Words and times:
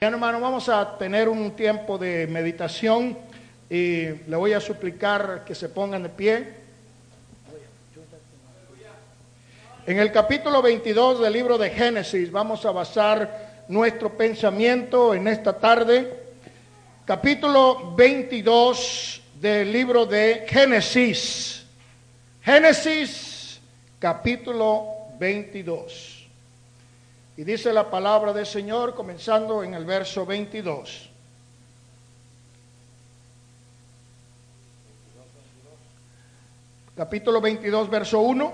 Bien, 0.00 0.12
hermano, 0.12 0.38
vamos 0.38 0.68
a 0.68 0.96
tener 0.96 1.28
un 1.28 1.50
tiempo 1.56 1.98
de 1.98 2.28
meditación 2.28 3.18
y 3.68 4.04
le 4.06 4.36
voy 4.36 4.52
a 4.52 4.60
suplicar 4.60 5.42
que 5.44 5.56
se 5.56 5.68
pongan 5.68 6.04
de 6.04 6.08
pie. 6.08 6.54
En 9.88 9.98
el 9.98 10.12
capítulo 10.12 10.62
22 10.62 11.20
del 11.20 11.32
libro 11.32 11.58
de 11.58 11.70
Génesis 11.70 12.30
vamos 12.30 12.64
a 12.64 12.70
basar 12.70 13.64
nuestro 13.66 14.16
pensamiento 14.16 15.14
en 15.14 15.26
esta 15.26 15.58
tarde. 15.58 16.16
Capítulo 17.04 17.96
22 17.96 19.20
del 19.40 19.72
libro 19.72 20.06
de 20.06 20.46
Génesis. 20.48 21.64
Génesis, 22.40 23.58
capítulo 23.98 25.08
22. 25.18 26.17
Y 27.38 27.44
dice 27.44 27.72
la 27.72 27.88
palabra 27.88 28.32
del 28.32 28.46
Señor 28.46 28.96
comenzando 28.96 29.62
en 29.62 29.72
el 29.72 29.84
verso 29.84 30.26
22. 30.26 31.08
Capítulo 36.96 37.40
22, 37.40 37.90
verso 37.90 38.18
1. 38.18 38.52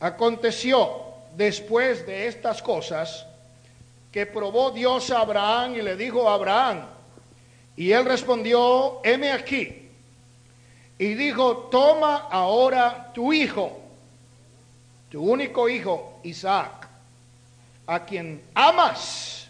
Aconteció 0.00 1.04
después 1.38 2.06
de 2.06 2.26
estas 2.26 2.60
cosas 2.60 3.24
que 4.12 4.26
probó 4.26 4.72
Dios 4.72 5.10
a 5.10 5.20
Abraham 5.20 5.76
y 5.76 5.80
le 5.80 5.96
dijo 5.96 6.28
a 6.28 6.34
Abraham, 6.34 6.84
y 7.78 7.92
él 7.92 8.04
respondió, 8.04 9.00
heme 9.04 9.32
aquí. 9.32 9.88
Y 10.98 11.14
dijo, 11.14 11.70
toma 11.70 12.28
ahora 12.30 13.10
tu 13.14 13.32
hijo, 13.32 13.80
tu 15.10 15.22
único 15.22 15.66
hijo, 15.70 16.20
Isaac 16.24 16.85
a 17.86 18.04
quien 18.04 18.42
amas 18.54 19.48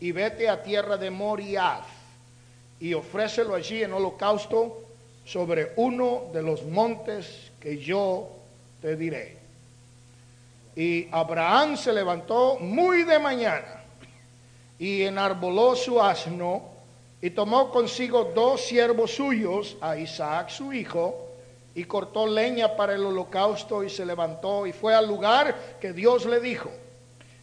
y 0.00 0.12
vete 0.12 0.48
a 0.48 0.62
tierra 0.62 0.96
de 0.96 1.10
Moriah 1.10 1.80
y 2.80 2.94
ofrécelo 2.94 3.54
allí 3.54 3.82
en 3.82 3.92
holocausto 3.92 4.82
sobre 5.24 5.72
uno 5.76 6.24
de 6.32 6.42
los 6.42 6.64
montes 6.64 7.52
que 7.60 7.78
yo 7.78 8.28
te 8.80 8.96
diré. 8.96 9.36
Y 10.74 11.06
Abraham 11.12 11.76
se 11.76 11.92
levantó 11.92 12.58
muy 12.58 13.04
de 13.04 13.18
mañana 13.18 13.84
y 14.78 15.02
enarboló 15.02 15.76
su 15.76 16.02
asno 16.02 16.64
y 17.20 17.30
tomó 17.30 17.70
consigo 17.70 18.32
dos 18.34 18.62
siervos 18.62 19.14
suyos, 19.14 19.76
a 19.80 19.96
Isaac 19.96 20.48
su 20.48 20.72
hijo, 20.72 21.28
y 21.72 21.84
cortó 21.84 22.26
leña 22.26 22.76
para 22.76 22.94
el 22.94 23.04
holocausto 23.04 23.84
y 23.84 23.90
se 23.90 24.04
levantó 24.04 24.66
y 24.66 24.72
fue 24.72 24.92
al 24.92 25.06
lugar 25.06 25.76
que 25.80 25.92
Dios 25.92 26.26
le 26.26 26.40
dijo. 26.40 26.70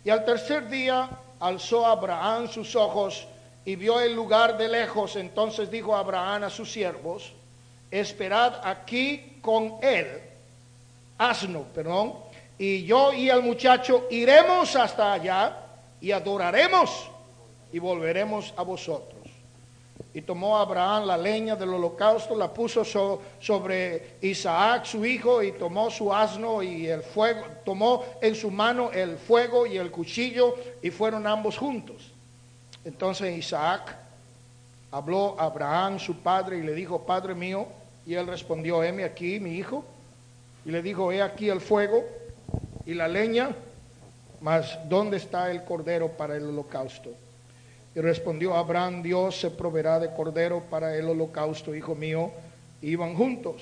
Y 0.04 0.10
al 0.10 0.26
tercer 0.26 0.68
día 0.70 1.10
alzó 1.40 1.86
Abraham 1.86 2.48
sus 2.48 2.76
ojos 2.76 3.28
y 3.66 3.76
vio 3.76 4.00
el 4.00 4.16
lugar 4.16 4.58
de 4.58 4.68
lejos. 4.68 5.16
Entonces 5.16 5.70
dijo 5.70 5.96
Abraham 5.96 6.44
a 6.44 6.50
sus 6.50 6.72
siervos, 6.72 7.34
esperad 7.92 8.62
aquí 8.64 9.40
con 9.42 9.76
él, 9.82 10.08
asno, 11.18 11.64
perdón, 11.74 12.14
y 12.58 12.84
yo 12.84 13.14
y 13.14 13.30
el 13.30 13.42
muchacho 13.42 14.08
iremos 14.10 14.76
hasta 14.76 15.14
allá 15.14 15.58
y 16.02 16.12
adoraremos 16.12 17.10
y 17.72 17.80
volveremos 17.80 18.54
a 18.58 18.64
vosotros. 18.64 19.19
Y 20.14 20.22
tomó 20.22 20.58
Abraham 20.58 21.06
la 21.06 21.18
leña 21.18 21.56
del 21.56 21.74
holocausto, 21.74 22.36
la 22.36 22.52
puso 22.52 22.84
sobre 22.84 24.18
Isaac 24.22 24.86
su 24.86 25.06
hijo 25.06 25.44
y 25.44 25.52
tomó 25.52 25.92
su 25.92 26.12
asno 26.12 26.64
y 26.64 26.88
el 26.88 27.04
fuego, 27.04 27.46
tomó 27.64 28.04
en 28.20 28.34
su 28.34 28.50
mano 28.50 28.92
el 28.92 29.18
fuego 29.18 29.68
y 29.68 29.78
el 29.78 29.92
cuchillo 29.92 30.56
y 30.82 30.90
fueron 30.90 31.28
ambos 31.28 31.58
juntos. 31.58 32.12
Entonces 32.84 33.38
Isaac 33.38 33.96
habló 34.92 35.40
a 35.40 35.46
Abraham 35.46 36.00
su 36.00 36.16
padre 36.16 36.58
y 36.58 36.64
le 36.64 36.74
dijo, 36.74 37.06
Padre 37.06 37.36
mío, 37.36 37.68
y 38.06 38.16
él 38.16 38.26
respondió, 38.26 38.84
heme 38.84 39.04
aquí 39.04 39.40
mi 39.40 39.52
hijo, 39.52 39.86
y 40.66 40.72
le 40.72 40.82
dijo, 40.82 41.12
he 41.12 41.22
aquí 41.22 41.50
el 41.50 41.62
fuego 41.62 42.04
y 42.86 42.96
la 42.96 43.08
leña, 43.08 43.52
mas 44.42 44.80
¿dónde 44.90 45.18
está 45.18 45.52
el 45.52 45.64
cordero 45.64 46.10
para 46.10 46.36
el 46.36 46.46
holocausto? 46.46 47.12
Y 47.96 48.02
respondió 48.02 48.56
Abraham, 48.56 49.02
Dios 49.02 49.40
se 49.40 49.50
proveerá 49.50 50.00
de 50.00 50.14
cordero 50.14 50.64
para 50.70 50.96
el 50.96 51.10
holocausto, 51.10 51.74
hijo 51.74 51.96
mío. 51.96 52.32
iban 52.82 53.16
juntos. 53.16 53.62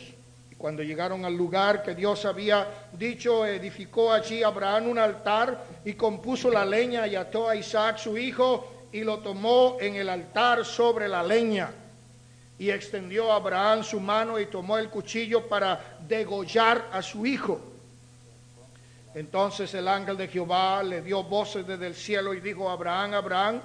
Y 0.51 0.55
cuando 0.55 0.83
llegaron 0.83 1.25
al 1.25 1.35
lugar 1.35 1.81
que 1.81 1.95
Dios 1.95 2.25
había 2.25 2.67
dicho, 2.93 3.45
edificó 3.45 4.11
allí 4.11 4.43
Abraham 4.43 4.89
un 4.89 4.99
altar 4.99 5.63
y 5.85 5.93
compuso 5.93 6.51
la 6.51 6.65
leña 6.65 7.07
y 7.07 7.15
ató 7.15 7.47
a 7.47 7.55
Isaac 7.55 7.97
su 7.97 8.17
hijo 8.17 8.87
y 8.91 9.03
lo 9.03 9.19
tomó 9.19 9.77
en 9.79 9.95
el 9.95 10.09
altar 10.09 10.65
sobre 10.65 11.07
la 11.07 11.23
leña. 11.23 11.71
Y 12.59 12.69
extendió 12.69 13.31
Abraham 13.31 13.83
su 13.83 13.99
mano 13.99 14.39
y 14.39 14.47
tomó 14.47 14.77
el 14.77 14.89
cuchillo 14.89 15.47
para 15.47 15.97
degollar 16.07 16.89
a 16.91 17.01
su 17.01 17.25
hijo. 17.25 17.61
Entonces 19.15 19.73
el 19.73 19.87
ángel 19.87 20.17
de 20.17 20.27
Jehová 20.27 20.83
le 20.83 21.01
dio 21.01 21.23
voces 21.23 21.65
desde 21.65 21.87
el 21.87 21.95
cielo 21.95 22.33
y 22.33 22.41
dijo, 22.41 22.69
Abraham, 22.69 23.13
Abraham. 23.13 23.61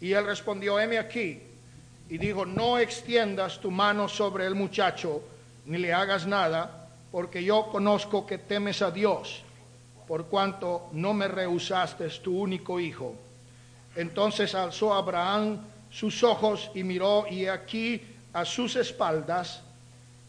Y 0.00 0.12
él 0.12 0.24
respondió, 0.24 0.80
heme 0.80 0.98
aquí. 0.98 1.42
Y 2.08 2.18
dijo, 2.18 2.44
no 2.44 2.78
extiendas 2.78 3.60
tu 3.60 3.70
mano 3.70 4.08
sobre 4.08 4.46
el 4.46 4.54
muchacho, 4.54 5.22
ni 5.66 5.78
le 5.78 5.92
hagas 5.92 6.26
nada, 6.26 6.88
porque 7.12 7.44
yo 7.44 7.68
conozco 7.70 8.26
que 8.26 8.38
temes 8.38 8.82
a 8.82 8.90
Dios, 8.90 9.42
por 10.08 10.26
cuanto 10.26 10.88
no 10.92 11.14
me 11.14 11.28
rehusaste 11.28 12.08
tu 12.20 12.36
único 12.40 12.80
hijo. 12.80 13.14
Entonces 13.94 14.54
alzó 14.54 14.94
Abraham 14.94 15.60
sus 15.90 16.22
ojos 16.24 16.70
y 16.74 16.82
miró, 16.82 17.26
y 17.30 17.46
aquí 17.46 18.02
a 18.32 18.44
sus 18.44 18.76
espaldas 18.76 19.62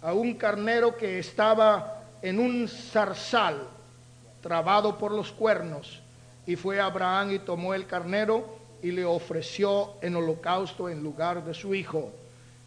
a 0.01 0.13
un 0.13 0.33
carnero 0.33 0.97
que 0.97 1.19
estaba 1.19 2.01
en 2.21 2.39
un 2.39 2.67
zarzal, 2.67 3.67
trabado 4.41 4.97
por 4.97 5.11
los 5.11 5.31
cuernos. 5.31 5.99
Y 6.47 6.55
fue 6.55 6.79
Abraham 6.79 7.33
y 7.33 7.39
tomó 7.39 7.73
el 7.73 7.85
carnero 7.85 8.60
y 8.81 8.91
le 8.91 9.05
ofreció 9.05 9.93
en 10.01 10.15
holocausto 10.15 10.89
en 10.89 11.03
lugar 11.03 11.43
de 11.43 11.53
su 11.53 11.73
hijo. 11.75 12.11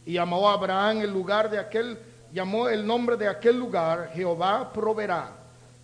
Y 0.07 0.15
llamó 0.15 0.49
a 0.49 0.55
Abraham 0.55 1.03
el 1.03 1.11
lugar 1.11 1.51
de 1.51 1.59
aquel, 1.59 1.99
llamó 2.33 2.69
el 2.69 2.87
nombre 2.87 3.17
de 3.17 3.29
aquel 3.29 3.59
lugar, 3.59 4.11
Jehová 4.15 4.73
proveerá. 4.73 5.33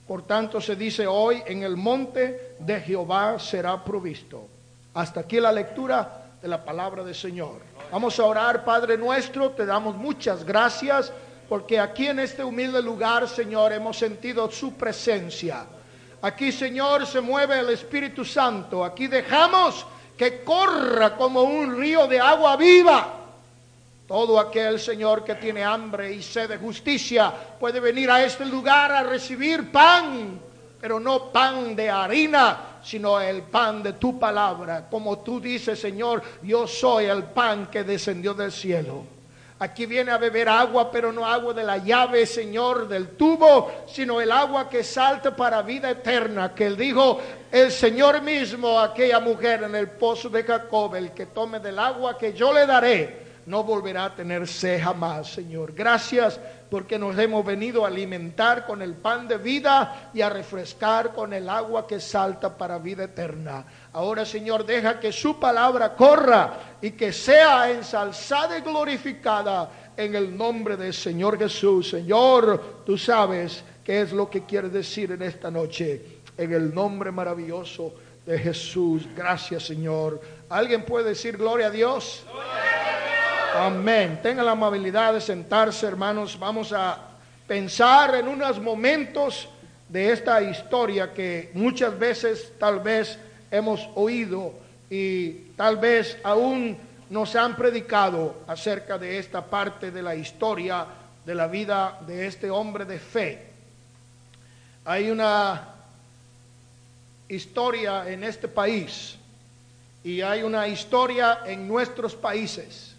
Por 0.06 0.26
tanto 0.26 0.60
se 0.60 0.76
dice 0.76 1.06
hoy, 1.06 1.42
en 1.46 1.62
el 1.62 1.76
monte 1.76 2.56
de 2.58 2.80
Jehová 2.80 3.38
será 3.38 3.82
provisto. 3.84 4.48
Hasta 4.94 5.20
aquí 5.20 5.38
la 5.38 5.52
lectura 5.52 6.26
de 6.42 6.48
la 6.48 6.64
palabra 6.64 7.04
del 7.04 7.14
Señor. 7.14 7.60
Vamos 7.92 8.18
a 8.18 8.24
orar, 8.24 8.64
Padre 8.64 8.96
nuestro, 8.96 9.50
te 9.50 9.66
damos 9.66 9.96
muchas 9.96 10.44
gracias 10.44 11.12
porque 11.48 11.80
aquí 11.80 12.06
en 12.06 12.20
este 12.20 12.44
humilde 12.44 12.80
lugar, 12.80 13.28
Señor, 13.28 13.72
hemos 13.72 13.98
sentido 13.98 14.48
su 14.52 14.74
presencia. 14.74 15.64
Aquí, 16.22 16.52
Señor, 16.52 17.04
se 17.06 17.20
mueve 17.20 17.58
el 17.58 17.70
Espíritu 17.70 18.24
Santo. 18.24 18.84
Aquí 18.84 19.08
dejamos 19.08 19.84
que 20.20 20.44
corra 20.44 21.16
como 21.16 21.44
un 21.44 21.78
río 21.78 22.06
de 22.06 22.20
agua 22.20 22.54
viva. 22.54 23.08
Todo 24.06 24.38
aquel 24.38 24.78
Señor 24.78 25.24
que 25.24 25.36
tiene 25.36 25.64
hambre 25.64 26.12
y 26.12 26.22
sed 26.22 26.50
de 26.50 26.58
justicia 26.58 27.32
puede 27.58 27.80
venir 27.80 28.10
a 28.10 28.22
este 28.22 28.44
lugar 28.44 28.92
a 28.92 29.02
recibir 29.02 29.72
pan, 29.72 30.38
pero 30.78 31.00
no 31.00 31.32
pan 31.32 31.74
de 31.74 31.88
harina, 31.88 32.80
sino 32.84 33.18
el 33.18 33.44
pan 33.44 33.82
de 33.82 33.94
tu 33.94 34.18
palabra. 34.18 34.90
Como 34.90 35.20
tú 35.20 35.40
dices, 35.40 35.80
Señor, 35.80 36.22
yo 36.42 36.66
soy 36.66 37.06
el 37.06 37.24
pan 37.24 37.68
que 37.68 37.82
descendió 37.82 38.34
del 38.34 38.52
cielo. 38.52 39.19
Aquí 39.62 39.84
viene 39.84 40.10
a 40.10 40.16
beber 40.16 40.48
agua, 40.48 40.90
pero 40.90 41.12
no 41.12 41.26
agua 41.26 41.52
de 41.52 41.62
la 41.62 41.76
llave, 41.76 42.24
Señor, 42.24 42.88
del 42.88 43.08
tubo, 43.08 43.84
sino 43.86 44.18
el 44.18 44.32
agua 44.32 44.70
que 44.70 44.82
salta 44.82 45.36
para 45.36 45.60
vida 45.60 45.90
eterna. 45.90 46.54
Que 46.54 46.64
él 46.64 46.78
dijo, 46.78 47.20
el 47.52 47.70
Señor 47.70 48.22
mismo, 48.22 48.80
aquella 48.80 49.20
mujer 49.20 49.62
en 49.64 49.74
el 49.74 49.90
pozo 49.90 50.30
de 50.30 50.44
Jacob, 50.44 50.94
el 50.94 51.12
que 51.12 51.26
tome 51.26 51.60
del 51.60 51.78
agua 51.78 52.16
que 52.16 52.32
yo 52.32 52.54
le 52.54 52.64
daré, 52.64 53.20
no 53.44 53.62
volverá 53.62 54.06
a 54.06 54.14
tener 54.14 54.48
sed 54.48 54.82
jamás, 54.82 55.32
Señor. 55.32 55.74
Gracias 55.74 56.40
porque 56.70 56.98
nos 56.98 57.18
hemos 57.18 57.44
venido 57.44 57.84
a 57.84 57.88
alimentar 57.88 58.64
con 58.64 58.80
el 58.80 58.94
pan 58.94 59.28
de 59.28 59.36
vida 59.36 60.10
y 60.14 60.22
a 60.22 60.30
refrescar 60.30 61.12
con 61.12 61.34
el 61.34 61.48
agua 61.50 61.86
que 61.86 62.00
salta 62.00 62.56
para 62.56 62.78
vida 62.78 63.04
eterna. 63.04 63.64
Ahora, 63.92 64.24
Señor, 64.24 64.64
deja 64.64 65.00
que 65.00 65.10
su 65.10 65.40
palabra 65.40 65.96
corra 65.96 66.76
y 66.80 66.92
que 66.92 67.12
sea 67.12 67.70
ensalzada 67.70 68.56
y 68.58 68.60
glorificada 68.60 69.68
en 69.96 70.14
el 70.14 70.36
nombre 70.36 70.76
del 70.76 70.94
Señor 70.94 71.36
Jesús. 71.36 71.90
Señor, 71.90 72.82
tú 72.86 72.96
sabes 72.96 73.64
qué 73.84 74.02
es 74.02 74.12
lo 74.12 74.30
que 74.30 74.44
quieres 74.44 74.72
decir 74.72 75.10
en 75.10 75.22
esta 75.22 75.50
noche. 75.50 76.20
En 76.36 76.52
el 76.52 76.72
nombre 76.72 77.10
maravilloso 77.10 77.92
de 78.24 78.38
Jesús. 78.38 79.08
Gracias, 79.16 79.64
Señor. 79.64 80.20
¿Alguien 80.48 80.84
puede 80.84 81.10
decir 81.10 81.36
gloria 81.36 81.66
a 81.66 81.70
Dios? 81.70 82.24
Amén. 83.56 84.20
Tenga 84.22 84.44
la 84.44 84.52
amabilidad 84.52 85.14
de 85.14 85.20
sentarse, 85.20 85.84
hermanos. 85.84 86.38
Vamos 86.38 86.72
a 86.72 87.08
pensar 87.48 88.14
en 88.14 88.28
unos 88.28 88.60
momentos 88.60 89.48
de 89.88 90.12
esta 90.12 90.40
historia 90.40 91.12
que 91.12 91.50
muchas 91.54 91.98
veces 91.98 92.52
tal 92.60 92.78
vez 92.78 93.18
hemos 93.50 93.88
oído, 93.94 94.54
y 94.88 95.32
tal 95.56 95.76
vez 95.76 96.18
aún 96.22 96.76
nos 97.10 97.34
han 97.34 97.56
predicado 97.56 98.42
acerca 98.46 98.98
de 98.98 99.18
esta 99.18 99.44
parte 99.44 99.90
de 99.90 100.02
la 100.02 100.14
historia 100.14 100.86
de 101.24 101.34
la 101.34 101.46
vida 101.46 102.00
de 102.06 102.26
este 102.26 102.50
hombre 102.50 102.84
de 102.84 102.98
fe. 102.98 103.46
Hay 104.84 105.10
una 105.10 105.74
historia 107.28 108.08
en 108.08 108.24
este 108.24 108.48
país 108.48 109.16
y 110.02 110.20
hay 110.20 110.42
una 110.42 110.66
historia 110.66 111.40
en 111.46 111.68
nuestros 111.68 112.14
países. 112.14 112.94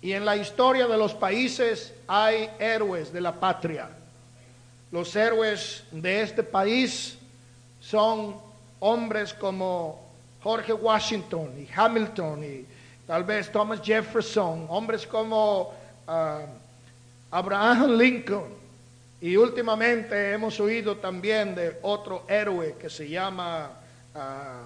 Y 0.00 0.12
en 0.12 0.24
la 0.24 0.36
historia 0.36 0.86
de 0.86 0.96
los 0.96 1.14
países 1.14 1.92
hay 2.06 2.50
héroes 2.58 3.12
de 3.12 3.20
la 3.20 3.32
patria. 3.32 3.88
Los 4.90 5.14
héroes 5.16 5.84
de 5.90 6.22
este 6.22 6.42
país 6.42 7.16
son 7.80 8.36
hombres 8.82 9.32
como 9.32 10.00
Jorge 10.42 10.72
Washington 10.72 11.54
y 11.56 11.68
Hamilton 11.72 12.44
y 12.44 12.66
tal 13.06 13.22
vez 13.22 13.50
Thomas 13.50 13.80
Jefferson, 13.80 14.66
hombres 14.68 15.06
como 15.06 15.72
ah, 16.06 16.40
Abraham 17.30 17.92
Lincoln. 17.96 18.62
Y 19.20 19.36
últimamente 19.36 20.32
hemos 20.32 20.58
oído 20.58 20.96
también 20.96 21.54
de 21.54 21.78
otro 21.82 22.24
héroe 22.28 22.74
que 22.76 22.90
se 22.90 23.08
llama 23.08 23.70
ah, 24.16 24.64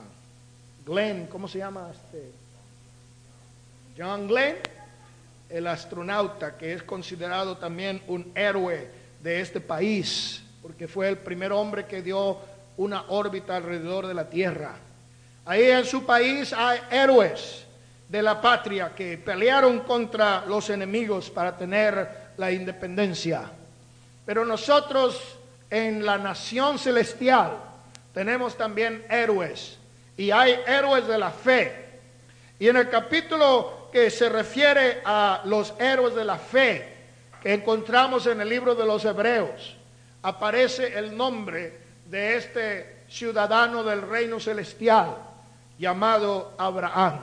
Glenn, 0.87 1.27
¿cómo 1.27 1.47
se 1.47 1.59
llama 1.59 1.91
este? 1.93 2.33
John 3.99 4.27
Glenn, 4.29 4.57
el 5.51 5.67
astronauta 5.67 6.57
que 6.57 6.73
es 6.73 6.83
considerado 6.83 7.59
también 7.59 8.01
un 8.09 8.33
héroe 8.35 8.89
de 9.23 9.41
este 9.43 9.61
país, 9.61 10.43
porque 10.63 10.89
fue 10.89 11.11
el 11.11 11.19
primer 11.19 11.53
hombre 11.53 11.85
que 11.85 12.01
dio 12.01 12.39
una 12.77 13.05
órbita 13.09 13.57
alrededor 13.57 14.07
de 14.07 14.15
la 14.15 14.29
Tierra. 14.29 14.77
Ahí 15.45 15.65
en 15.65 15.85
su 15.85 16.05
país 16.05 16.53
hay 16.53 16.81
héroes 16.91 17.65
de 18.09 18.23
la 18.23 18.41
patria 18.41 18.93
que 18.95 19.19
pelearon 19.19 19.81
contra 19.81 20.45
los 20.47 20.71
enemigos 20.71 21.31
para 21.31 21.57
tener 21.57 22.33
la 22.37 22.53
independencia. 22.53 23.51
Pero 24.25 24.45
nosotros 24.45 25.39
en 25.71 26.05
la 26.05 26.19
nación 26.19 26.79
celestial 26.79 27.57
tenemos 28.13 28.57
también 28.57 29.05
héroes 29.09 29.79
y 30.17 30.31
hay 30.31 30.59
héroes 30.67 31.07
de 31.07 31.19
la 31.19 31.31
fe. 31.31 31.85
Y 32.59 32.69
en 32.69 32.77
el 32.77 32.89
capítulo 32.89 33.89
que 33.93 34.11
se 34.11 34.29
refiere 34.29 35.03
a 35.05 35.43
los 35.45 35.75
héroes 35.79 36.15
de 36.15 36.25
la 36.25 36.39
fe 36.39 36.95
que 37.43 37.53
encontramos 37.53 38.27
en 38.27 38.41
el 38.41 38.49
libro 38.49 38.75
de 38.75 38.87
los 38.87 39.05
Hebreos, 39.05 39.77
aparece 40.23 40.99
el 40.99 41.17
nombre 41.17 41.86
de 42.09 42.37
este 42.37 43.05
ciudadano 43.09 43.83
del 43.83 44.03
reino 44.03 44.41
celestial 44.41 45.17
llamado 45.79 46.55
Abraham. 46.59 47.21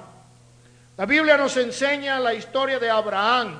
La 0.97 1.05
Biblia 1.05 1.37
nos 1.37 1.57
enseña 1.57 2.19
la 2.19 2.33
historia 2.33 2.79
de 2.79 2.89
Abraham 2.89 3.59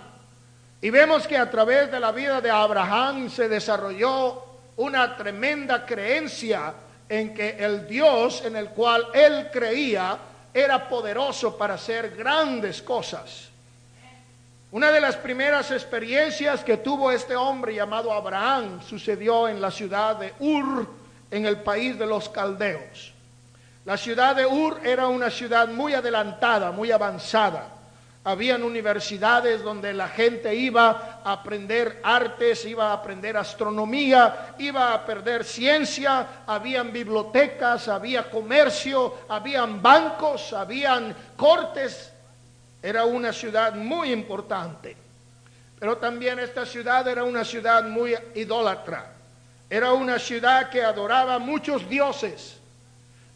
y 0.82 0.90
vemos 0.90 1.28
que 1.28 1.38
a 1.38 1.50
través 1.50 1.92
de 1.92 2.00
la 2.00 2.12
vida 2.12 2.42
de 2.42 2.52
Abraham 2.52 3.30
se 3.30 3.50
desarrolló 3.50 4.44
una 4.78 5.16
tremenda 5.16 5.86
creencia 5.86 6.74
en 7.08 7.34
que 7.34 7.58
el 7.60 7.88
Dios 7.88 8.44
en 8.46 8.56
el 8.56 8.70
cual 8.70 9.08
él 9.14 9.50
creía 9.52 10.18
era 10.54 10.88
poderoso 10.88 11.58
para 11.58 11.76
hacer 11.76 12.16
grandes 12.16 12.82
cosas. 12.82 13.50
Una 14.72 14.92
de 14.92 15.02
las 15.02 15.16
primeras 15.16 15.70
experiencias 15.72 16.64
que 16.64 16.78
tuvo 16.78 17.12
este 17.12 17.36
hombre 17.36 17.76
llamado 17.76 18.12
Abraham 18.12 18.82
sucedió 18.82 19.48
en 19.48 19.62
la 19.62 19.70
ciudad 19.70 20.16
de 20.16 20.34
Ur, 20.40 21.03
en 21.34 21.48
el 21.48 21.58
país 21.62 21.98
de 21.98 22.06
los 22.06 22.30
caldeos. 22.30 23.12
La 23.86 23.98
ciudad 23.98 24.36
de 24.36 24.46
Ur 24.46 24.80
era 24.84 25.08
una 25.08 25.32
ciudad 25.32 25.68
muy 25.68 25.96
adelantada, 25.96 26.72
muy 26.72 26.92
avanzada. 26.92 27.70
Habían 28.24 28.62
universidades 28.62 29.64
donde 29.64 29.94
la 29.94 30.08
gente 30.10 30.54
iba 30.54 31.22
a 31.24 31.32
aprender 31.32 32.00
artes, 32.04 32.64
iba 32.66 32.92
a 32.92 32.94
aprender 32.94 33.36
astronomía, 33.36 34.54
iba 34.60 34.90
a 34.90 34.94
aprender 34.94 35.44
ciencia, 35.44 36.44
habían 36.46 36.94
bibliotecas, 36.94 37.88
había 37.88 38.30
comercio, 38.30 39.16
habían 39.28 39.82
bancos, 39.82 40.54
habían 40.54 41.16
cortes. 41.36 42.14
Era 42.80 43.06
una 43.06 43.34
ciudad 43.34 43.74
muy 43.74 44.14
importante. 44.14 44.96
Pero 45.80 45.98
también 45.98 46.38
esta 46.38 46.64
ciudad 46.64 47.08
era 47.08 47.24
una 47.24 47.44
ciudad 47.44 47.84
muy 47.86 48.16
idólatra. 48.36 49.13
Era 49.74 49.94
una 49.94 50.20
ciudad 50.20 50.70
que 50.70 50.84
adoraba 50.84 51.40
muchos 51.40 51.90
dioses 51.90 52.60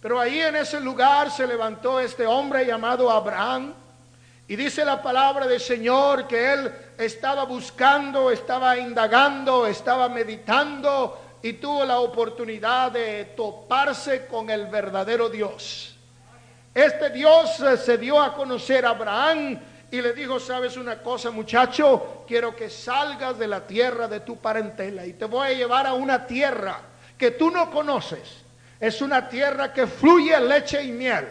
pero 0.01 0.19
ahí 0.19 0.39
en 0.39 0.56
ese 0.56 0.80
lugar 0.80 1.31
se 1.31 1.48
levantó 1.48 2.00
este 2.00 2.25
hombre 2.25 2.66
llamado 2.66 3.10
Abraham. 3.10 3.74
Y 4.48 4.56
dice 4.56 4.86
la 4.86 5.01
palabra 5.01 5.48
del 5.48 5.60
Señor 5.60 6.28
que 6.28 6.54
él 6.54 6.74
estaba 6.98 7.44
buscando, 7.44 8.31
estaba 8.31 8.78
indagando, 8.78 9.68
estaba 9.68 10.07
meditando 10.07 11.19
y 11.42 11.54
tuvo 11.54 11.84
la 11.84 12.00
oportunidad 12.00 12.92
de 12.92 13.25
toparse 13.36 14.28
con 14.28 14.50
el 14.50 14.68
verdadero 14.68 15.28
Dios. 15.28 15.95
Este 16.74 17.10
Dios 17.10 17.60
eh, 17.60 17.75
se 17.75 17.98
dio 17.98 18.22
a 18.22 18.33
conocer 18.33 18.86
a 18.86 18.92
Abraham 18.92 19.60
y 19.92 20.01
le 20.01 20.13
dijo, 20.13 20.39
sabes 20.39 20.78
una 20.78 21.01
cosa 21.01 21.31
muchacho, 21.31 22.25
quiero 22.28 22.56
que 22.56 22.69
salgas 22.69 23.39
de 23.39 23.48
la 23.48 23.66
tierra 23.66 24.07
de 24.07 24.19
tu 24.19 24.38
parentela 24.38 25.06
y 25.06 25.13
te 25.13 25.25
voy 25.25 25.48
a 25.48 25.54
llevar 25.54 25.88
a 25.88 25.94
una 25.94 26.25
tierra 26.28 26.81
que 27.18 27.31
tú 27.31 27.50
no 27.50 27.72
conoces 27.72 28.48
es 28.80 29.01
una 29.01 29.28
tierra 29.28 29.74
que 29.74 29.88
fluye 29.88 30.39
leche 30.39 30.84
y 30.84 30.92
miel. 30.92 31.28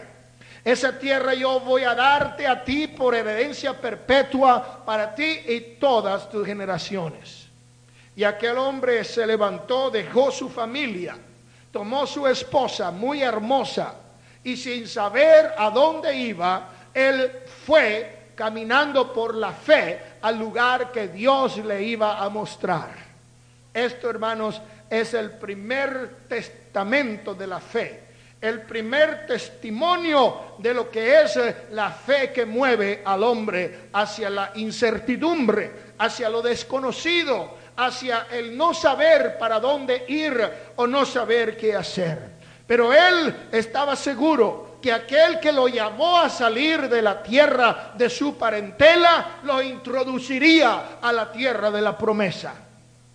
Esa 0.63 0.99
tierra 0.99 1.33
yo 1.33 1.61
voy 1.61 1.83
a 1.83 1.95
darte 1.95 2.45
a 2.45 2.63
ti 2.63 2.87
por 2.87 3.15
herencia 3.15 3.79
perpetua 3.79 4.83
para 4.85 5.15
ti 5.15 5.41
y 5.47 5.59
todas 5.79 6.29
tus 6.29 6.45
generaciones. 6.45 7.47
Y 8.15 8.23
aquel 8.23 8.57
hombre 8.57 9.03
se 9.03 9.25
levantó, 9.25 9.89
dejó 9.89 10.29
su 10.31 10.49
familia, 10.49 11.17
tomó 11.71 12.05
su 12.05 12.27
esposa 12.27 12.91
muy 12.91 13.21
hermosa 13.21 13.93
y 14.43 14.57
sin 14.57 14.87
saber 14.87 15.53
a 15.57 15.69
dónde 15.69 16.13
iba, 16.15 16.69
él 16.93 17.31
fue 17.65 18.16
caminando 18.37 19.11
por 19.11 19.33
la 19.33 19.51
fe 19.51 19.99
al 20.21 20.37
lugar 20.37 20.91
que 20.91 21.07
Dios 21.07 21.57
le 21.57 21.83
iba 21.83 22.23
a 22.23 22.29
mostrar. 22.29 22.91
Esto, 23.73 24.09
hermanos, 24.09 24.61
es 24.89 25.15
el 25.15 25.31
primer 25.31 26.27
testamento 26.29 27.33
de 27.33 27.47
la 27.47 27.59
fe, 27.59 28.03
el 28.39 28.61
primer 28.61 29.25
testimonio 29.25 30.55
de 30.59 30.73
lo 30.73 30.89
que 30.91 31.21
es 31.23 31.39
la 31.71 31.89
fe 31.89 32.31
que 32.31 32.45
mueve 32.45 33.01
al 33.03 33.23
hombre 33.23 33.89
hacia 33.91 34.29
la 34.29 34.51
incertidumbre, 34.55 35.71
hacia 35.97 36.29
lo 36.29 36.43
desconocido, 36.43 37.57
hacia 37.75 38.27
el 38.31 38.55
no 38.55 38.73
saber 38.73 39.37
para 39.39 39.59
dónde 39.59 40.05
ir 40.07 40.47
o 40.75 40.85
no 40.85 41.05
saber 41.05 41.57
qué 41.57 41.75
hacer. 41.75 42.37
Pero 42.67 42.93
él 42.93 43.47
estaba 43.51 43.95
seguro 43.95 44.66
que 44.81 44.91
aquel 44.91 45.39
que 45.39 45.51
lo 45.51 45.67
llamó 45.67 46.19
a 46.19 46.29
salir 46.29 46.87
de 46.87 47.01
la 47.01 47.21
tierra 47.21 47.91
de 47.95 48.09
su 48.09 48.37
parentela 48.37 49.39
lo 49.43 49.61
introduciría 49.61 50.99
a 51.01 51.11
la 51.11 51.31
tierra 51.31 51.71
de 51.71 51.81
la 51.81 51.97
promesa. 51.97 52.53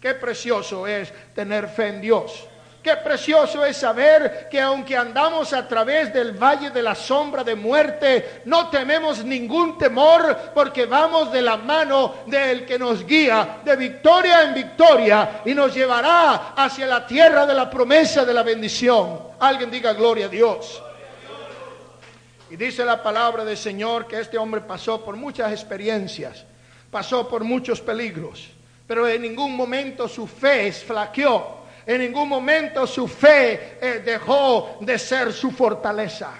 Qué 0.00 0.14
precioso 0.14 0.87
es 0.87 1.12
tener 1.35 1.69
fe 1.69 1.88
en 1.88 2.00
Dios. 2.00 2.49
Qué 2.83 2.97
precioso 2.97 3.64
es 3.64 3.76
saber 3.76 4.49
que 4.50 4.61
aunque 4.61 4.97
andamos 4.97 5.52
a 5.52 5.69
través 5.69 6.12
del 6.12 6.33
valle 6.33 6.71
de 6.71 6.83
la 6.83 6.97
sombra 6.97 7.45
de 7.45 7.54
muerte, 7.54 8.42
no 8.47 8.69
tememos 8.71 9.25
ningún 9.25 9.78
temor 9.78 10.37
porque 10.52 10.87
vamos 10.87 11.31
de 11.31 11.42
la 11.42 11.57
mano 11.57 12.16
del 12.26 12.66
que 12.66 12.81
nos 12.81 13.07
guía 13.07 13.61
de 13.64 13.76
victoria 13.76 14.42
en 14.42 14.54
victoria 14.54 15.42
y 15.45 15.54
nos 15.54 15.73
llevará 15.73 16.54
hacia 16.57 16.87
la 16.88 17.07
tierra 17.07 17.47
de 17.47 17.54
la 17.54 17.71
promesa 17.71 18.25
de 18.25 18.35
la 18.35 18.42
bendición. 18.42 19.21
Alguien 19.38 19.71
diga 19.71 19.92
gloria 19.92 20.26
a 20.26 20.28
Dios. 20.28 20.83
Y 22.52 22.56
dice 22.56 22.85
la 22.85 23.02
palabra 23.02 23.44
del 23.44 23.56
Señor 23.56 24.06
que 24.06 24.21
este 24.21 24.38
hombre 24.38 24.61
pasó 24.61 25.04
por 25.04 25.16
muchas 25.16 25.50
experiencias, 25.50 26.44
pasó 26.90 27.28
por 27.28 27.42
muchos 27.42 27.80
peligros 27.80 28.52
pero 28.92 29.09
en 29.09 29.23
ningún 29.23 29.56
momento 29.56 30.06
su 30.06 30.26
fe 30.26 30.71
flaqueó, 30.71 31.62
en 31.87 32.02
ningún 32.02 32.28
momento 32.28 32.87
su 32.87 33.09
fe 33.09 33.78
eh, 33.80 34.02
dejó 34.04 34.76
de 34.80 34.99
ser 34.99 35.32
su 35.32 35.50
fortaleza. 35.50 36.30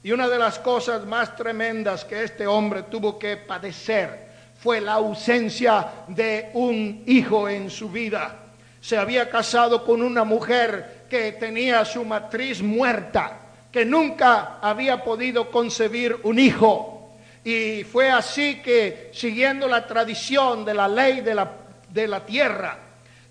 Y 0.00 0.12
una 0.12 0.28
de 0.28 0.38
las 0.38 0.60
cosas 0.60 1.04
más 1.04 1.34
tremendas 1.34 2.04
que 2.04 2.22
este 2.22 2.46
hombre 2.46 2.84
tuvo 2.84 3.18
que 3.18 3.38
padecer 3.38 4.28
fue 4.56 4.80
la 4.80 4.92
ausencia 4.92 6.04
de 6.06 6.50
un 6.54 7.02
hijo 7.06 7.48
en 7.48 7.68
su 7.70 7.88
vida. 7.88 8.36
Se 8.80 8.96
había 8.96 9.28
casado 9.28 9.84
con 9.84 10.00
una 10.00 10.22
mujer 10.22 11.06
que 11.10 11.32
tenía 11.32 11.84
su 11.84 12.04
matriz 12.04 12.62
muerta, 12.62 13.40
que 13.74 13.84
nunca 13.84 14.60
había 14.62 15.02
podido 15.02 15.50
concebir 15.50 16.16
un 16.22 16.38
hijo. 16.38 17.10
Y 17.42 17.82
fue 17.82 18.08
así 18.08 18.62
que, 18.62 19.10
siguiendo 19.12 19.66
la 19.66 19.84
tradición 19.84 20.64
de 20.64 20.74
la 20.74 20.86
ley 20.86 21.22
de 21.22 21.34
la 21.34 21.50
de 21.94 22.06
la 22.06 22.24
tierra. 22.24 22.78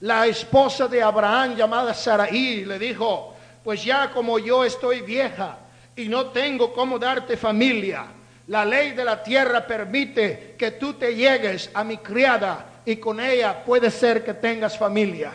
La 0.01 0.27
esposa 0.27 0.89
de 0.89 1.01
Abraham 1.01 1.55
llamada 1.55 1.93
Saraí 1.93 2.65
le 2.65 2.77
dijo, 2.77 3.33
pues 3.63 3.85
ya 3.85 4.11
como 4.11 4.37
yo 4.37 4.65
estoy 4.65 4.99
vieja 4.99 5.59
y 5.95 6.09
no 6.09 6.25
tengo 6.25 6.73
cómo 6.73 6.99
darte 6.99 7.37
familia. 7.37 8.07
La 8.47 8.65
ley 8.65 8.91
de 8.91 9.05
la 9.05 9.23
tierra 9.23 9.65
permite 9.65 10.55
que 10.57 10.71
tú 10.71 10.95
te 10.95 11.15
llegues 11.15 11.69
a 11.73 11.85
mi 11.85 11.99
criada 11.99 12.81
y 12.85 12.97
con 12.97 13.21
ella 13.21 13.63
puede 13.63 13.89
ser 13.89 14.25
que 14.25 14.33
tengas 14.33 14.77
familia. 14.77 15.31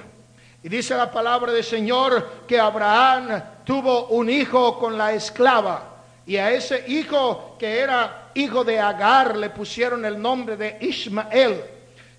Y 0.62 0.68
dice 0.68 0.96
la 0.96 1.10
palabra 1.10 1.52
del 1.52 1.64
Señor 1.64 2.44
que 2.46 2.58
Abraham 2.58 3.42
tuvo 3.64 4.08
un 4.08 4.28
hijo 4.28 4.78
con 4.78 4.98
la 4.98 5.12
esclava. 5.12 5.96
Y 6.26 6.36
a 6.36 6.50
ese 6.50 6.84
hijo 6.88 7.56
que 7.58 7.78
era 7.78 8.30
hijo 8.34 8.64
de 8.64 8.78
Agar 8.78 9.36
le 9.36 9.50
pusieron 9.50 10.04
el 10.04 10.20
nombre 10.20 10.56
de 10.56 10.78
Ismael. 10.80 11.62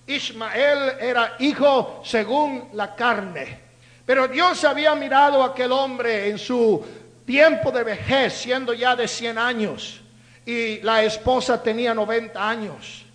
Ismael 0.08 0.94
era 1.00 1.36
hijo 1.40 2.02
según 2.04 2.70
la 2.74 2.96
carne. 2.96 3.60
Pero 4.06 4.28
Dios 4.28 4.64
había 4.64 4.96
mirado 4.96 5.44
a 5.44 5.48
aquel 5.48 5.72
hombre 5.72 6.30
en 6.30 6.40
su 6.40 6.84
tiempo 7.26 7.72
de 7.72 7.84
vejez, 7.84 8.34
siendo 8.34 8.74
ya 8.74 8.96
de 8.96 9.08
100 9.08 9.38
años, 9.38 10.02
y 10.44 10.80
la 10.80 11.04
esposa 11.04 11.62
tenía 11.62 11.94
90 11.94 12.50
años. 12.50 13.06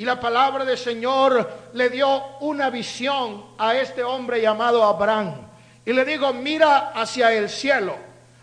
Y 0.00 0.04
la 0.06 0.18
palabra 0.18 0.64
del 0.64 0.78
Señor 0.78 1.68
le 1.74 1.90
dio 1.90 2.38
una 2.40 2.70
visión 2.70 3.44
a 3.58 3.76
este 3.76 4.02
hombre 4.02 4.40
llamado 4.40 4.82
Abraham. 4.82 5.46
Y 5.84 5.92
le 5.92 6.06
digo, 6.06 6.32
mira 6.32 6.92
hacia 6.94 7.30
el 7.34 7.50
cielo. 7.50 7.96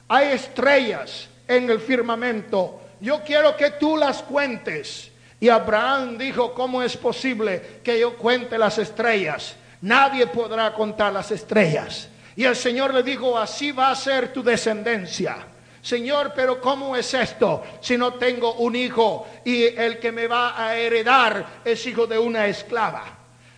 Hay 0.08 0.28
estrellas 0.28 1.28
en 1.48 1.68
el 1.68 1.80
firmamento. 1.80 2.80
Yo 3.00 3.24
quiero 3.24 3.58
que 3.58 3.72
tú 3.72 3.98
las 3.98 4.22
cuentes. 4.22 5.12
Y 5.40 5.50
Abraham 5.50 6.20
dijo, 6.20 6.54
¿cómo 6.54 6.84
es 6.84 6.96
posible 6.96 7.80
que 7.84 8.00
yo 8.00 8.16
cuente 8.18 8.56
las 8.60 8.78
estrellas? 8.78 9.56
Nadie 9.82 10.28
podrá 10.28 10.72
contar 10.76 11.12
las 11.12 11.32
estrellas. 11.32 12.08
Y 12.36 12.44
el 12.44 12.56
Señor 12.56 12.94
le 12.94 13.02
dijo, 13.02 13.36
así 13.36 13.72
va 13.72 13.90
a 13.90 13.96
ser 13.96 14.32
tu 14.32 14.44
descendencia. 14.44 15.38
Señor, 15.88 16.34
pero 16.36 16.60
¿cómo 16.60 16.98
es 16.98 17.14
esto 17.14 17.64
si 17.80 17.98
no 17.98 18.16
tengo 18.16 18.56
un 18.56 18.76
hijo 18.76 19.26
y 19.46 19.64
el 19.64 20.00
que 20.00 20.12
me 20.12 20.28
va 20.28 20.62
a 20.62 20.76
heredar 20.76 21.62
es 21.64 21.86
hijo 21.88 22.06
de 22.06 22.20
una 22.20 22.46
esclava? 22.46 23.06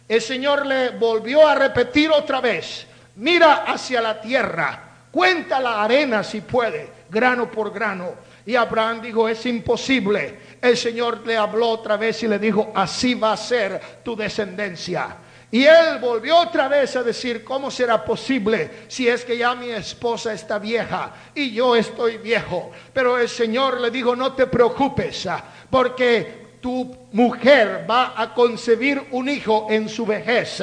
El 0.07 0.21
Señor 0.21 0.63
le 0.63 0.89
volvió 0.91 1.48
a 1.48 1.55
repetir 1.55 2.12
otra 2.12 2.39
vez, 2.39 2.86
mira 3.15 3.63
hacia 3.65 4.00
la 4.00 4.21
tierra, 4.21 5.07
cuenta 5.09 5.59
la 5.59 5.83
arena 5.83 6.24
si 6.24 6.41
puede, 6.41 6.91
grano 7.09 7.50
por 7.50 7.74
grano. 7.74 8.13
Y 8.45 8.55
Abraham 8.55 9.01
dijo, 9.01 9.27
es 9.27 9.43
imposible. 9.48 10.38
El 10.62 10.77
Señor 10.77 11.25
le 11.25 11.36
habló 11.36 11.69
otra 11.69 11.98
vez 11.98 12.21
y 12.21 12.27
le 12.27 12.38
dijo, 12.38 12.71
así 12.75 13.15
va 13.15 13.33
a 13.33 13.38
ser 13.38 13.81
tu 14.03 14.15
descendencia. 14.15 15.17
Y 15.51 15.65
él 15.65 15.98
volvió 16.00 16.38
otra 16.38 16.68
vez 16.68 16.96
a 16.96 17.01
decir, 17.01 17.44
¿cómo 17.44 17.72
será 17.72 18.06
posible 18.06 18.86
si 18.88 19.08
es 19.08 19.25
que 19.25 19.36
ya 19.36 19.56
mi 19.56 19.70
esposa 19.70 20.32
está 20.32 20.60
vieja 20.60 21.12
y 21.34 21.51
yo 21.51 21.75
estoy 21.75 22.18
viejo? 22.18 22.72
Pero 22.94 23.18
el 23.18 23.27
Señor 23.27 23.82
le 23.82 23.89
dijo, 23.89 24.15
no 24.15 24.34
te 24.34 24.46
preocupes, 24.46 25.25
ah, 25.25 25.44
porque 25.68 26.58
tu 26.62 26.96
mujer 27.13 27.86
va 27.89 28.13
a 28.15 28.32
concebir 28.34 29.08
un 29.12 29.27
hijo 29.27 29.68
en 29.72 29.89
su 29.89 30.06
vejez. 30.06 30.62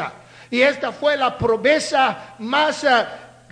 Y 0.53 0.63
esta 0.63 0.93
fue 0.93 1.17
la 1.17 1.37
promesa 1.37 2.37
más, 2.39 2.85
ah, 2.85 3.09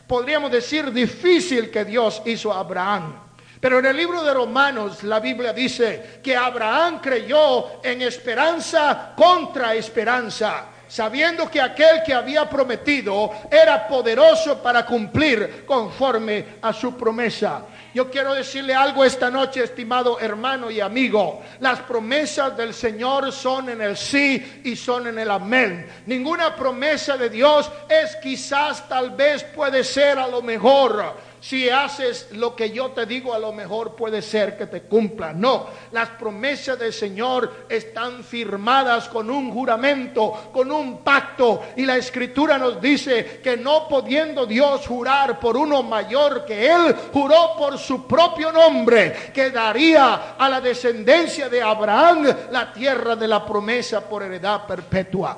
podríamos 0.06 0.52
decir, 0.52 0.92
difícil 0.92 1.68
que 1.68 1.84
Dios 1.84 2.22
hizo 2.26 2.52
a 2.52 2.60
Abraham. 2.60 3.12
Pero 3.58 3.80
en 3.80 3.86
el 3.86 3.96
libro 3.96 4.22
de 4.22 4.34
Romanos 4.34 5.02
la 5.02 5.18
Biblia 5.18 5.52
dice 5.52 6.20
que 6.22 6.36
Abraham 6.36 7.00
creyó 7.00 7.82
en 7.82 8.02
esperanza 8.02 9.14
contra 9.16 9.74
esperanza 9.74 10.66
sabiendo 10.88 11.50
que 11.50 11.60
aquel 11.60 12.02
que 12.04 12.14
había 12.14 12.48
prometido 12.48 13.30
era 13.50 13.86
poderoso 13.88 14.62
para 14.62 14.84
cumplir 14.84 15.64
conforme 15.64 16.56
a 16.62 16.72
su 16.72 16.96
promesa. 16.96 17.62
Yo 17.94 18.10
quiero 18.10 18.34
decirle 18.34 18.74
algo 18.74 19.04
esta 19.04 19.30
noche, 19.30 19.62
estimado 19.62 20.18
hermano 20.18 20.70
y 20.70 20.80
amigo. 20.80 21.42
Las 21.60 21.80
promesas 21.80 22.56
del 22.56 22.74
Señor 22.74 23.30
son 23.30 23.68
en 23.68 23.80
el 23.80 23.96
sí 23.96 24.62
y 24.64 24.74
son 24.74 25.06
en 25.06 25.18
el 25.18 25.30
amén. 25.30 25.86
Ninguna 26.06 26.56
promesa 26.56 27.16
de 27.16 27.30
Dios 27.30 27.70
es 27.88 28.16
quizás, 28.16 28.88
tal 28.88 29.10
vez, 29.10 29.44
puede 29.44 29.84
ser 29.84 30.18
a 30.18 30.26
lo 30.26 30.42
mejor 30.42 31.14
si 31.44 31.68
haces 31.68 32.28
lo 32.30 32.56
que 32.56 32.70
yo 32.70 32.92
te 32.92 33.04
digo, 33.04 33.34
a 33.34 33.38
lo 33.38 33.52
mejor 33.52 33.94
puede 33.94 34.22
ser 34.22 34.56
que 34.56 34.66
te 34.66 34.84
cumpla. 34.84 35.34
No, 35.34 35.66
las 35.92 36.08
promesas 36.08 36.78
del 36.78 36.90
Señor 36.90 37.66
están 37.68 38.24
firmadas 38.24 39.10
con 39.10 39.28
un 39.28 39.52
juramento, 39.52 40.48
con 40.54 40.72
un 40.72 41.02
pacto. 41.04 41.64
Y 41.76 41.84
la 41.84 41.98
escritura 41.98 42.56
nos 42.56 42.80
dice 42.80 43.42
que 43.44 43.58
no 43.58 43.86
pudiendo 43.88 44.46
Dios 44.46 44.86
jurar 44.86 45.38
por 45.38 45.58
uno 45.58 45.82
mayor 45.82 46.46
que 46.46 46.66
Él, 46.66 46.96
juró 47.12 47.56
por 47.58 47.76
su 47.76 48.06
propio 48.06 48.50
nombre, 48.50 49.30
que 49.34 49.50
daría 49.50 50.36
a 50.38 50.48
la 50.48 50.62
descendencia 50.62 51.50
de 51.50 51.60
Abraham 51.60 52.26
la 52.52 52.72
tierra 52.72 53.16
de 53.16 53.28
la 53.28 53.44
promesa 53.44 54.08
por 54.08 54.22
heredad 54.22 54.66
perpetua. 54.66 55.36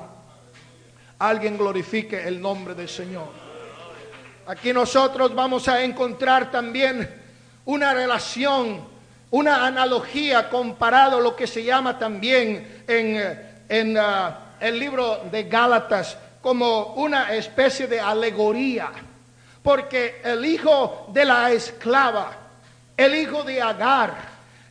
Alguien 1.19 1.57
glorifique 1.57 2.25
el 2.25 2.39
nombre 2.39 2.75
del 2.75 2.87
Señor. 2.87 3.46
Aquí 4.47 4.71
nosotros 4.71 5.35
vamos 5.35 5.67
a 5.67 5.83
encontrar 5.83 6.49
también 6.49 7.05
una 7.65 7.93
relación, 7.93 8.79
una 9.29 9.67
analogía 9.67 10.49
comparado 10.49 11.17
a 11.17 11.19
lo 11.19 11.35
que 11.35 11.45
se 11.45 11.65
llama 11.65 11.99
también 11.99 12.85
en, 12.87 13.41
en 13.67 13.97
ah, 13.97 14.53
el 14.61 14.79
libro 14.79 15.25
de 15.29 15.43
Gálatas 15.43 16.17
como 16.39 16.93
una 16.93 17.35
especie 17.35 17.87
de 17.87 17.99
alegoría. 17.99 18.89
Porque 19.61 20.21
el 20.23 20.45
hijo 20.45 21.09
de 21.11 21.25
la 21.25 21.51
esclava, 21.51 22.31
el 22.95 23.15
hijo 23.15 23.43
de 23.43 23.61
Agar, 23.61 24.15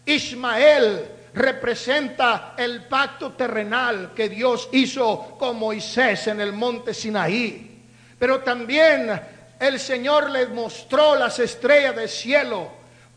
Ismael, 0.07 1.05
representa 1.35 2.55
el 2.57 2.85
pacto 2.85 3.33
terrenal 3.33 4.13
que 4.17 4.31
Dios 4.31 4.71
hizo 4.73 5.37
con 5.39 5.59
Moisés 5.59 6.29
en 6.29 6.41
el 6.41 6.55
monte 6.55 6.95
Sinaí. 6.95 7.75
Pero 8.19 8.41
también 8.41 9.36
el 9.59 9.81
Señor 9.81 10.31
les 10.31 10.49
mostró 10.51 11.15
las 11.17 11.39
estrellas 11.39 11.97
del 11.97 12.09
cielo, 12.09 12.71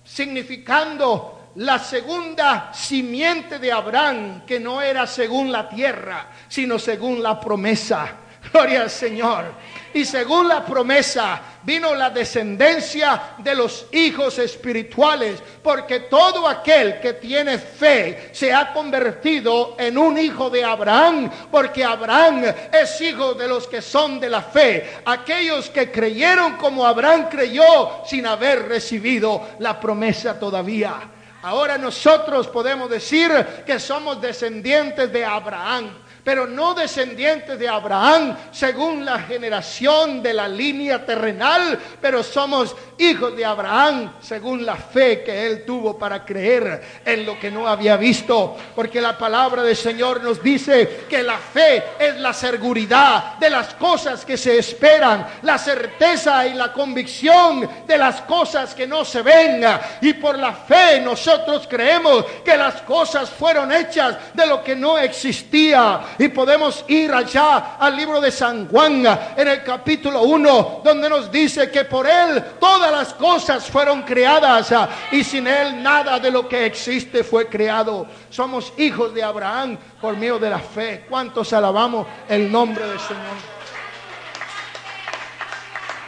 significando 0.03 1.51
la 1.55 1.79
segunda 1.79 2.71
simiente 2.73 3.59
de 3.59 3.71
Abraham, 3.71 4.45
que 4.45 4.59
no 4.59 4.81
era 4.81 5.05
según 5.05 5.51
la 5.51 5.67
tierra, 5.67 6.27
sino 6.47 6.79
según 6.79 7.21
la 7.21 7.39
promesa. 7.39 8.15
Gloria 8.51 8.81
al 8.81 8.89
Señor. 8.89 9.45
Y 9.93 10.05
según 10.05 10.47
la 10.47 10.63
promesa 10.63 11.41
vino 11.63 11.95
la 11.95 12.09
descendencia 12.09 13.33
de 13.39 13.55
los 13.55 13.87
hijos 13.91 14.37
espirituales, 14.37 15.41
porque 15.63 16.01
todo 16.01 16.47
aquel 16.47 16.99
que 16.99 17.13
tiene 17.13 17.57
fe 17.57 18.29
se 18.31 18.53
ha 18.53 18.71
convertido 18.71 19.75
en 19.79 19.97
un 19.97 20.17
hijo 20.17 20.49
de 20.49 20.63
Abraham, 20.63 21.29
porque 21.51 21.83
Abraham 21.83 22.43
es 22.71 23.01
hijo 23.01 23.33
de 23.33 23.47
los 23.47 23.67
que 23.67 23.81
son 23.81 24.19
de 24.19 24.29
la 24.29 24.41
fe, 24.41 25.01
aquellos 25.05 25.69
que 25.69 25.91
creyeron 25.91 26.55
como 26.57 26.85
Abraham 26.85 27.27
creyó 27.29 28.03
sin 28.05 28.27
haber 28.27 28.67
recibido 28.67 29.49
la 29.59 29.79
promesa 29.79 30.39
todavía. 30.39 30.99
Ahora 31.41 31.77
nosotros 31.77 32.47
podemos 32.47 32.89
decir 32.89 33.31
que 33.65 33.79
somos 33.79 34.21
descendientes 34.21 35.11
de 35.11 35.23
Abraham 35.25 35.89
pero 36.29 36.45
no 36.45 36.75
descendientes 36.75 37.57
de 37.57 37.67
Abraham 37.67 38.37
según 38.51 39.03
la 39.03 39.17
generación 39.17 40.21
de 40.21 40.31
la 40.31 40.47
línea 40.47 41.03
terrenal, 41.03 41.79
pero 41.99 42.21
somos 42.21 42.75
hijos 42.99 43.35
de 43.35 43.43
Abraham 43.43 44.13
según 44.21 44.63
la 44.63 44.75
fe 44.75 45.23
que 45.23 45.47
él 45.47 45.65
tuvo 45.65 45.97
para 45.97 46.23
creer 46.23 47.01
en 47.03 47.25
lo 47.25 47.39
que 47.39 47.49
no 47.49 47.67
había 47.67 47.97
visto, 47.97 48.55
porque 48.75 49.01
la 49.01 49.17
palabra 49.17 49.63
del 49.63 49.75
Señor 49.75 50.21
nos 50.21 50.43
dice 50.43 51.05
que 51.09 51.23
la 51.23 51.39
fe 51.39 51.83
es 51.97 52.17
la 52.17 52.31
seguridad 52.31 53.37
de 53.39 53.49
las 53.49 53.73
cosas 53.73 54.23
que 54.23 54.37
se 54.37 54.59
esperan, 54.59 55.25
la 55.41 55.57
certeza 55.57 56.45
y 56.45 56.53
la 56.53 56.71
convicción 56.71 57.67
de 57.87 57.97
las 57.97 58.21
cosas 58.21 58.75
que 58.75 58.85
no 58.85 59.03
se 59.03 59.23
ven, 59.23 59.65
y 60.01 60.13
por 60.13 60.37
la 60.37 60.53
fe 60.53 61.01
nosotros 61.01 61.65
creemos 61.67 62.23
que 62.45 62.55
las 62.55 62.83
cosas 62.83 63.31
fueron 63.31 63.71
hechas 63.71 64.15
de 64.35 64.45
lo 64.45 64.63
que 64.63 64.75
no 64.75 64.99
existía 64.99 66.01
y 66.19 66.27
podemos 66.27 66.83
ir 66.89 67.13
allá 67.13 67.77
al 67.79 67.95
libro 67.95 68.19
de 68.19 68.29
San 68.29 68.67
Juan 68.67 69.05
en 69.37 69.47
el 69.47 69.63
capítulo 69.63 70.23
1, 70.23 70.81
donde 70.83 71.09
nos 71.09 71.31
dice 71.31 71.71
que 71.71 71.85
por 71.85 72.05
Él 72.05 72.43
todas 72.59 72.91
las 72.91 73.13
cosas 73.13 73.69
fueron 73.69 74.03
creadas 74.03 74.73
y 75.13 75.23
sin 75.23 75.47
Él 75.47 75.81
nada 75.81 76.19
de 76.19 76.29
lo 76.29 76.47
que 76.47 76.65
existe 76.65 77.23
fue 77.23 77.47
creado. 77.47 78.05
Somos 78.29 78.73
hijos 78.77 79.13
de 79.13 79.23
Abraham 79.23 79.77
por 80.01 80.17
medio 80.17 80.37
de 80.37 80.49
la 80.49 80.59
fe. 80.59 81.05
¿Cuántos 81.09 81.53
alabamos 81.53 82.05
el 82.27 82.51
nombre 82.51 82.85
del 82.85 82.99
Señor? 82.99 83.37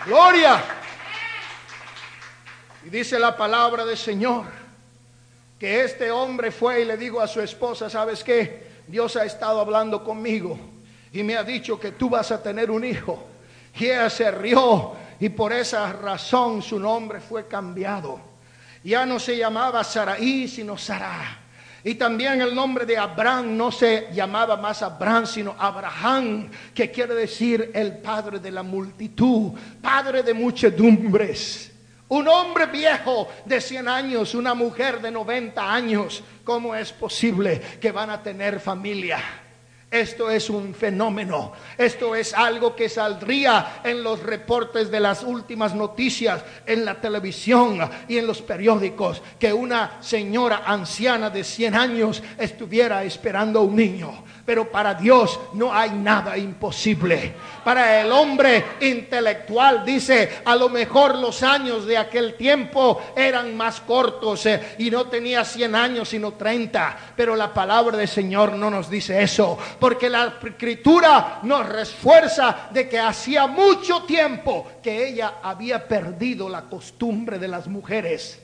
Gloria. 0.05 0.61
Y 2.85 2.89
dice 2.89 3.17
la 3.17 3.37
palabra 3.37 3.85
del 3.85 3.97
Señor 3.97 4.45
que 5.57 5.85
este 5.85 6.11
hombre 6.11 6.51
fue 6.51 6.81
y 6.81 6.85
le 6.85 6.97
dijo 6.97 7.21
a 7.21 7.27
su 7.27 7.39
esposa, 7.39 7.89
¿sabes 7.89 8.23
qué? 8.25 8.70
Dios 8.91 9.15
ha 9.15 9.23
estado 9.23 9.61
hablando 9.61 10.03
conmigo 10.03 10.59
y 11.13 11.23
me 11.23 11.37
ha 11.37 11.43
dicho 11.43 11.79
que 11.79 11.93
tú 11.93 12.09
vas 12.09 12.29
a 12.31 12.43
tener 12.43 12.69
un 12.69 12.83
hijo. 12.83 13.25
Y 13.79 13.85
ella 13.85 14.09
se 14.09 14.29
rió 14.29 14.91
y 15.17 15.29
por 15.29 15.53
esa 15.53 15.93
razón 15.93 16.61
su 16.61 16.77
nombre 16.77 17.21
fue 17.21 17.47
cambiado. 17.47 18.19
Ya 18.83 19.05
no 19.05 19.17
se 19.17 19.37
llamaba 19.37 19.81
Saraí, 19.85 20.45
sino 20.49 20.77
Sarah. 20.77 21.39
Y 21.85 21.95
también 21.95 22.41
el 22.41 22.53
nombre 22.53 22.85
de 22.85 22.97
Abraham 22.97 23.55
no 23.55 23.71
se 23.71 24.09
llamaba 24.11 24.57
más 24.57 24.83
Abraham, 24.83 25.25
sino 25.25 25.55
Abraham, 25.57 26.51
que 26.75 26.91
quiere 26.91 27.15
decir 27.15 27.71
el 27.73 27.97
padre 27.99 28.39
de 28.39 28.51
la 28.51 28.61
multitud, 28.61 29.53
padre 29.81 30.21
de 30.21 30.33
muchedumbres. 30.33 31.70
Un 32.11 32.27
hombre 32.27 32.65
viejo 32.65 33.29
de 33.45 33.61
100 33.61 33.87
años, 33.87 34.35
una 34.35 34.53
mujer 34.53 34.99
de 34.99 35.11
90 35.11 35.73
años, 35.73 36.21
¿cómo 36.43 36.75
es 36.75 36.91
posible 36.91 37.61
que 37.79 37.93
van 37.93 38.09
a 38.09 38.21
tener 38.21 38.59
familia? 38.59 39.17
Esto 39.89 40.29
es 40.29 40.49
un 40.49 40.73
fenómeno. 40.73 41.53
Esto 41.77 42.13
es 42.13 42.33
algo 42.33 42.75
que 42.75 42.89
saldría 42.89 43.81
en 43.85 44.03
los 44.03 44.23
reportes 44.23 44.91
de 44.91 44.99
las 44.99 45.23
últimas 45.23 45.73
noticias, 45.73 46.43
en 46.65 46.83
la 46.83 46.99
televisión 46.99 47.79
y 48.09 48.17
en 48.17 48.27
los 48.27 48.41
periódicos, 48.41 49.21
que 49.39 49.53
una 49.53 49.97
señora 50.01 50.63
anciana 50.65 51.29
de 51.29 51.45
100 51.45 51.75
años 51.75 52.23
estuviera 52.37 53.05
esperando 53.05 53.61
un 53.61 53.77
niño. 53.77 54.25
Pero 54.51 54.69
para 54.69 54.95
Dios 54.95 55.39
no 55.53 55.73
hay 55.73 55.91
nada 55.91 56.37
imposible. 56.37 57.33
Para 57.63 58.01
el 58.01 58.11
hombre 58.11 58.61
intelectual 58.81 59.85
dice, 59.85 60.41
a 60.43 60.57
lo 60.57 60.67
mejor 60.67 61.17
los 61.17 61.41
años 61.41 61.85
de 61.85 61.97
aquel 61.97 62.35
tiempo 62.35 63.01
eran 63.15 63.55
más 63.55 63.79
cortos 63.79 64.45
eh, 64.47 64.75
y 64.79 64.91
no 64.91 65.05
tenía 65.05 65.45
100 65.45 65.73
años 65.73 66.09
sino 66.09 66.33
30. 66.33 67.13
Pero 67.15 67.33
la 67.33 67.53
palabra 67.53 67.95
del 67.95 68.09
Señor 68.09 68.51
no 68.57 68.69
nos 68.69 68.89
dice 68.89 69.23
eso. 69.23 69.57
Porque 69.79 70.09
la 70.09 70.33
escritura 70.43 71.39
nos 71.43 71.69
refuerza 71.69 72.67
de 72.71 72.89
que 72.89 72.99
hacía 72.99 73.47
mucho 73.47 74.03
tiempo 74.03 74.67
que 74.83 75.07
ella 75.07 75.35
había 75.41 75.87
perdido 75.87 76.49
la 76.49 76.63
costumbre 76.63 77.39
de 77.39 77.47
las 77.47 77.69
mujeres. 77.69 78.41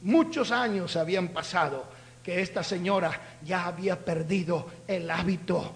Muchos 0.00 0.50
años 0.52 0.96
habían 0.96 1.28
pasado 1.28 1.97
que 2.28 2.42
esta 2.42 2.62
señora 2.62 3.38
ya 3.42 3.64
había 3.64 4.04
perdido 4.04 4.66
el 4.86 5.10
hábito 5.10 5.74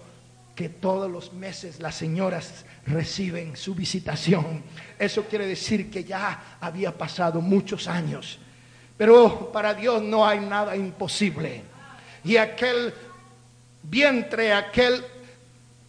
que 0.53 0.69
todos 0.69 1.09
los 1.09 1.33
meses 1.33 1.79
las 1.79 1.95
señoras 1.95 2.63
reciben 2.85 3.57
su 3.57 3.73
visitación. 3.73 4.61
Eso 4.99 5.23
quiere 5.23 5.47
decir 5.47 5.89
que 5.89 6.03
ya 6.03 6.57
había 6.61 6.95
pasado 6.95 7.41
muchos 7.41 7.87
años. 7.87 8.37
Pero 8.95 9.51
para 9.51 9.73
Dios 9.73 10.03
no 10.03 10.27
hay 10.27 10.41
nada 10.41 10.75
imposible. 10.75 11.63
Y 12.23 12.37
aquel 12.37 12.93
vientre, 13.81 14.53
aquel 14.53 15.03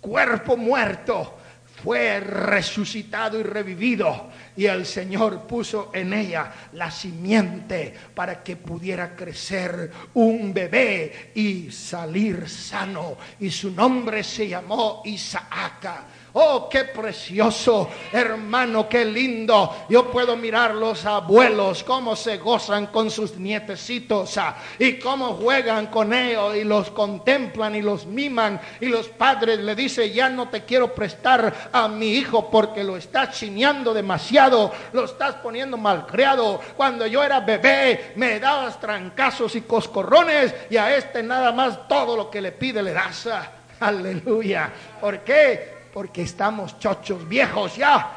cuerpo 0.01 0.57
muerto, 0.57 1.37
fue 1.85 2.19
resucitado 2.19 3.39
y 3.39 3.43
revivido 3.43 4.31
y 4.57 4.65
el 4.65 4.87
Señor 4.87 5.47
puso 5.47 5.91
en 5.93 6.15
ella 6.15 6.51
la 6.73 6.91
simiente 6.91 7.93
para 8.15 8.43
que 8.43 8.57
pudiera 8.57 9.15
crecer 9.15 9.91
un 10.15 10.55
bebé 10.55 11.33
y 11.35 11.71
salir 11.71 12.49
sano. 12.49 13.19
Y 13.39 13.51
su 13.51 13.71
nombre 13.71 14.25
se 14.25 14.49
llamó 14.49 15.03
Isaac. 15.05 16.05
Oh, 16.37 16.69
qué 16.69 16.83
precioso, 16.83 17.89
hermano, 18.11 18.89
qué 18.89 19.05
lindo. 19.05 19.87
Yo 19.89 20.11
puedo 20.11 20.37
mirar 20.37 20.75
los 20.75 21.07
abuelos, 21.07 21.85
cómo 21.85 22.17
se 22.17 22.39
gozan 22.39 22.89
con 22.89 23.09
sus 23.09 23.37
nietecitos 23.37 24.37
ah, 24.39 24.57
y 24.81 24.99
cómo 24.99 25.35
juegan 25.35 25.87
con 25.87 26.13
ellos 26.13 26.57
y 26.57 26.65
los 26.65 26.91
contemplan 26.91 27.77
y 27.77 27.83
los 27.83 28.07
miman. 28.07 28.61
Y 28.81 28.87
los 28.87 29.07
padres 29.11 29.61
le 29.61 29.77
dicen, 29.77 30.13
ya 30.13 30.29
no 30.29 30.49
te 30.49 30.65
quiero 30.65 30.93
prestar 30.93 31.71
a 31.71 31.87
mi 31.87 32.15
hijo 32.15 32.51
porque 32.51 32.83
lo 32.83 32.97
estás 32.97 33.39
chineando 33.39 33.95
demasiado, 33.95 34.73
lo 34.93 35.05
estás 35.05 35.37
poniendo 35.37 35.77
malcriado. 35.77 36.61
Cuando 36.77 37.07
yo 37.07 37.23
era 37.23 37.39
bebé 37.39 38.13
me 38.17 38.41
dabas 38.41 38.81
trancazos 38.81 39.55
y 39.55 39.61
coscorrones 39.61 40.53
y 40.69 40.79
a 40.79 40.97
este 40.97 41.23
nada 41.23 41.53
más 41.53 41.87
todo 41.87 42.17
lo 42.17 42.29
que 42.29 42.41
le 42.41 42.51
pide 42.51 42.83
le 42.83 42.93
das. 42.93 43.29
Ah, 43.29 43.53
aleluya. 43.79 44.69
¿Por 45.01 45.21
qué? 45.21 45.74
Porque 45.95 46.23
estamos 46.23 46.77
chochos 46.81 47.27
viejos 47.29 47.77
ya 47.77 48.17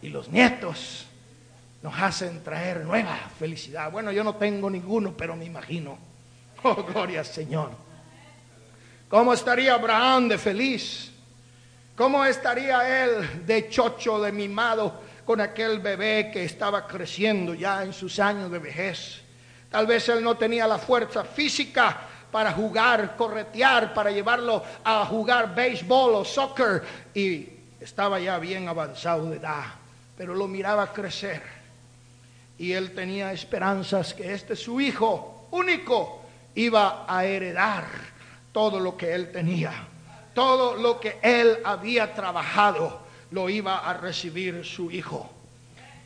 y 0.00 0.08
los 0.08 0.28
nietos 0.28 1.04
nos 1.82 2.00
hacen 2.00 2.44
traer 2.44 2.84
nueva 2.84 3.18
felicidad. 3.36 3.90
Bueno, 3.90 4.12
yo 4.12 4.22
no 4.22 4.36
tengo 4.36 4.70
ninguno, 4.70 5.12
pero 5.16 5.36
me 5.36 5.44
imagino. 5.44 5.98
Oh, 6.64 6.84
gloria 6.84 7.18
al 7.18 7.26
Señor. 7.26 7.72
¿Cómo 9.08 9.34
estaría 9.34 9.74
Abraham 9.74 10.28
de 10.28 10.38
feliz? 10.38 11.10
¿Cómo 11.96 12.24
estaría 12.24 13.04
él 13.04 13.44
de 13.44 13.68
chocho, 13.68 14.20
de 14.20 14.30
mimado 14.30 15.02
con 15.24 15.40
aquel 15.40 15.80
bebé 15.80 16.30
que 16.32 16.44
estaba 16.44 16.86
creciendo 16.86 17.52
ya 17.52 17.82
en 17.82 17.92
sus 17.92 18.20
años 18.20 18.48
de 18.48 18.60
vejez? 18.60 19.22
Tal 19.68 19.88
vez 19.88 20.08
él 20.08 20.22
no 20.22 20.36
tenía 20.36 20.68
la 20.68 20.78
fuerza 20.78 21.24
física 21.24 22.02
para 22.32 22.50
jugar, 22.52 23.14
corretear, 23.14 23.92
para 23.92 24.10
llevarlo 24.10 24.64
a 24.82 25.04
jugar 25.04 25.54
béisbol 25.54 26.14
o 26.14 26.24
soccer. 26.24 26.82
Y 27.14 27.46
estaba 27.78 28.18
ya 28.18 28.38
bien 28.38 28.68
avanzado 28.68 29.30
de 29.30 29.36
edad, 29.36 29.66
pero 30.16 30.34
lo 30.34 30.48
miraba 30.48 30.92
crecer. 30.92 31.42
Y 32.58 32.72
él 32.72 32.94
tenía 32.94 33.32
esperanzas 33.32 34.14
que 34.14 34.32
este 34.32 34.56
su 34.56 34.80
hijo 34.80 35.46
único 35.50 36.22
iba 36.54 37.04
a 37.06 37.24
heredar 37.24 37.84
todo 38.50 38.80
lo 38.80 38.96
que 38.96 39.14
él 39.14 39.30
tenía. 39.30 39.72
Todo 40.34 40.76
lo 40.76 40.98
que 40.98 41.18
él 41.22 41.58
había 41.64 42.14
trabajado 42.14 43.00
lo 43.30 43.50
iba 43.50 43.78
a 43.78 43.92
recibir 43.92 44.64
su 44.64 44.90
hijo. 44.90 45.30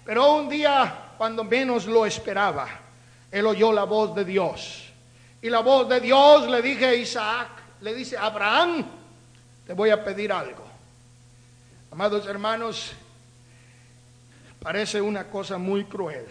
Pero 0.05 0.35
un 0.35 0.49
día, 0.49 1.13
cuando 1.17 1.45
menos 1.45 1.87
lo 1.87 2.05
esperaba, 2.05 2.67
él 3.31 3.47
oyó 3.47 3.73
la 3.73 3.85
voz 3.85 4.15
de 4.17 4.25
Dios 4.25 4.86
y 5.47 5.49
la 5.49 5.61
voz 5.61 5.89
de 5.89 6.01
Dios 6.01 6.51
le 6.51 6.61
dije 6.61 6.87
a 6.87 6.95
Isaac, 6.95 7.49
le 7.81 7.95
dice, 7.95 8.19
Abraham, 8.19 8.85
te 9.65 9.75
voy 9.75 9.91
a 9.91 10.03
pedir 10.03 10.33
algo. 10.33 10.65
Amados 11.93 12.27
hermanos, 12.27 12.91
parece 14.59 15.01
una 15.01 15.29
cosa 15.31 15.57
muy 15.57 15.85
cruel 15.85 16.27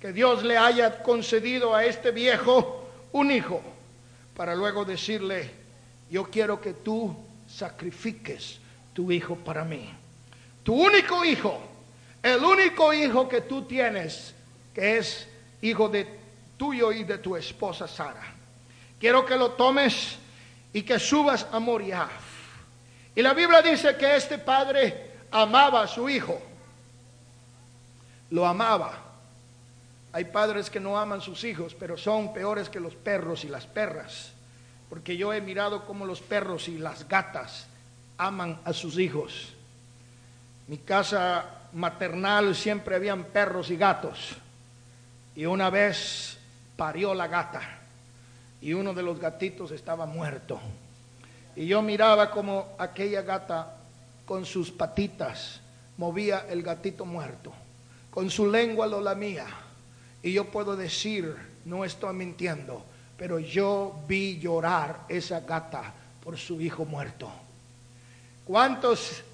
que 0.00 0.12
Dios 0.12 0.44
le 0.44 0.56
haya 0.56 1.02
concedido 1.02 1.74
a 1.74 1.84
este 1.84 2.12
viejo 2.12 2.88
un 3.10 3.32
hijo 3.32 3.60
para 4.36 4.54
luego 4.54 4.84
decirle, 4.84 5.50
yo 6.08 6.30
quiero 6.30 6.60
que 6.60 6.74
tú 6.74 7.16
sacrifiques 7.50 8.60
tu 8.92 9.10
hijo 9.10 9.34
para 9.34 9.64
mí. 9.64 9.90
Tu 10.62 10.72
único 10.72 11.24
hijo, 11.24 11.60
el 12.22 12.44
único 12.44 12.94
hijo 12.94 13.28
que 13.28 13.40
tú 13.40 13.62
tienes, 13.62 14.36
que 14.72 14.98
es 14.98 15.26
hijo 15.62 15.88
de 15.88 16.27
tuyo 16.58 16.92
y 16.92 17.04
de 17.04 17.18
tu 17.18 17.36
esposa 17.36 17.88
Sara. 17.88 18.34
Quiero 19.00 19.24
que 19.24 19.36
lo 19.36 19.52
tomes 19.52 20.18
y 20.72 20.82
que 20.82 20.98
subas 20.98 21.46
a 21.50 21.58
Moriah. 21.58 22.08
Y 23.14 23.22
la 23.22 23.32
Biblia 23.32 23.62
dice 23.62 23.96
que 23.96 24.16
este 24.16 24.38
padre 24.38 25.12
amaba 25.30 25.82
a 25.82 25.88
su 25.88 26.08
hijo. 26.08 26.40
Lo 28.30 28.46
amaba. 28.46 29.04
Hay 30.12 30.24
padres 30.24 30.68
que 30.68 30.80
no 30.80 30.98
aman 30.98 31.20
sus 31.20 31.44
hijos, 31.44 31.74
pero 31.78 31.96
son 31.96 32.32
peores 32.32 32.68
que 32.68 32.80
los 32.80 32.94
perros 32.94 33.44
y 33.44 33.48
las 33.48 33.66
perras. 33.66 34.32
Porque 34.88 35.16
yo 35.16 35.32
he 35.32 35.40
mirado 35.40 35.86
cómo 35.86 36.04
los 36.04 36.20
perros 36.20 36.68
y 36.68 36.78
las 36.78 37.08
gatas 37.08 37.66
aman 38.16 38.60
a 38.64 38.72
sus 38.72 38.98
hijos. 38.98 39.52
Mi 40.66 40.78
casa 40.78 41.44
maternal 41.72 42.54
siempre 42.54 42.96
habían 42.96 43.24
perros 43.24 43.70
y 43.70 43.76
gatos. 43.76 44.36
Y 45.36 45.46
una 45.46 45.70
vez 45.70 46.37
parió 46.78 47.12
la 47.12 47.26
gata 47.26 47.60
y 48.62 48.72
uno 48.72 48.94
de 48.94 49.02
los 49.02 49.18
gatitos 49.18 49.72
estaba 49.72 50.06
muerto. 50.06 50.60
Y 51.56 51.66
yo 51.66 51.82
miraba 51.82 52.30
como 52.30 52.68
aquella 52.78 53.22
gata 53.22 53.74
con 54.24 54.46
sus 54.46 54.70
patitas 54.70 55.60
movía 55.96 56.46
el 56.48 56.62
gatito 56.62 57.04
muerto, 57.04 57.52
con 58.12 58.30
su 58.30 58.48
lengua 58.48 58.86
lo 58.86 59.00
lamía. 59.00 59.46
Y 60.22 60.32
yo 60.32 60.44
puedo 60.44 60.76
decir, 60.76 61.34
no 61.64 61.84
estoy 61.84 62.14
mintiendo, 62.14 62.84
pero 63.16 63.40
yo 63.40 64.00
vi 64.06 64.38
llorar 64.38 65.00
esa 65.08 65.40
gata 65.40 65.92
por 66.22 66.38
su 66.38 66.60
hijo 66.60 66.84
muerto. 66.84 67.28
¿Cuántos 68.44 69.24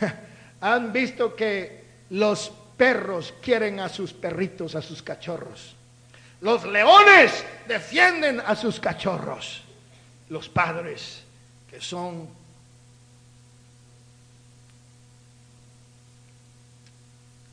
han 0.60 0.92
visto 0.92 1.34
que 1.34 1.82
los 2.10 2.52
perros 2.76 3.34
quieren 3.42 3.80
a 3.80 3.88
sus 3.88 4.12
perritos, 4.12 4.76
a 4.76 4.82
sus 4.82 5.02
cachorros? 5.02 5.74
Los 6.44 6.66
leones 6.66 7.42
defienden 7.66 8.38
a 8.38 8.54
sus 8.54 8.78
cachorros. 8.78 9.62
Los 10.28 10.46
padres 10.50 11.24
que 11.70 11.80
son 11.80 12.28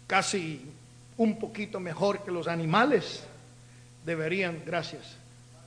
casi 0.07 0.69
un 1.15 1.39
poquito 1.39 1.79
mejor 1.79 2.21
que 2.25 2.31
los 2.31 2.49
animales, 2.49 3.23
deberían, 4.03 4.61
gracias, 4.65 5.15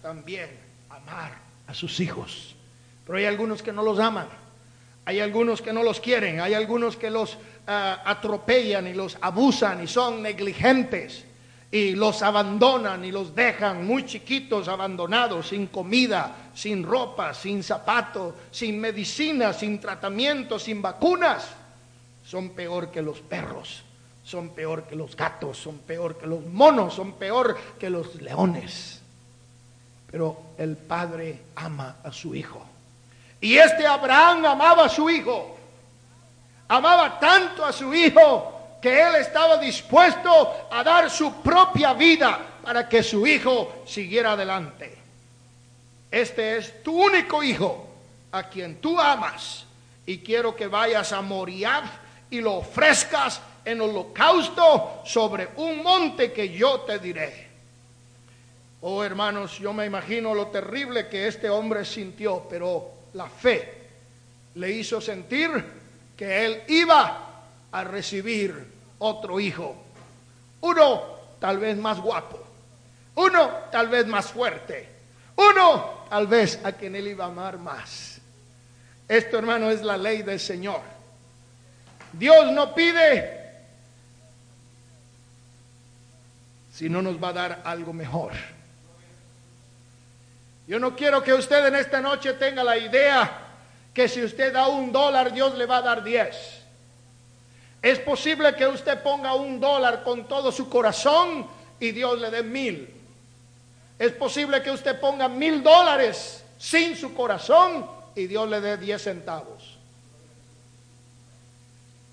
también 0.03 0.51
amar 0.91 1.33
a 1.67 1.73
sus 1.73 2.01
hijos. 2.01 2.55
Pero 3.07 3.17
hay 3.17 3.25
algunos 3.25 3.63
que 3.63 3.73
no 3.73 3.83
los 3.83 4.01
aman, 4.01 4.29
hay 5.07 5.21
algunos 5.21 5.63
que 5.63 5.73
no 5.73 5.83
los 5.83 5.99
quieren, 5.99 6.41
hay 6.43 6.53
algunos 6.53 6.99
que 6.99 7.09
los 7.09 7.39
ah, 7.67 8.03
atropellan 8.05 8.87
y 8.87 8.93
los 8.93 9.17
abusan 9.23 9.83
y 9.83 9.87
son 9.87 10.21
negligentes 10.21 11.25
y 11.75 11.97
los 11.97 12.23
abandonan 12.23 13.05
y 13.05 13.11
los 13.11 13.35
dejan 13.35 13.85
muy 13.85 14.07
chiquitos 14.07 14.69
abandonados, 14.69 15.49
sin 15.49 15.67
comida, 15.67 16.51
sin 16.55 16.85
ropa, 16.85 17.35
sin 17.35 17.65
zapatos, 17.65 18.33
sin 18.53 18.81
medicina, 18.81 19.53
sin 19.53 19.81
tratamiento, 19.81 20.57
sin 20.57 20.81
vacunas, 20.81 21.49
son 22.25 22.51
peor 22.51 22.93
que 22.93 23.03
los 23.03 23.19
perros, 23.19 23.83
son 24.23 24.51
peor 24.51 24.85
que 24.85 24.95
los 24.95 25.17
gatos, 25.17 25.59
son 25.59 25.79
peor 25.79 26.17
que 26.17 26.29
los 26.29 26.47
monos, 26.47 26.95
son 26.95 27.15
peor 27.15 27.59
que 27.77 27.91
los 27.91 28.23
leones. 28.23 29.03
Pero 30.09 30.43
el 30.57 30.77
padre 30.77 31.43
ama 31.57 31.97
a 32.05 32.13
su 32.13 32.37
hijo. 32.37 32.65
Y 33.41 33.57
este 33.57 33.85
Abraham 33.85 34.47
amaba 34.47 34.85
a 34.85 34.89
su 34.89 35.11
hijo. 35.11 35.57
Amaba 36.69 37.19
tanto 37.19 37.65
a 37.65 37.73
su 37.73 37.93
hijo 37.93 38.54
que 38.85 39.01
él 39.01 39.15
estaba 39.15 39.57
dispuesto 39.57 40.69
a 40.71 40.85
dar 40.85 41.11
su 41.11 41.41
propia 41.41 41.95
vida 41.95 42.39
para 42.63 42.87
que 42.87 43.03
su 43.03 43.27
hijo 43.27 43.83
siguiera 43.87 44.33
adelante. 44.33 44.95
Este 46.11 46.59
es 46.59 46.83
tu 46.83 47.03
único 47.03 47.43
hijo 47.43 47.89
a 48.31 48.43
quien 48.51 48.83
tú 48.83 49.01
amas 49.01 49.65
y 50.05 50.19
quiero 50.19 50.55
que 50.55 50.67
vayas 50.67 51.15
a 51.15 51.23
Moriah 51.23 51.83
y 52.29 52.43
lo 52.43 52.57
ofrezcas 52.57 53.41
en 53.65 53.81
holocausto 53.81 55.01
sobre 55.07 55.49
un 55.57 55.83
monte 55.83 56.31
que 56.31 56.51
yo 56.51 56.81
te 56.81 56.99
diré. 56.99 57.49
Oh 58.83 59.03
hermanos, 59.03 59.59
yo 59.59 59.73
me 59.73 59.87
imagino 59.87 60.35
lo 60.35 60.49
terrible 60.49 61.09
que 61.09 61.27
este 61.27 61.49
hombre 61.49 61.87
sintió, 61.87 62.47
pero 62.51 62.91
la 63.15 63.31
fe 63.31 63.79
le 64.57 64.73
hizo 64.73 65.01
sentir 65.01 65.51
que 66.15 66.45
él 66.45 66.63
iba 66.69 67.31
a 67.73 67.85
recibir 67.85 68.74
otro 69.05 69.39
hijo. 69.39 69.77
Uno 70.61 71.03
tal 71.39 71.59
vez 71.59 71.77
más 71.77 72.01
guapo, 72.01 72.43
uno 73.17 73.49
tal 73.71 73.89
vez 73.89 74.07
más 74.07 74.27
fuerte, 74.27 74.89
uno 75.37 76.05
tal 76.09 76.27
vez 76.27 76.59
a 76.65 76.73
quien 76.73 76.97
él 76.97 77.09
iba 77.09 77.25
a 77.25 77.29
amar 77.29 77.59
más. 77.59 78.19
Esto, 79.07 79.39
hermano, 79.39 79.71
es 79.71 79.83
la 79.83 79.99
ley 79.99 80.23
del 80.23 80.41
Señor. 80.41 80.81
Dios 82.13 82.51
no 82.53 82.75
pide 82.75 83.43
si 86.73 86.89
no 86.89 87.03
nos 87.03 87.23
va 87.23 87.29
a 87.29 87.33
dar 87.33 87.63
algo 87.65 87.93
mejor. 87.93 88.33
Yo 90.67 90.79
no 90.79 90.97
quiero 90.97 91.23
que 91.23 91.35
usted 91.35 91.67
en 91.67 91.75
esta 91.75 92.01
noche 92.01 92.33
tenga 92.33 92.65
la 92.65 92.79
idea 92.79 93.41
que 93.93 94.09
si 94.09 94.25
usted 94.25 94.53
da 94.53 94.67
un 94.67 94.91
dólar, 94.91 95.33
Dios 95.33 95.55
le 95.57 95.67
va 95.67 95.77
a 95.77 95.83
dar 95.83 96.03
diez. 96.03 96.64
Es 97.85 97.99
posible 97.99 98.57
que 98.57 98.67
usted 98.67 99.03
ponga 99.03 99.35
un 99.35 99.61
dólar 99.61 100.03
con 100.03 100.27
todo 100.27 100.51
su 100.51 100.71
corazón 100.71 101.47
y 101.79 101.93
Dios 101.93 102.19
le 102.19 102.31
dé 102.31 102.43
mil. 102.43 102.89
Es 103.99 104.11
posible 104.13 104.63
que 104.63 104.71
usted 104.71 104.99
ponga 104.99 105.29
mil 105.29 105.63
dólares 105.63 106.43
sin 106.59 106.97
su 106.97 107.13
corazón 107.13 107.87
y 108.15 108.27
Dios 108.27 108.49
le 108.49 108.63
dé 108.63 108.79
diez 108.79 109.03
centavos. 109.03 109.77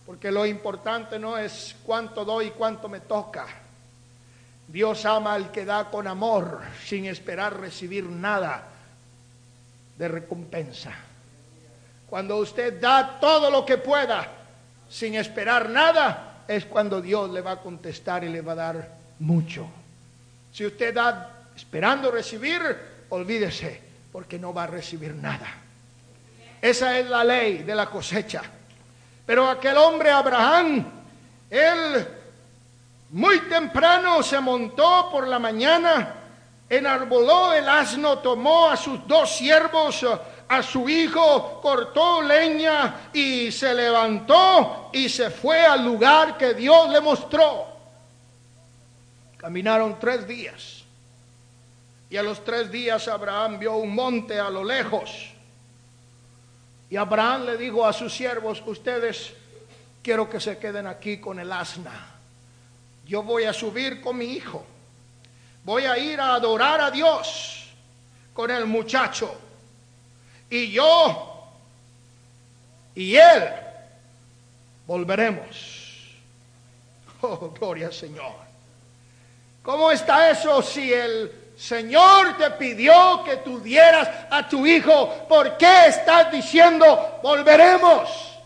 Porque 0.05 0.29
lo 0.29 0.45
importante 0.45 1.17
no 1.17 1.37
es 1.37 1.73
cuánto 1.85 2.25
doy 2.25 2.47
y 2.47 2.51
cuánto 2.51 2.89
me 2.89 2.99
toca. 2.99 3.47
Dios 4.67 5.05
ama 5.05 5.35
al 5.35 5.53
que 5.53 5.63
da 5.63 5.89
con 5.89 6.05
amor 6.05 6.63
sin 6.85 7.05
esperar 7.05 7.57
recibir 7.57 8.03
nada 8.03 8.67
de 9.97 10.07
recompensa. 10.09 10.91
Cuando 12.09 12.35
usted 12.39 12.77
da 12.81 13.21
todo 13.21 13.49
lo 13.49 13.65
que 13.65 13.77
pueda, 13.77 14.40
sin 14.91 15.15
esperar 15.15 15.69
nada, 15.69 16.43
es 16.47 16.65
cuando 16.65 17.01
Dios 17.01 17.29
le 17.31 17.39
va 17.39 17.51
a 17.51 17.61
contestar 17.61 18.25
y 18.25 18.29
le 18.29 18.41
va 18.41 18.51
a 18.51 18.55
dar 18.55 18.89
mucho. 19.19 19.65
Si 20.51 20.65
usted 20.65 20.93
da 20.93 21.31
esperando 21.55 22.11
recibir, 22.11 22.61
olvídese, 23.09 23.81
porque 24.11 24.37
no 24.37 24.53
va 24.53 24.63
a 24.63 24.67
recibir 24.67 25.15
nada. 25.15 25.47
Esa 26.61 26.99
es 26.99 27.09
la 27.09 27.23
ley 27.23 27.59
de 27.59 27.73
la 27.73 27.85
cosecha. 27.85 28.41
Pero 29.25 29.49
aquel 29.49 29.77
hombre 29.77 30.11
Abraham, 30.11 30.85
él 31.49 32.07
muy 33.11 33.39
temprano 33.41 34.21
se 34.21 34.41
montó 34.41 35.09
por 35.09 35.25
la 35.25 35.39
mañana, 35.39 36.15
enarboló 36.69 37.53
el 37.53 37.67
asno, 37.67 38.19
tomó 38.19 38.69
a 38.69 38.75
sus 38.75 39.07
dos 39.07 39.37
siervos, 39.37 40.05
a 40.51 40.61
su 40.61 40.89
hijo, 40.89 41.61
cortó 41.61 42.21
leña 42.21 43.09
y 43.13 43.53
se 43.53 43.73
levantó 43.73 44.89
y 44.91 45.07
se 45.07 45.29
fue 45.29 45.65
al 45.65 45.85
lugar 45.85 46.37
que 46.37 46.53
Dios 46.53 46.89
le 46.89 46.99
mostró. 46.99 47.67
Caminaron 49.37 49.97
tres 49.97 50.27
días. 50.27 50.83
Y 52.09 52.17
a 52.17 52.23
los 52.23 52.43
tres 52.43 52.69
días 52.69 53.07
Abraham 53.07 53.59
vio 53.59 53.77
un 53.77 53.95
monte 53.95 54.37
a 54.41 54.49
lo 54.49 54.61
lejos. 54.61 55.29
Y 56.89 56.97
Abraham 56.97 57.45
le 57.45 57.55
dijo 57.55 57.85
a 57.85 57.93
sus 57.93 58.13
siervos, 58.13 58.61
ustedes 58.65 59.33
quiero 60.03 60.29
que 60.29 60.41
se 60.41 60.57
queden 60.57 60.85
aquí 60.85 61.21
con 61.21 61.39
el 61.39 61.49
asna. 61.49 62.07
Yo 63.05 63.23
voy 63.23 63.45
a 63.45 63.53
subir 63.53 64.01
con 64.01 64.17
mi 64.17 64.25
hijo. 64.25 64.65
Voy 65.63 65.85
a 65.85 65.97
ir 65.97 66.19
a 66.19 66.33
adorar 66.33 66.81
a 66.81 66.91
Dios 66.91 67.69
con 68.33 68.51
el 68.51 68.65
muchacho 68.65 69.33
y 70.51 70.69
yo 70.71 71.31
y 72.93 73.15
él 73.15 73.49
volveremos. 74.85 75.79
Oh, 77.23 77.51
gloria 77.51 77.87
al 77.87 77.93
Señor. 77.93 78.33
¿Cómo 79.61 79.91
está 79.91 80.31
eso 80.31 80.61
si 80.63 80.91
el 80.91 81.31
Señor 81.55 82.35
te 82.35 82.49
pidió 82.51 83.23
que 83.23 83.37
tú 83.37 83.59
dieras 83.59 84.09
a 84.31 84.49
tu 84.49 84.65
hijo? 84.65 85.27
¿Por 85.29 85.55
qué 85.55 85.85
estás 85.87 86.31
diciendo 86.31 87.19
volveremos? 87.21 88.39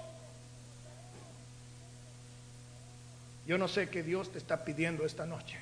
Yo 3.48 3.58
no 3.58 3.68
sé 3.68 3.89
qué 3.89 4.04
Dios 4.04 4.32
te 4.32 4.38
está 4.38 4.65
pidiendo 4.65 5.06
esta 5.06 5.26
noche, 5.26 5.58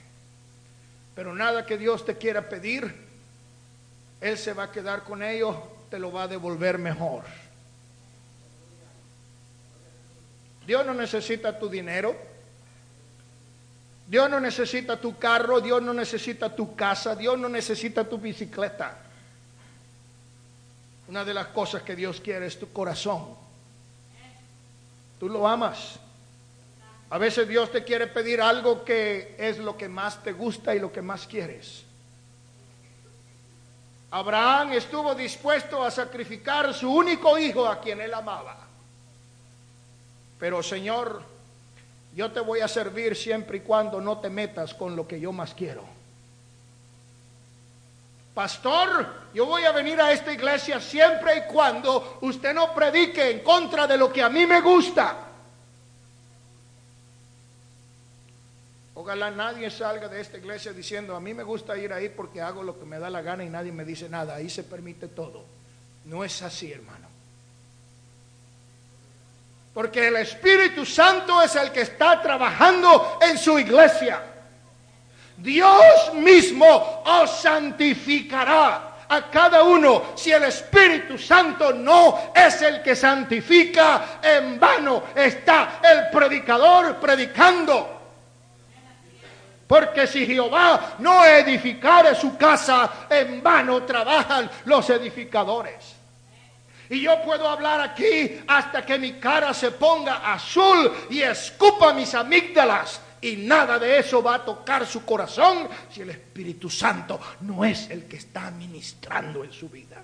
pero 1.14 1.36
nada 1.36 1.66
que 1.66 1.78
Dios 1.78 2.04
te 2.04 2.18
quiera 2.18 2.50
pedir, 2.50 2.96
Él 4.22 4.38
se 4.38 4.54
va 4.54 4.64
a 4.64 4.72
quedar 4.72 5.04
con 5.04 5.22
ello 5.22 5.73
te 5.94 6.00
lo 6.00 6.12
va 6.12 6.24
a 6.24 6.28
devolver 6.28 6.80
mejor. 6.80 7.22
Dios 10.66 10.84
no 10.84 10.96
necesita 10.96 11.60
tu 11.60 11.70
dinero. 11.70 12.16
Dios 14.08 14.28
no 14.28 14.40
necesita 14.40 15.00
tu 15.00 15.20
carro, 15.20 15.62
Dios 15.62 15.84
no 15.84 15.94
necesita 15.94 16.56
tu 16.56 16.76
casa, 16.76 17.16
Dios 17.16 17.38
no 17.38 17.48
necesita 17.48 18.06
tu 18.06 18.18
bicicleta. 18.18 18.98
Una 21.10 21.24
de 21.24 21.36
las 21.36 21.50
cosas 21.50 21.84
que 21.84 21.96
Dios 21.96 22.20
quiere 22.20 22.48
es 22.48 22.58
tu 22.58 22.74
corazón. 22.74 23.28
Tú 25.20 25.30
lo 25.30 25.48
amas. 25.48 26.00
A 27.12 27.20
veces 27.20 27.48
Dios 27.48 27.72
te 27.72 27.84
quiere 27.84 28.08
pedir 28.08 28.42
algo 28.42 28.84
que 28.84 29.36
es 29.38 29.60
lo 29.60 29.78
que 29.78 29.90
más 29.90 30.24
te 30.24 30.32
gusta 30.32 30.74
y 30.74 30.80
lo 30.80 30.92
que 30.92 31.04
más 31.04 31.28
quieres. 31.28 31.83
Abraham 34.14 34.74
estuvo 34.74 35.16
dispuesto 35.16 35.84
a 35.84 35.90
sacrificar 35.90 36.72
su 36.72 36.88
único 36.88 37.36
hijo 37.40 37.68
a 37.68 37.82
quien 37.82 38.00
él 38.00 38.14
amaba. 38.14 38.56
Pero 40.40 40.62
Señor, 40.62 41.24
yo 42.16 42.32
te 42.32 42.40
voy 42.40 42.60
a 42.60 42.68
servir 42.68 43.16
siempre 43.16 43.58
y 43.58 43.62
cuando 43.62 44.00
no 44.00 44.20
te 44.20 44.30
metas 44.30 44.76
con 44.76 44.96
lo 44.96 45.08
que 45.08 45.20
yo 45.20 45.32
más 45.32 45.56
quiero. 45.56 45.84
Pastor, 48.36 49.32
yo 49.34 49.48
voy 49.48 49.64
a 49.66 49.72
venir 49.72 50.00
a 50.00 50.12
esta 50.12 50.32
iglesia 50.32 50.80
siempre 50.80 51.38
y 51.38 51.52
cuando 51.52 52.20
usted 52.22 52.54
no 52.54 52.72
predique 52.72 53.32
en 53.32 53.40
contra 53.40 53.88
de 53.88 53.98
lo 53.98 54.14
que 54.14 54.22
a 54.22 54.30
mí 54.30 54.46
me 54.46 54.62
gusta. 54.62 55.33
Ojalá 58.96 59.32
nadie 59.32 59.72
salga 59.72 60.08
de 60.08 60.22
esta 60.22 60.38
iglesia 60.38 60.72
diciendo, 60.72 61.16
a 61.16 61.20
mí 61.20 61.34
me 61.34 61.44
gusta 61.44 61.76
ir 61.78 61.92
ahí 61.92 62.10
porque 62.10 62.42
hago 62.42 62.62
lo 62.62 62.80
que 62.80 62.86
me 62.86 63.00
da 63.00 63.10
la 63.10 63.22
gana 63.22 63.44
y 63.44 63.50
nadie 63.50 63.72
me 63.72 63.86
dice 63.86 64.08
nada. 64.08 64.36
Ahí 64.36 64.50
se 64.50 64.64
permite 64.64 65.08
todo. 65.08 65.46
No 66.06 66.24
es 66.24 66.42
así, 66.44 66.72
hermano. 66.72 67.08
Porque 69.74 70.08
el 70.08 70.18
Espíritu 70.18 70.86
Santo 70.86 71.42
es 71.42 71.56
el 71.56 71.72
que 71.72 71.82
está 71.82 72.22
trabajando 72.22 73.18
en 73.22 73.38
su 73.40 73.58
iglesia. 73.58 74.22
Dios 75.38 76.14
mismo 76.14 77.02
os 77.04 77.42
santificará 77.42 79.06
a 79.10 79.30
cada 79.32 79.64
uno. 79.64 80.14
Si 80.16 80.32
el 80.32 80.44
Espíritu 80.44 81.18
Santo 81.18 81.74
no 81.74 82.32
es 82.36 82.62
el 82.62 82.84
que 82.84 82.96
santifica, 82.96 84.20
en 84.22 84.60
vano 84.60 85.06
está 85.16 85.80
el 85.84 86.12
predicador 86.12 86.98
predicando. 86.98 87.93
Porque 89.68 90.08
si 90.08 90.26
Jehová 90.26 90.96
no 91.00 91.24
edificare 91.26 92.16
su 92.16 92.38
casa, 92.38 93.08
en 93.10 93.42
vano 93.42 93.84
trabajan 93.84 94.50
los 94.66 94.90
edificadores. 94.90 95.96
Y 96.90 97.02
yo 97.02 97.22
puedo 97.24 97.48
hablar 97.48 97.82
aquí 97.82 98.42
hasta 98.48 98.86
que 98.86 99.00
mi 99.00 99.14
cara 99.14 99.54
se 99.54 99.72
ponga 99.72 100.34
azul 100.34 100.92
y 101.10 101.22
escupa 101.22 101.94
mis 101.94 102.14
amígdalas. 102.14 103.02
Y 103.22 103.38
nada 103.38 103.80
de 103.80 104.00
eso 104.00 104.22
va 104.22 104.36
a 104.36 104.46
tocar 104.46 104.86
su 104.86 105.06
corazón 105.06 105.70
si 105.90 106.02
el 106.02 106.10
Espíritu 106.10 106.70
Santo 106.70 107.20
no 107.42 107.64
es 107.64 107.90
el 107.90 108.06
que 108.06 108.18
está 108.18 108.52
ministrando 108.52 109.46
en 109.46 109.54
su 109.54 109.70
vida. 109.70 110.04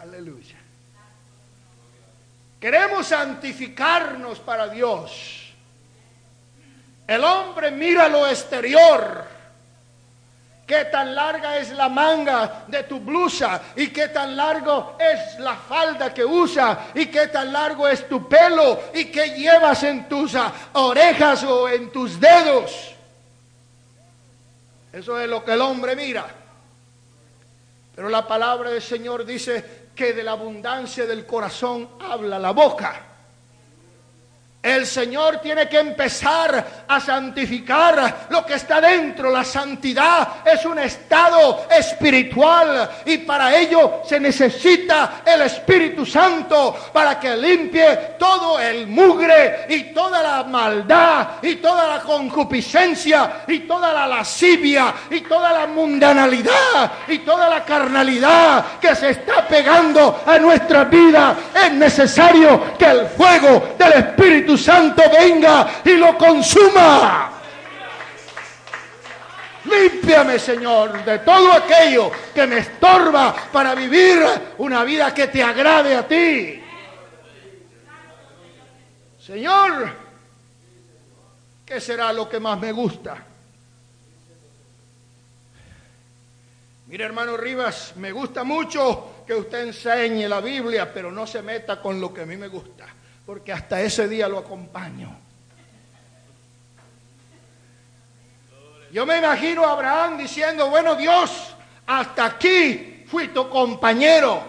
Aleluya. 0.00 0.57
Queremos 2.60 3.06
santificarnos 3.06 4.40
para 4.40 4.68
Dios. 4.68 5.52
El 7.06 7.22
hombre 7.24 7.70
mira 7.70 8.08
lo 8.08 8.26
exterior 8.26 9.38
qué 10.68 10.84
tan 10.84 11.14
larga 11.14 11.56
es 11.56 11.70
la 11.70 11.88
manga 11.88 12.64
de 12.66 12.82
tu 12.82 13.00
blusa 13.00 13.62
y 13.74 13.88
qué 13.88 14.08
tan 14.08 14.36
largo 14.36 14.98
es 15.00 15.38
la 15.40 15.56
falda 15.56 16.12
que 16.12 16.22
usa 16.22 16.90
y 16.94 17.06
qué 17.06 17.28
tan 17.28 17.50
largo 17.50 17.88
es 17.88 18.06
tu 18.06 18.28
pelo 18.28 18.78
y 18.92 19.06
qué 19.06 19.30
llevas 19.30 19.82
en 19.84 20.06
tus 20.06 20.34
orejas 20.74 21.42
o 21.44 21.68
en 21.70 21.90
tus 21.90 22.20
dedos. 22.20 22.94
Eso 24.92 25.18
es 25.18 25.28
lo 25.28 25.42
que 25.42 25.52
el 25.52 25.60
hombre 25.62 25.96
mira. 25.96 26.26
Pero 27.94 28.10
la 28.10 28.26
palabra 28.26 28.70
del 28.70 28.82
Señor 28.82 29.24
dice 29.24 29.77
que 29.98 30.12
de 30.12 30.22
la 30.22 30.30
abundancia 30.30 31.06
del 31.06 31.26
corazón 31.26 31.88
habla 31.98 32.38
la 32.38 32.52
boca. 32.52 33.07
El 34.60 34.86
Señor 34.86 35.38
tiene 35.38 35.68
que 35.68 35.78
empezar 35.78 36.84
a 36.88 36.98
santificar 36.98 38.26
lo 38.28 38.44
que 38.44 38.54
está 38.54 38.80
dentro. 38.80 39.30
La 39.30 39.44
santidad 39.44 40.44
es 40.44 40.64
un 40.64 40.80
estado 40.80 41.66
espiritual 41.70 42.90
y 43.04 43.18
para 43.18 43.56
ello 43.56 44.02
se 44.04 44.18
necesita 44.18 45.22
el 45.24 45.42
Espíritu 45.42 46.04
Santo 46.04 46.76
para 46.92 47.20
que 47.20 47.36
limpie 47.36 48.16
todo 48.18 48.58
el 48.58 48.88
mugre 48.88 49.66
y 49.68 49.94
toda 49.94 50.24
la 50.24 50.42
maldad 50.42 51.28
y 51.40 51.56
toda 51.56 51.86
la 51.86 52.02
concupiscencia 52.02 53.44
y 53.46 53.60
toda 53.60 53.92
la 53.92 54.08
lascivia 54.08 54.92
y 55.08 55.20
toda 55.20 55.52
la 55.52 55.68
mundanalidad 55.68 56.92
y 57.06 57.18
toda 57.18 57.48
la 57.48 57.64
carnalidad 57.64 58.64
que 58.80 58.92
se 58.96 59.10
está 59.10 59.46
pegando 59.46 60.20
a 60.26 60.36
nuestra 60.40 60.82
vida. 60.84 61.36
Es 61.54 61.72
necesario 61.74 62.76
que 62.76 62.86
el 62.86 63.06
fuego 63.06 63.76
del 63.78 63.92
Espíritu 63.92 64.57
Santo 64.58 65.02
venga 65.10 65.80
y 65.84 65.92
lo 65.92 66.16
consuma. 66.18 67.32
Límpiame, 69.64 70.38
Señor, 70.38 71.04
de 71.04 71.18
todo 71.20 71.52
aquello 71.52 72.10
que 72.34 72.46
me 72.46 72.58
estorba 72.58 73.34
para 73.52 73.74
vivir 73.74 74.18
una 74.58 74.84
vida 74.84 75.12
que 75.12 75.28
te 75.28 75.42
agrade 75.42 75.94
a 75.94 76.06
ti. 76.06 76.62
Señor, 79.20 79.90
¿qué 81.66 81.80
será 81.80 82.12
lo 82.12 82.28
que 82.28 82.40
más 82.40 82.58
me 82.58 82.72
gusta? 82.72 83.24
Mire, 86.86 87.04
hermano 87.04 87.36
Rivas, 87.36 87.92
me 87.96 88.12
gusta 88.12 88.44
mucho 88.44 89.24
que 89.26 89.34
usted 89.34 89.66
enseñe 89.66 90.26
la 90.26 90.40
Biblia, 90.40 90.90
pero 90.92 91.12
no 91.12 91.26
se 91.26 91.42
meta 91.42 91.82
con 91.82 92.00
lo 92.00 92.14
que 92.14 92.22
a 92.22 92.26
mí 92.26 92.38
me 92.38 92.48
gusta 92.48 92.86
porque 93.28 93.52
hasta 93.52 93.78
ese 93.82 94.08
día 94.08 94.26
lo 94.26 94.38
acompaño. 94.38 95.14
Yo 98.90 99.04
me 99.04 99.18
imagino 99.18 99.66
a 99.66 99.72
Abraham 99.72 100.16
diciendo, 100.16 100.70
bueno 100.70 100.94
Dios, 100.94 101.54
hasta 101.86 102.24
aquí 102.24 103.04
fui 103.06 103.28
tu 103.28 103.46
compañero. 103.50 104.42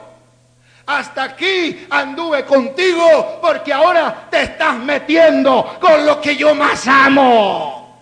Hasta 0.86 1.24
aquí 1.24 1.88
anduve 1.90 2.46
contigo 2.46 3.40
porque 3.42 3.74
ahora 3.74 4.30
te 4.32 4.44
estás 4.44 4.78
metiendo 4.78 5.78
con 5.82 6.06
lo 6.06 6.22
que 6.22 6.38
yo 6.38 6.56
más 6.56 6.88
amo. 6.88 8.02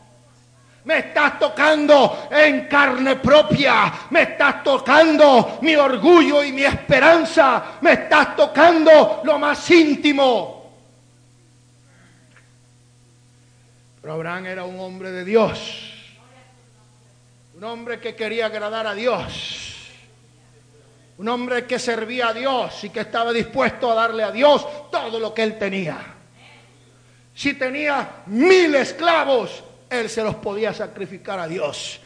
Me 0.83 0.99
estás 0.99 1.39
tocando 1.39 2.27
en 2.29 2.67
carne 2.67 3.15
propia. 3.15 3.91
Me 4.11 4.21
estás 4.21 4.63
tocando 4.63 5.57
mi 5.61 5.75
orgullo 5.75 6.43
y 6.43 6.51
mi 6.51 6.65
esperanza. 6.65 7.63
Me 7.81 7.93
estás 7.93 8.35
tocando 8.35 9.21
lo 9.23 9.39
más 9.39 9.71
íntimo. 9.71 10.56
Pero 14.07 14.15
Abraham 14.15 14.45
era 14.45 14.63
un 14.63 14.79
hombre 14.79 15.11
de 15.11 15.25
Dios. 15.25 15.91
Un 17.55 17.63
hombre 17.65 17.99
que 17.99 18.15
quería 18.15 18.45
agradar 18.45 18.87
a 18.87 18.95
Dios. 18.95 19.75
Un 21.17 21.27
hombre 21.27 21.65
que 21.65 21.77
servía 21.77 22.29
a 22.29 22.33
Dios 22.33 22.85
y 22.85 22.89
que 22.89 23.01
estaba 23.01 23.33
dispuesto 23.33 23.91
a 23.91 23.95
darle 23.95 24.23
a 24.23 24.31
Dios 24.31 24.65
todo 24.89 25.19
lo 25.19 25.33
que 25.33 25.43
él 25.43 25.57
tenía. 25.59 25.97
Si 27.35 27.55
tenía 27.55 28.23
mil 28.27 28.75
esclavos, 28.75 29.61
él 29.89 30.09
se 30.09 30.23
los 30.23 30.35
podía 30.35 30.73
sacrificar 30.73 31.39
a 31.39 31.47
Dios. 31.49 31.99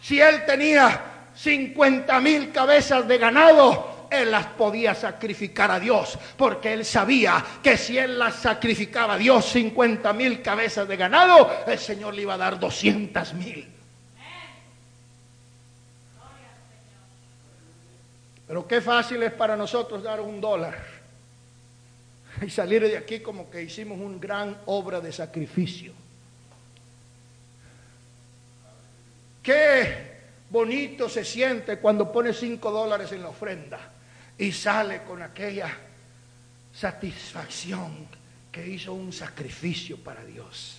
Si 0.00 0.18
él 0.18 0.46
tenía 0.46 1.28
cincuenta 1.36 2.20
mil 2.20 2.52
cabezas 2.52 3.06
de 3.06 3.18
ganado, 3.18 3.93
él 4.22 4.30
las 4.30 4.46
podía 4.46 4.94
sacrificar 4.94 5.70
a 5.70 5.80
Dios, 5.80 6.18
porque 6.36 6.72
él 6.72 6.84
sabía 6.84 7.44
que 7.62 7.76
si 7.76 7.96
él 7.98 8.18
las 8.18 8.36
sacrificaba 8.36 9.14
a 9.14 9.18
Dios 9.18 9.44
50 9.46 10.12
mil 10.12 10.42
cabezas 10.42 10.86
de 10.86 10.96
ganado, 10.96 11.64
el 11.66 11.78
Señor 11.78 12.14
le 12.14 12.22
iba 12.22 12.34
a 12.34 12.38
dar 12.38 12.58
200 12.58 13.34
mil. 13.34 13.68
Pero 18.46 18.68
qué 18.68 18.80
fácil 18.80 19.22
es 19.22 19.32
para 19.32 19.56
nosotros 19.56 20.02
dar 20.02 20.20
un 20.20 20.40
dólar 20.40 20.76
y 22.42 22.50
salir 22.50 22.82
de 22.82 22.96
aquí 22.96 23.20
como 23.20 23.48
que 23.48 23.62
hicimos 23.62 23.98
una 23.98 24.18
gran 24.18 24.58
obra 24.66 25.00
de 25.00 25.12
sacrificio. 25.12 25.92
Qué 29.42 30.14
bonito 30.50 31.08
se 31.08 31.24
siente 31.24 31.78
cuando 31.78 32.10
pone 32.10 32.32
cinco 32.32 32.70
dólares 32.70 33.12
en 33.12 33.22
la 33.22 33.28
ofrenda 33.28 33.93
y 34.38 34.52
sale 34.52 35.02
con 35.02 35.22
aquella 35.22 35.70
satisfacción 36.72 38.08
que 38.50 38.66
hizo 38.66 38.94
un 38.94 39.12
sacrificio 39.12 39.96
para 39.98 40.24
Dios. 40.24 40.78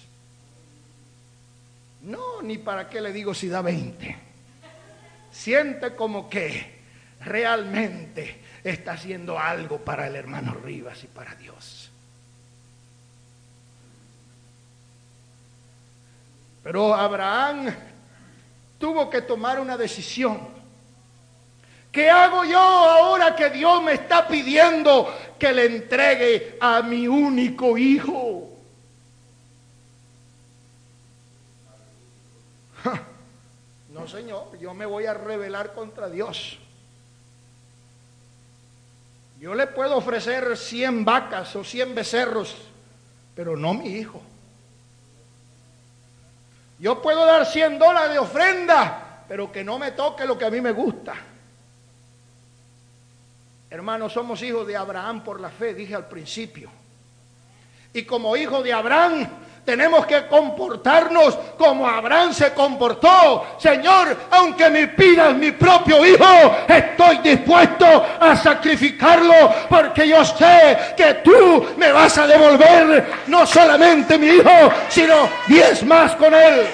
No, 2.03 2.41
ni 2.41 2.57
para 2.57 2.89
qué 2.89 3.01
le 3.01 3.11
digo 3.11 3.33
si 3.33 3.47
da 3.47 3.61
20. 3.61 4.15
Siente 5.31 5.95
como 5.95 6.29
que 6.29 6.75
realmente 7.21 8.41
está 8.63 8.93
haciendo 8.93 9.39
algo 9.39 9.79
para 9.79 10.07
el 10.07 10.15
hermano 10.15 10.53
Rivas 10.53 11.03
y 11.03 11.07
para 11.07 11.35
Dios. 11.35 11.89
Pero 16.63 16.95
Abraham 16.95 17.73
tuvo 18.79 19.09
que 19.09 19.21
tomar 19.21 19.59
una 19.59 19.77
decisión. 19.77 20.54
¿Qué 21.95 22.09
hago 22.09 22.43
yo 22.43 22.59
ahora 22.59 23.33
que 23.37 23.49
Dios 23.49 23.81
me 23.81 23.93
está 23.93 24.27
pidiendo 24.27 25.15
que 25.39 25.53
le 25.53 25.65
entregue 25.65 26.57
a 26.59 26.81
mi 26.81 27.07
único 27.07 27.77
hijo? 27.77 28.49
No, 33.93 34.09
Señor, 34.09 34.59
yo 34.59 34.73
me 34.73 34.85
voy 34.85 35.05
a 35.05 35.13
rebelar 35.13 35.71
contra 35.73 36.09
Dios. 36.09 36.57
Yo 39.39 39.55
le 39.55 39.65
puedo 39.65 39.95
ofrecer 39.95 40.57
100 40.57 41.05
vacas 41.05 41.55
o 41.55 41.63
100 41.63 41.95
becerros, 41.95 42.57
pero 43.33 43.55
no 43.55 43.73
mi 43.73 43.87
hijo. 43.87 44.21
Yo 46.77 47.01
puedo 47.01 47.25
dar 47.25 47.45
100 47.45 47.79
dólares 47.79 48.11
de 48.11 48.19
ofrenda, 48.19 49.23
pero 49.29 49.49
que 49.49 49.63
no 49.63 49.79
me 49.79 49.93
toque 49.93 50.25
lo 50.25 50.37
que 50.37 50.43
a 50.43 50.51
mí 50.51 50.59
me 50.59 50.73
gusta. 50.73 51.15
Hermanos, 53.69 54.13
somos 54.13 54.41
hijos 54.41 54.67
de 54.67 54.77
Abraham 54.77 55.23
por 55.23 55.39
la 55.39 55.49
fe, 55.49 55.73
dije 55.73 55.95
al 55.95 56.07
principio. 56.07 56.69
Y 57.93 58.03
como 58.03 58.35
hijo 58.37 58.61
de 58.61 58.73
Abraham, 58.73 59.27
tenemos 59.65 60.05
que 60.05 60.27
comportarnos 60.27 61.35
como 61.57 61.87
Abraham 61.87 62.33
se 62.33 62.53
comportó. 62.53 63.57
Señor, 63.57 64.15
aunque 64.29 64.69
me 64.69 64.87
pidas 64.89 65.35
mi 65.35 65.51
propio 65.51 66.05
hijo, 66.05 66.55
estoy 66.67 67.17
dispuesto 67.17 67.85
a 68.19 68.35
sacrificarlo 68.35 69.33
porque 69.67 70.07
yo 70.07 70.23
sé 70.23 70.93
que 70.95 71.15
tú 71.15 71.65
me 71.77 71.91
vas 71.91 72.15
a 72.17 72.27
devolver 72.27 73.05
no 73.27 73.45
solamente 73.47 74.19
mi 74.19 74.27
hijo, 74.27 74.71
sino 74.87 75.27
diez 75.47 75.83
más 75.83 76.15
con 76.15 76.33
él. 76.33 76.67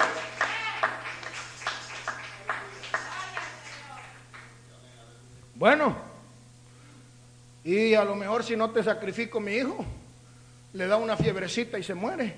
Bueno, 5.54 6.11
y 7.64 7.94
a 7.94 8.04
lo 8.04 8.16
mejor 8.16 8.42
si 8.44 8.56
no 8.56 8.70
te 8.70 8.82
sacrifico 8.82 9.40
mi 9.40 9.52
hijo, 9.54 9.84
le 10.72 10.86
da 10.86 10.96
una 10.96 11.16
fiebrecita 11.16 11.78
y 11.78 11.82
se 11.82 11.94
muere. 11.94 12.34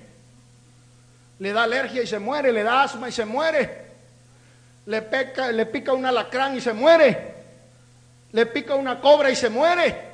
Le 1.39 1.51
da 1.51 1.63
alergia 1.63 2.03
y 2.03 2.07
se 2.07 2.19
muere, 2.19 2.51
le 2.51 2.63
da 2.63 2.83
asma 2.83 3.09
y 3.09 3.11
se 3.11 3.25
muere. 3.25 3.85
Le, 4.85 5.01
peca, 5.01 5.51
le 5.51 5.65
pica 5.65 5.93
un 5.93 6.05
alacrán 6.05 6.55
y 6.55 6.61
se 6.61 6.73
muere. 6.73 7.33
Le 8.31 8.45
pica 8.45 8.75
una 8.75 9.01
cobra 9.01 9.31
y 9.31 9.35
se 9.35 9.49
muere. 9.49 10.13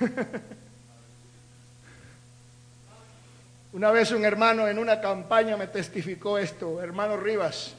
Una 3.72 3.90
vez 3.90 4.10
un 4.10 4.24
hermano 4.24 4.68
en 4.68 4.78
una 4.78 5.02
campaña 5.02 5.58
me 5.58 5.66
testificó 5.66 6.38
esto, 6.38 6.80
hermano 6.80 7.18
Rivas. 7.18 7.74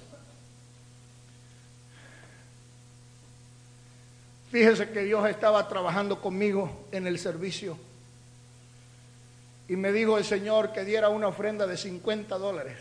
Fíjese 4.57 4.89
que 4.89 5.03
Dios 5.03 5.29
estaba 5.29 5.67
trabajando 5.67 6.19
conmigo 6.19 6.87
en 6.91 7.05
el 7.05 7.19
servicio 7.19 7.77
y 9.67 9.75
me 9.75 9.91
dijo 9.91 10.17
el 10.17 10.25
Señor 10.25 10.73
que 10.73 10.83
diera 10.83 11.09
una 11.09 11.27
ofrenda 11.27 11.67
de 11.67 11.77
50 11.77 12.35
dólares. 12.39 12.79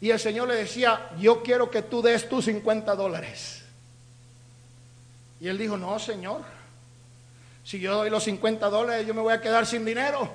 Y 0.00 0.10
el 0.10 0.20
Señor 0.20 0.46
le 0.46 0.54
decía, 0.54 1.10
yo 1.18 1.42
quiero 1.42 1.72
que 1.72 1.82
tú 1.82 2.02
des 2.02 2.28
tus 2.28 2.44
50 2.44 2.94
dólares. 2.94 3.64
Y 5.40 5.48
él 5.48 5.58
dijo, 5.58 5.76
no, 5.76 5.98
Señor, 5.98 6.53
si 7.64 7.80
yo 7.80 7.96
doy 7.96 8.10
los 8.10 8.22
50 8.24 8.68
dólares, 8.68 9.06
yo 9.06 9.14
me 9.14 9.22
voy 9.22 9.32
a 9.32 9.40
quedar 9.40 9.66
sin 9.66 9.84
dinero. 9.84 10.30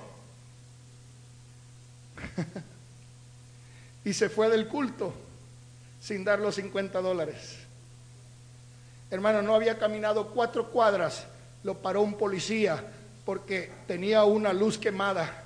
y 4.05 4.13
se 4.13 4.29
fue 4.29 4.49
del 4.49 4.67
culto 4.67 5.13
sin 6.01 6.23
dar 6.23 6.39
los 6.39 6.55
50 6.55 6.99
dólares. 7.01 7.57
Hermano, 9.11 9.41
no 9.41 9.55
había 9.55 9.77
caminado 9.77 10.29
cuatro 10.29 10.71
cuadras, 10.71 11.25
lo 11.63 11.75
paró 11.75 12.01
un 12.01 12.15
policía 12.15 12.83
porque 13.25 13.71
tenía 13.87 14.23
una 14.23 14.53
luz 14.53 14.77
quemada. 14.77 15.43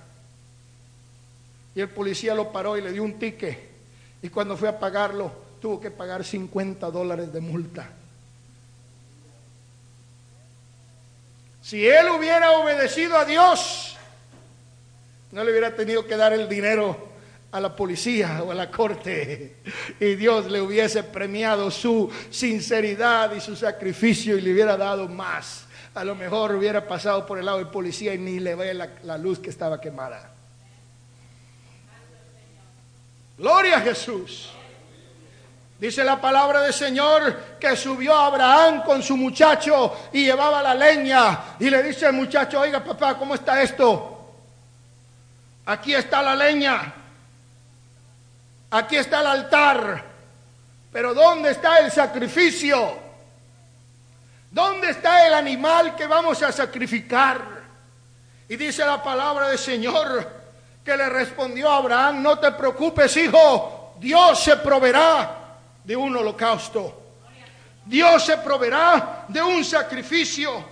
Y 1.76 1.82
el 1.82 1.90
policía 1.90 2.34
lo 2.36 2.52
paró 2.52 2.78
y 2.78 2.82
le 2.82 2.92
dio 2.92 3.04
un 3.04 3.20
tique. 3.20 3.72
Y 4.22 4.30
cuando 4.30 4.56
fue 4.56 4.70
a 4.70 4.80
pagarlo, 4.80 5.32
tuvo 5.60 5.82
que 5.82 5.92
pagar 5.92 6.24
50 6.24 6.90
dólares 6.92 7.34
de 7.34 7.42
multa. 7.42 7.90
Si 11.64 11.88
él 11.88 12.10
hubiera 12.10 12.52
obedecido 12.52 13.18
a 13.18 13.24
Dios, 13.24 13.96
no 15.32 15.46
le 15.46 15.52
hubiera 15.52 15.74
tenido 15.74 16.06
que 16.06 16.18
dar 16.18 16.34
el 16.34 16.50
dinero 16.50 17.14
a 17.54 17.62
la 17.62 17.74
policía 17.74 18.44
o 18.44 18.52
a 18.52 18.54
la 18.54 18.70
corte 18.70 19.56
y 19.98 20.16
Dios 20.16 20.52
le 20.52 20.60
hubiese 20.60 21.04
premiado 21.04 21.72
su 21.72 22.12
sinceridad 22.30 23.34
y 23.34 23.40
su 23.40 23.56
sacrificio 23.56 24.38
y 24.38 24.42
le 24.42 24.52
hubiera 24.52 24.76
dado 24.76 25.08
más. 25.08 25.66
A 25.96 26.04
lo 26.04 26.16
mejor 26.16 26.54
hubiera 26.54 26.86
pasado 26.86 27.26
por 27.26 27.40
el 27.40 27.46
lado 27.46 27.60
del 27.60 27.70
policía 27.70 28.14
y 28.14 28.18
ni 28.18 28.42
le 28.42 28.56
ve 28.56 28.74
la, 28.74 28.90
la 29.04 29.18
luz 29.18 29.40
que 29.40 29.50
estaba 29.50 29.80
quemada. 29.80 30.34
Gloria 33.38 33.78
a 33.78 33.82
Jesús. 33.82 34.52
Dice 35.84 36.02
la 36.02 36.16
palabra 36.16 36.62
del 36.62 36.72
Señor 36.72 37.58
que 37.60 37.76
subió 37.76 38.16
Abraham 38.16 38.84
con 38.84 39.04
su 39.04 39.18
muchacho 39.18 40.08
y 40.14 40.24
llevaba 40.24 40.62
la 40.62 40.74
leña. 40.74 41.58
Y 41.60 41.70
le 41.70 41.84
dice 41.84 42.06
al 42.06 42.14
muchacho, 42.14 42.62
oiga 42.62 42.82
papá, 42.82 43.18
¿cómo 43.18 43.36
está 43.36 43.62
esto? 43.62 44.32
Aquí 45.66 45.94
está 45.94 46.22
la 46.22 46.38
leña. 46.38 46.94
Aquí 48.72 48.96
está 48.96 49.20
el 49.20 49.28
altar. 49.28 50.06
Pero 50.90 51.14
¿dónde 51.14 51.52
está 51.52 51.80
el 51.80 51.92
sacrificio? 51.92 52.98
¿Dónde 54.52 54.92
está 54.92 55.28
el 55.28 55.34
animal 55.34 55.98
que 55.98 56.08
vamos 56.08 56.42
a 56.44 56.54
sacrificar? 56.54 57.42
Y 58.48 58.56
dice 58.56 58.86
la 58.86 59.04
palabra 59.04 59.50
del 59.50 59.60
Señor 59.60 60.32
que 60.82 60.96
le 60.96 61.10
respondió 61.10 61.70
a 61.70 61.76
Abraham, 61.76 62.24
no 62.24 62.40
te 62.40 62.54
preocupes 62.54 63.18
hijo, 63.18 63.96
Dios 64.00 64.42
se 64.42 64.56
proveerá 64.56 65.43
de 65.84 65.96
un 65.96 66.16
holocausto. 66.16 67.02
Dios 67.86 68.26
se 68.26 68.38
proveerá 68.38 69.26
de 69.28 69.42
un 69.42 69.64
sacrificio. 69.64 70.64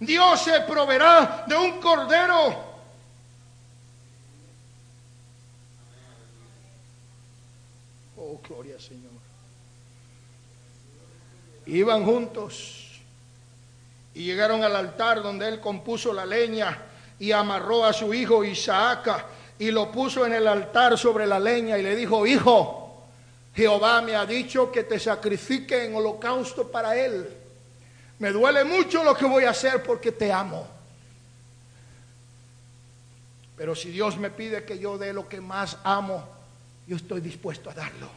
Dios 0.00 0.40
se 0.42 0.60
proveerá 0.62 1.44
de 1.46 1.56
un 1.56 1.80
cordero. 1.80 2.64
Oh, 8.16 8.40
gloria 8.46 8.78
Señor. 8.80 9.12
Iban 11.66 12.04
juntos 12.04 13.00
y 14.14 14.24
llegaron 14.24 14.64
al 14.64 14.74
altar 14.74 15.22
donde 15.22 15.48
él 15.48 15.60
compuso 15.60 16.12
la 16.12 16.24
leña 16.24 16.78
y 17.18 17.32
amarró 17.32 17.84
a 17.84 17.92
su 17.92 18.12
hijo 18.12 18.44
Isaac 18.44 19.24
y 19.58 19.70
lo 19.70 19.90
puso 19.90 20.26
en 20.26 20.34
el 20.34 20.46
altar 20.46 20.98
sobre 20.98 21.26
la 21.26 21.40
leña 21.40 21.78
y 21.78 21.82
le 21.82 21.96
dijo, 21.96 22.26
hijo, 22.26 22.85
Jehová 23.56 24.02
me 24.02 24.14
ha 24.14 24.26
dicho 24.26 24.70
que 24.70 24.84
te 24.84 25.00
sacrifique 25.00 25.86
en 25.86 25.94
holocausto 25.94 26.70
para 26.70 26.94
él. 26.94 27.26
Me 28.18 28.30
duele 28.30 28.64
mucho 28.64 29.02
lo 29.02 29.16
que 29.16 29.24
voy 29.24 29.44
a 29.44 29.50
hacer 29.50 29.82
porque 29.82 30.12
te 30.12 30.30
amo. 30.30 30.68
Pero 33.56 33.74
si 33.74 33.90
Dios 33.90 34.18
me 34.18 34.28
pide 34.28 34.64
que 34.64 34.78
yo 34.78 34.98
dé 34.98 35.14
lo 35.14 35.26
que 35.26 35.40
más 35.40 35.78
amo, 35.84 36.22
yo 36.86 36.96
estoy 36.96 37.22
dispuesto 37.22 37.70
a 37.70 37.74
darlo. 37.74 38.10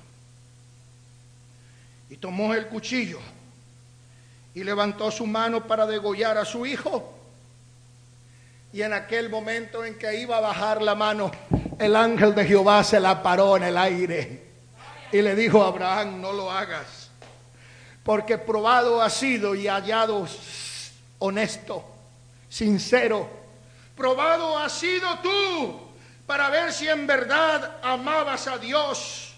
Y 2.10 2.17
tomó 2.17 2.54
el 2.54 2.67
cuchillo 2.67 3.19
y 4.54 4.65
levantó 4.65 5.10
su 5.10 5.25
mano 5.25 5.65
para 5.65 5.86
degollar 5.86 6.38
a 6.38 6.43
su 6.43 6.65
hijo. 6.65 7.13
Y 8.73 8.82
en 8.82 8.91
aquel 8.91 9.30
momento 9.30 9.86
en 9.86 9.97
que 9.97 10.19
iba 10.19 10.36
a 10.36 10.41
bajar 10.41 10.82
la 10.82 10.95
mano, 10.95 11.32
el 11.80 11.95
ángel 11.95 12.36
de 12.36 12.43
Jehová 12.43 12.84
se 12.84 12.99
la 12.99 13.23
paró 13.23 13.56
en 13.56 13.63
el 13.63 13.78
aire 13.78 14.48
y 15.12 15.22
le 15.22 15.36
dijo 15.36 15.63
a 15.63 15.67
Abraham, 15.67 16.22
no 16.22 16.34
lo 16.34 16.52
hagas, 16.52 17.10
porque 18.04 18.38
probado 18.38 19.02
ha 19.02 19.10
sido 19.10 19.56
y 19.56 19.67
hallado 19.67 20.28
honesto, 21.19 21.84
sincero. 22.48 23.30
Probado 23.95 24.58
ha 24.58 24.69
sido 24.69 25.19
tú 25.19 25.80
para 26.26 26.50
ver 26.50 26.72
si 26.72 26.88
en 26.88 27.06
verdad 27.06 27.78
amabas 27.82 28.48
a 28.48 28.58
Dios. 28.58 29.34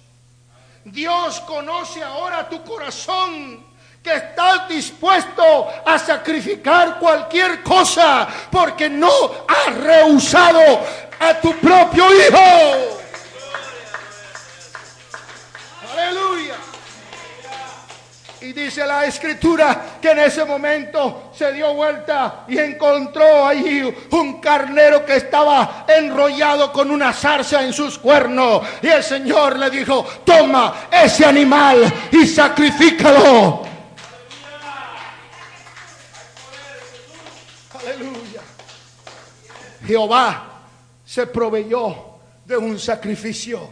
Dios 0.84 1.40
conoce 1.42 2.04
ahora 2.04 2.48
tu 2.50 2.64
corazón 2.64 3.66
que 4.04 4.14
estás 4.16 4.68
dispuesto 4.68 5.68
a 5.86 5.98
sacrificar 6.00 7.00
cualquier 7.00 7.62
cosa 7.62 8.28
porque 8.52 8.90
no 8.90 9.12
has 9.48 9.76
rehusado 9.76 10.82
a 11.20 11.40
tu 11.40 11.56
propio 11.58 12.06
hijo. 12.14 13.01
Y 18.42 18.54
dice 18.54 18.88
la 18.88 19.06
escritura 19.06 20.00
que 20.02 20.10
en 20.10 20.20
ese 20.20 20.44
momento 20.46 21.30
se 21.32 21.54
dio 21.54 21.76
vuelta 21.76 22.46
y 22.48 22.58
encontró 22.58 23.46
allí 23.46 23.84
un 24.10 24.42
carnero 24.42 25.06
que 25.06 25.18
estaba 25.18 25.86
enrollado 25.88 26.74
con 26.74 26.90
una 26.90 27.14
zarza 27.14 27.64
en 27.64 27.72
sus 27.72 28.00
cuernos. 28.00 28.64
Y 28.82 28.88
el 28.88 29.04
Señor 29.04 29.60
le 29.60 29.70
dijo, 29.70 30.04
toma 30.26 30.88
ese 30.92 31.24
animal 31.24 31.84
y 32.12 32.26
sacrifícalo. 32.26 33.62
Aleluya. 37.80 38.42
Jehová 39.86 40.48
se 41.06 41.28
proveyó 41.28 41.96
de 42.44 42.58
un 42.58 42.80
sacrificio. 42.80 43.72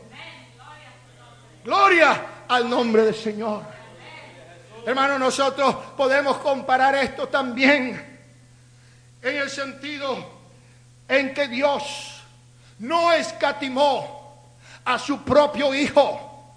Gloria 1.66 2.46
al 2.48 2.70
nombre 2.70 3.04
del 3.06 3.16
Señor. 3.16 3.79
Hermano, 4.86 5.20
nosotros 5.20 5.76
podemos 5.98 6.38
comparar 6.38 6.96
esto 6.96 7.28
también 7.28 8.20
en 9.22 9.36
el 9.36 9.50
sentido 9.50 10.40
en 11.08 11.34
que 11.34 11.48
Dios 11.48 12.22
no 12.80 13.12
escatimó 13.14 14.52
a 14.86 14.98
su 14.98 15.24
propio 15.24 15.74
Hijo, 15.74 16.54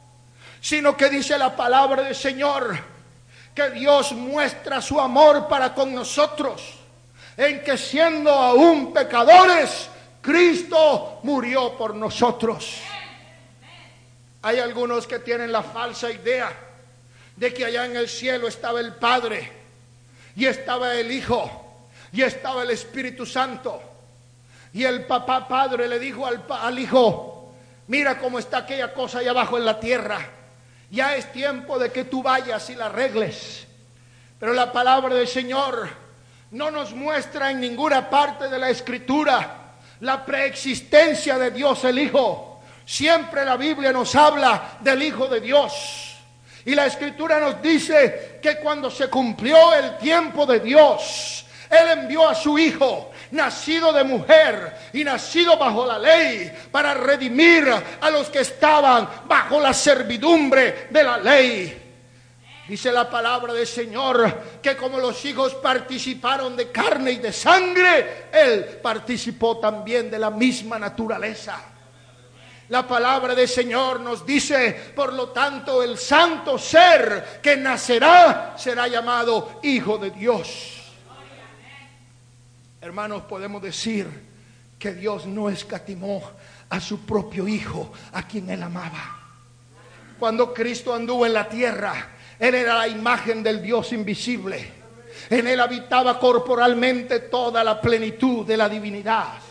sino 0.61 0.97
que 0.97 1.11
dice 1.11 1.37
la 1.37 1.55
palabra 1.57 2.03
del 2.03 2.15
Señor 2.15 2.79
que 3.55 3.71
Dios 3.71 4.13
muestra 4.13 4.81
su 4.81 5.01
amor 5.01 5.47
para 5.49 5.75
con 5.75 5.95
nosotros, 5.95 6.79
en 7.37 7.63
que 7.63 7.77
siendo 7.77 8.31
aún 8.31 8.93
pecadores, 8.93 9.91
Cristo 10.23 11.21
murió 11.25 11.77
por 11.77 11.95
nosotros. 11.95 12.81
Hay 14.43 14.59
algunos 14.59 15.07
que 15.07 15.19
tienen 15.19 15.53
la 15.53 15.63
falsa 15.63 16.11
idea 16.11 16.53
de 17.37 17.53
que 17.53 17.65
allá 17.65 17.87
en 17.87 17.97
el 17.97 18.09
cielo 18.09 18.49
estaba 18.49 18.81
el 18.81 18.95
Padre 18.95 19.51
y 20.37 20.47
estaba 20.47 20.95
el 20.95 21.11
Hijo 21.11 21.63
y 22.13 22.23
estaba 22.23 22.63
el 22.63 22.71
Espíritu 22.71 23.25
Santo. 23.27 23.83
Y 24.75 24.85
el 24.85 25.05
papá 25.05 25.47
padre 25.49 25.87
le 25.87 25.99
dijo 25.99 26.27
al, 26.27 26.45
al 26.49 26.79
hijo, 26.79 27.55
mira 27.89 28.19
cómo 28.19 28.39
está 28.39 28.59
aquella 28.59 28.95
cosa 28.95 29.19
allá 29.19 29.31
abajo 29.31 29.59
en 29.59 29.67
la 29.67 29.79
tierra. 29.79 30.19
Ya 30.91 31.17
es 31.17 31.31
tiempo 31.33 31.79
de 31.79 31.91
que 31.91 32.05
tú 32.05 32.23
vayas 32.23 32.69
y 32.71 32.75
la 32.75 32.87
arregles. 32.87 33.67
Pero 34.39 34.55
la 34.55 34.73
palabra 34.73 35.15
del 35.15 35.29
Señor 35.29 35.89
no 36.53 36.71
nos 36.71 36.93
muestra 36.93 37.51
en 37.51 37.61
ninguna 37.61 38.09
parte 38.09 38.49
de 38.49 38.59
la 38.59 38.71
escritura 38.71 39.59
la 40.01 40.25
preexistencia 40.25 41.39
de 41.39 41.51
Dios 41.51 41.85
el 41.85 41.99
Hijo. 41.99 42.61
Siempre 42.85 43.45
la 43.45 43.57
Biblia 43.57 43.93
nos 43.93 44.15
habla 44.15 44.79
del 44.81 45.03
Hijo 45.03 45.29
de 45.29 45.41
Dios. 45.41 46.12
Y 46.65 46.75
la 46.75 46.87
Escritura 46.87 47.41
nos 47.41 47.61
dice 47.61 48.39
que 48.41 48.57
cuando 48.59 48.91
se 48.91 49.09
cumplió 49.09 49.75
el 49.75 49.99
tiempo 49.99 50.47
de 50.47 50.61
Dios, 50.61 51.45
Él 51.69 51.99
envió 51.99 52.29
a 52.29 52.35
su 52.35 52.59
Hijo, 52.59 53.11
nacido 53.33 53.93
de 53.93 54.05
mujer 54.05 54.91
y 54.93 55.03
nacido 55.03 55.57
bajo 55.57 55.85
la 55.87 55.99
ley, 55.99 56.53
para 56.71 56.95
redimir 56.95 57.69
a 58.01 58.11
los 58.11 58.29
que 58.29 58.41
estaban 58.41 59.09
bajo 59.27 59.59
la 59.59 59.73
servidumbre 59.73 60.87
de 60.91 61.03
la 61.03 61.19
ley. 61.19 61.79
Dice 62.69 62.93
la 62.93 63.11
palabra 63.11 63.53
del 63.53 63.67
Señor 63.67 64.61
que 64.63 64.77
como 64.77 64.99
los 64.99 65.25
hijos 65.25 65.55
participaron 65.57 66.57
de 66.57 66.71
carne 66.71 67.13
y 67.13 67.17
de 67.17 67.33
sangre, 67.33 68.29
Él 68.33 68.79
participó 68.81 69.59
también 69.59 70.11
de 70.11 70.19
la 70.19 70.31
misma 70.31 70.79
naturaleza. 70.79 71.72
La 72.73 72.89
palabra 72.89 73.35
del 73.35 73.49
Señor 73.49 74.01
nos 74.01 74.25
dice, 74.25 74.93
por 74.97 75.13
lo 75.13 75.29
tanto, 75.29 75.83
el 75.83 75.99
santo 75.99 76.57
ser 76.57 77.39
que 77.43 77.55
nacerá 77.55 78.55
será 78.57 78.89
llamado 78.89 79.61
Hijo 79.63 79.99
de 79.99 80.11
Dios. 80.11 80.81
Hermanos, 82.81 83.25
podemos 83.25 83.61
decir 83.61 84.09
que 84.79 84.95
Dios 84.95 85.27
no 85.27 85.51
escatimó 85.51 86.23
a 86.71 86.81
su 86.81 87.01
propio 87.05 87.47
Hijo, 87.47 87.93
a 88.15 88.27
quien 88.27 88.49
Él 88.49 88.63
amaba. 88.63 89.21
Cuando 90.19 90.55
Cristo 90.55 90.95
anduvo 90.95 91.27
en 91.27 91.35
la 91.35 91.51
tierra, 91.51 92.09
Él 92.39 92.55
era 92.55 92.79
la 92.79 92.89
imagen 92.89 93.43
del 93.43 93.61
Dios 93.61 93.93
invisible. 93.93 94.73
En 95.29 95.47
Él 95.47 95.61
habitaba 95.61 96.19
corporalmente 96.19 97.21
toda 97.21 97.63
la 97.63 97.79
plenitud 97.79 98.47
de 98.47 98.57
la 98.57 98.67
divinidad. 98.71 99.42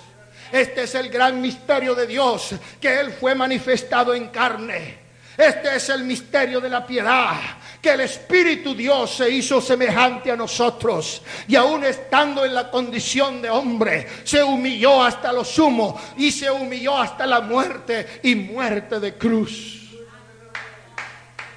Este 0.51 0.83
es 0.83 0.95
el 0.95 1.09
gran 1.09 1.39
misterio 1.39 1.95
de 1.95 2.05
Dios, 2.07 2.55
que 2.79 2.99
Él 2.99 3.11
fue 3.13 3.35
manifestado 3.35 4.13
en 4.13 4.27
carne. 4.27 4.99
Este 5.37 5.75
es 5.75 5.89
el 5.89 6.03
misterio 6.03 6.59
de 6.59 6.69
la 6.69 6.85
piedad, 6.85 7.33
que 7.81 7.91
el 7.91 8.01
Espíritu 8.01 8.75
Dios 8.75 9.15
se 9.15 9.29
hizo 9.29 9.61
semejante 9.61 10.29
a 10.29 10.35
nosotros 10.35 11.21
y 11.47 11.55
aún 11.55 11.85
estando 11.85 12.45
en 12.45 12.53
la 12.53 12.69
condición 12.69 13.41
de 13.41 13.49
hombre, 13.49 14.07
se 14.23 14.43
humilló 14.43 15.01
hasta 15.01 15.31
lo 15.31 15.45
sumo 15.45 15.99
y 16.17 16.31
se 16.31 16.51
humilló 16.51 16.97
hasta 16.97 17.25
la 17.25 17.41
muerte 17.41 18.19
y 18.23 18.35
muerte 18.35 18.99
de 18.99 19.15
cruz. 19.15 19.89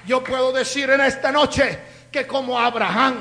Yo 0.07 0.23
puedo 0.23 0.51
decir 0.51 0.89
en 0.89 1.01
esta 1.01 1.31
noche 1.31 1.79
que 2.11 2.25
como 2.25 2.57
Abraham, 2.57 3.19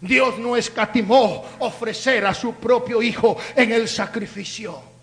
Dios 0.00 0.38
no 0.38 0.56
escatimó 0.56 1.46
ofrecer 1.60 2.26
a 2.26 2.34
su 2.34 2.56
propio 2.56 3.00
hijo 3.00 3.38
en 3.54 3.72
el 3.72 3.88
sacrificio. 3.88 4.93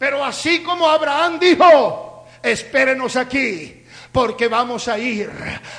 Pero 0.00 0.24
así 0.24 0.62
como 0.62 0.88
Abraham 0.88 1.38
dijo, 1.38 2.24
espérenos 2.42 3.16
aquí, 3.16 3.84
porque 4.10 4.48
vamos 4.48 4.88
a 4.88 4.98
ir 4.98 5.30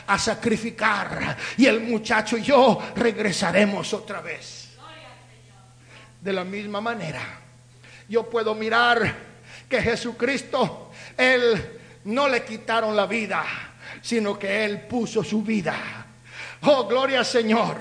a 0.06 0.20
sacrificar 0.20 1.36
y 1.58 1.66
el 1.66 1.80
muchacho 1.80 2.38
y 2.38 2.44
yo 2.44 2.80
regresaremos 2.98 3.92
otra 3.96 4.22
vez. 4.22 4.78
De 6.22 6.32
la 6.32 6.44
misma 6.44 6.80
manera, 6.82 7.20
yo 8.08 8.30
puedo 8.30 8.54
mirar 8.54 9.12
que 9.68 9.82
Jesucristo, 9.82 10.92
Él 11.18 11.80
no 12.04 12.30
le 12.30 12.46
quitaron 12.46 12.96
la 12.96 13.08
vida, 13.08 13.44
sino 14.04 14.38
que 14.38 14.66
Él 14.66 14.82
puso 14.82 15.24
su 15.24 15.42
vida. 15.42 15.76
Oh, 16.62 16.86
gloria 16.86 17.18
al 17.18 17.26
Señor. 17.26 17.78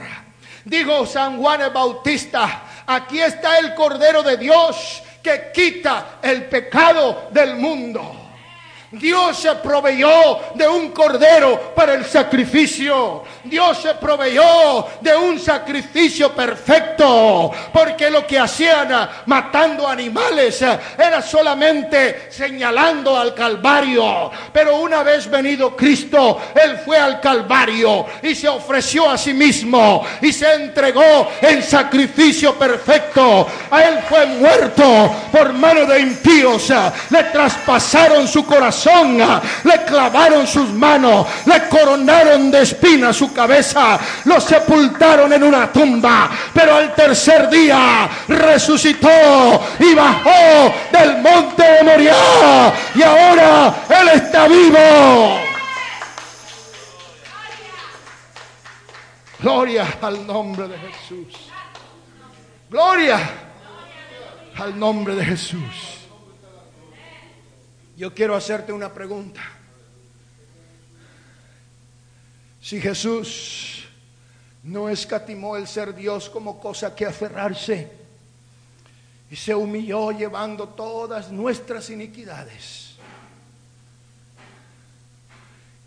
Dijo 0.64 1.04
San 1.04 1.36
Juan 1.36 1.60
el 1.60 1.70
Bautista, 1.70 2.62
aquí 2.86 3.20
está 3.20 3.58
el 3.58 3.74
Cordero 3.74 4.22
de 4.22 4.38
Dios 4.38 5.02
que 5.22 5.50
quita 5.52 6.18
el 6.22 6.44
pecado 6.44 7.28
del 7.30 7.56
mundo. 7.56 8.19
Dios 8.92 9.38
se 9.38 9.54
proveyó 9.54 10.40
de 10.56 10.68
un 10.68 10.90
cordero 10.90 11.72
para 11.76 11.94
el 11.94 12.04
sacrificio. 12.04 13.22
Dios 13.44 13.78
se 13.78 13.94
proveyó 13.94 14.84
de 15.00 15.16
un 15.16 15.38
sacrificio 15.38 16.32
perfecto. 16.34 17.52
Porque 17.72 18.10
lo 18.10 18.26
que 18.26 18.36
hacían 18.36 19.08
matando 19.26 19.86
animales 19.86 20.60
era 20.62 21.22
solamente 21.22 22.26
señalando 22.30 23.16
al 23.16 23.32
Calvario. 23.32 24.28
Pero 24.52 24.78
una 24.78 25.04
vez 25.04 25.30
venido 25.30 25.76
Cristo, 25.76 26.40
Él 26.52 26.78
fue 26.84 26.98
al 26.98 27.20
Calvario 27.20 28.06
y 28.24 28.34
se 28.34 28.48
ofreció 28.48 29.08
a 29.08 29.16
sí 29.16 29.32
mismo 29.32 30.04
y 30.20 30.32
se 30.32 30.52
entregó 30.52 31.30
en 31.40 31.62
sacrificio 31.62 32.58
perfecto. 32.58 33.46
A 33.70 33.84
Él 33.84 34.00
fue 34.08 34.26
muerto 34.26 35.14
por 35.30 35.52
mano 35.52 35.86
de 35.86 36.00
impíos. 36.00 36.72
Le 37.10 37.22
traspasaron 37.24 38.26
su 38.26 38.44
corazón 38.44 38.79
le 39.64 39.84
clavaron 39.84 40.46
sus 40.46 40.70
manos, 40.70 41.26
le 41.46 41.68
coronaron 41.68 42.50
de 42.50 42.62
espinas 42.62 43.16
su 43.16 43.32
cabeza, 43.32 43.98
lo 44.24 44.40
sepultaron 44.40 45.32
en 45.32 45.42
una 45.42 45.70
tumba, 45.72 46.30
pero 46.54 46.76
al 46.76 46.94
tercer 46.94 47.48
día 47.50 48.08
resucitó 48.28 49.08
y 49.78 49.94
bajó 49.94 50.74
del 50.92 51.18
monte 51.18 51.62
de 51.62 51.82
Moriah 51.82 52.72
y 52.94 53.02
ahora 53.02 53.74
Él 53.88 54.08
está 54.14 54.48
vivo. 54.48 55.40
Gloria 59.40 59.86
al 60.02 60.26
nombre 60.26 60.68
de 60.68 60.78
Jesús. 60.78 61.50
Gloria 62.68 63.18
al 64.56 64.78
nombre 64.78 65.14
de 65.14 65.24
Jesús. 65.24 65.99
Yo 68.00 68.14
quiero 68.14 68.34
hacerte 68.34 68.72
una 68.72 68.90
pregunta. 68.94 69.42
Si 72.62 72.80
Jesús 72.80 73.84
no 74.62 74.88
escatimó 74.88 75.54
el 75.58 75.66
ser 75.66 75.94
Dios 75.94 76.30
como 76.30 76.58
cosa 76.58 76.94
que 76.94 77.04
aferrarse 77.04 77.92
y 79.30 79.36
se 79.36 79.54
humilló 79.54 80.12
llevando 80.12 80.66
todas 80.70 81.30
nuestras 81.30 81.90
iniquidades 81.90 82.94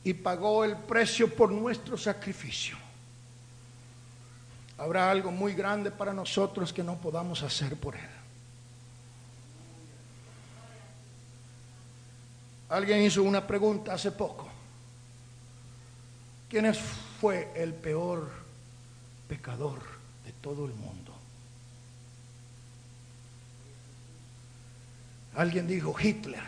y 0.03 0.13
pagó 0.13 0.65
el 0.65 0.77
precio 0.77 1.33
por 1.33 1.51
nuestro 1.51 1.97
sacrificio, 1.97 2.77
habrá 4.77 5.09
algo 5.09 5.31
muy 5.31 5.55
grande 5.55 5.89
para 5.89 6.13
nosotros 6.13 6.71
que 6.71 6.83
no 6.83 6.95
podamos 6.95 7.41
hacer 7.41 7.75
por 7.75 7.95
Él. 7.95 8.22
Alguien 12.73 13.03
hizo 13.03 13.21
una 13.21 13.45
pregunta 13.45 13.93
hace 13.93 14.11
poco. 14.11 14.49
¿Quién 16.49 16.73
fue 16.73 17.51
el 17.55 17.71
peor 17.71 18.31
pecador 19.27 19.79
de 20.25 20.31
todo 20.41 20.65
el 20.65 20.73
mundo? 20.73 21.13
Alguien 25.35 25.67
dijo 25.67 25.95
Hitler. 25.99 26.41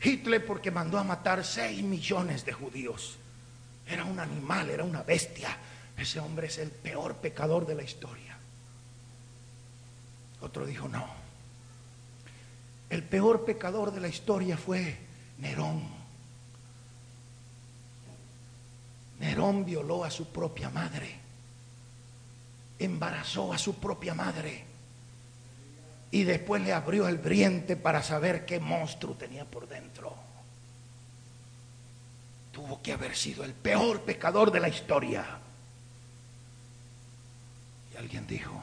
Hitler 0.00 0.46
porque 0.46 0.70
mandó 0.70 0.98
a 0.98 1.02
matar 1.02 1.44
6 1.44 1.82
millones 1.82 2.44
de 2.44 2.52
judíos. 2.52 3.18
Era 3.84 4.04
un 4.04 4.20
animal, 4.20 4.70
era 4.70 4.84
una 4.84 5.02
bestia. 5.02 5.58
Ese 5.96 6.20
hombre 6.20 6.46
es 6.46 6.58
el 6.58 6.70
peor 6.70 7.16
pecador 7.16 7.66
de 7.66 7.74
la 7.74 7.82
historia. 7.82 8.38
Otro 10.40 10.64
dijo 10.64 10.86
no. 10.86 11.25
El 12.88 13.02
peor 13.02 13.44
pecador 13.44 13.92
de 13.92 14.00
la 14.00 14.08
historia 14.08 14.56
fue 14.56 14.96
Nerón. 15.38 15.82
Nerón 19.18 19.64
violó 19.64 20.04
a 20.04 20.10
su 20.10 20.26
propia 20.28 20.70
madre, 20.70 21.18
embarazó 22.78 23.52
a 23.52 23.58
su 23.58 23.76
propia 23.76 24.14
madre 24.14 24.64
y 26.10 26.22
después 26.22 26.62
le 26.62 26.72
abrió 26.72 27.08
el 27.08 27.18
vientre 27.18 27.76
para 27.76 28.02
saber 28.02 28.46
qué 28.46 28.60
monstruo 28.60 29.14
tenía 29.14 29.44
por 29.44 29.66
dentro. 29.66 30.14
Tuvo 32.52 32.80
que 32.82 32.92
haber 32.92 33.16
sido 33.16 33.44
el 33.44 33.52
peor 33.52 34.02
pecador 34.02 34.52
de 34.52 34.60
la 34.60 34.68
historia. 34.68 35.38
Y 37.92 37.96
alguien 37.96 38.26
dijo, 38.26 38.62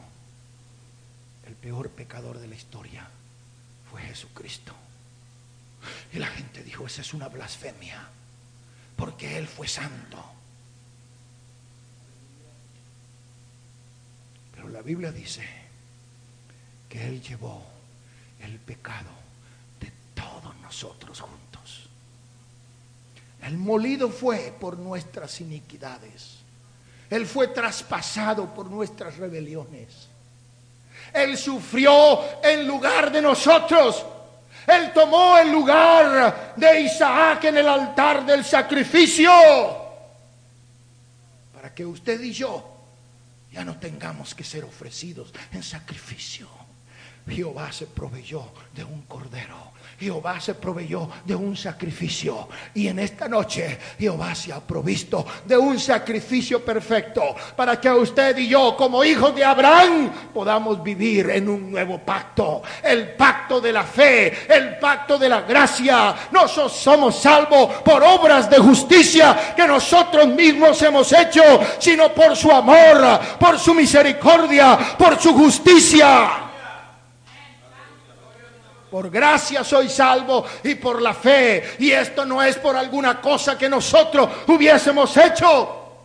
el 1.45 1.55
peor 1.55 1.89
pecador 1.89 2.39
de 2.39 2.47
la 2.47 2.55
historia 2.55 3.07
fue 3.93 4.01
Jesucristo. 4.01 4.73
Y 6.13 6.17
la 6.17 6.25
gente 6.25 6.63
dijo, 6.63 6.87
esa 6.87 7.01
es 7.01 7.13
una 7.13 7.27
blasfemia, 7.27 8.07
porque 8.95 9.37
Él 9.37 9.47
fue 9.47 9.67
santo. 9.67 10.23
Pero 14.55 14.69
la 14.69 14.81
Biblia 14.81 15.11
dice 15.11 15.47
que 16.89 17.05
Él 17.05 17.21
llevó 17.21 17.63
el 18.41 18.57
pecado 18.57 19.11
de 19.79 19.91
todos 20.15 20.55
nosotros 20.57 21.21
juntos. 21.21 21.87
El 23.43 23.59
molido 23.59 24.09
fue 24.09 24.55
por 24.59 24.79
nuestras 24.79 25.39
iniquidades. 25.39 26.37
Él 27.11 27.27
fue 27.27 27.49
traspasado 27.49 28.55
por 28.55 28.71
nuestras 28.71 29.17
rebeliones. 29.17 30.07
Él 31.13 31.37
sufrió 31.37 32.41
en 32.43 32.67
lugar 32.67 33.11
de 33.11 33.21
nosotros. 33.21 34.05
Él 34.65 34.91
tomó 34.93 35.37
el 35.37 35.51
lugar 35.51 36.53
de 36.55 36.81
Isaac 36.81 37.43
en 37.45 37.57
el 37.57 37.67
altar 37.67 38.25
del 38.25 38.43
sacrificio. 38.43 39.31
Para 41.53 41.73
que 41.73 41.85
usted 41.85 42.19
y 42.21 42.31
yo 42.31 42.73
ya 43.51 43.63
no 43.63 43.77
tengamos 43.77 44.33
que 44.33 44.43
ser 44.43 44.63
ofrecidos 44.63 45.31
en 45.51 45.61
sacrificio. 45.61 46.47
Jehová 47.29 47.71
se 47.71 47.85
proveyó 47.85 48.51
de 48.73 48.83
un 48.83 49.03
cordero 49.03 49.71
Jehová 49.99 50.39
se 50.39 50.55
proveyó 50.55 51.09
de 51.25 51.35
un 51.35 51.55
sacrificio. 51.55 52.47
Y 52.73 52.87
en 52.87 52.99
esta 52.99 53.27
noche 53.27 53.77
Jehová 53.97 54.35
se 54.35 54.53
ha 54.53 54.59
provisto 54.59 55.25
de 55.45 55.57
un 55.57 55.79
sacrificio 55.79 56.63
perfecto 56.63 57.35
para 57.55 57.79
que 57.79 57.89
usted 57.91 58.37
y 58.37 58.47
yo, 58.47 58.75
como 58.75 59.03
hijos 59.03 59.35
de 59.35 59.43
Abraham, 59.43 60.11
podamos 60.33 60.81
vivir 60.83 61.29
en 61.29 61.49
un 61.49 61.71
nuevo 61.71 61.99
pacto. 61.99 62.61
El 62.83 63.13
pacto 63.15 63.61
de 63.61 63.71
la 63.71 63.83
fe, 63.83 64.45
el 64.47 64.77
pacto 64.79 65.17
de 65.17 65.29
la 65.29 65.41
gracia. 65.41 66.15
Nosotros 66.31 66.73
somos 66.73 67.19
salvos 67.19 67.73
por 67.83 68.03
obras 68.03 68.49
de 68.49 68.57
justicia 68.57 69.53
que 69.55 69.67
nosotros 69.67 70.27
mismos 70.27 70.81
hemos 70.81 71.11
hecho, 71.13 71.41
sino 71.79 72.13
por 72.13 72.35
su 72.35 72.51
amor, 72.51 73.19
por 73.39 73.59
su 73.59 73.73
misericordia, 73.73 74.77
por 74.97 75.19
su 75.19 75.33
justicia. 75.33 76.52
Por 78.93 79.09
gracia 79.09 79.63
soy 79.63 79.89
salvo 79.89 80.45
y 80.63 80.75
por 80.75 81.01
la 81.01 81.15
fe. 81.15 81.77
Y 81.79 81.89
esto 81.89 82.27
no 82.27 82.43
es 82.43 82.57
por 82.57 82.75
alguna 82.75 83.19
cosa 83.19 83.57
que 83.57 83.67
nosotros 83.67 84.29
hubiésemos 84.45 85.17
hecho, 85.17 85.95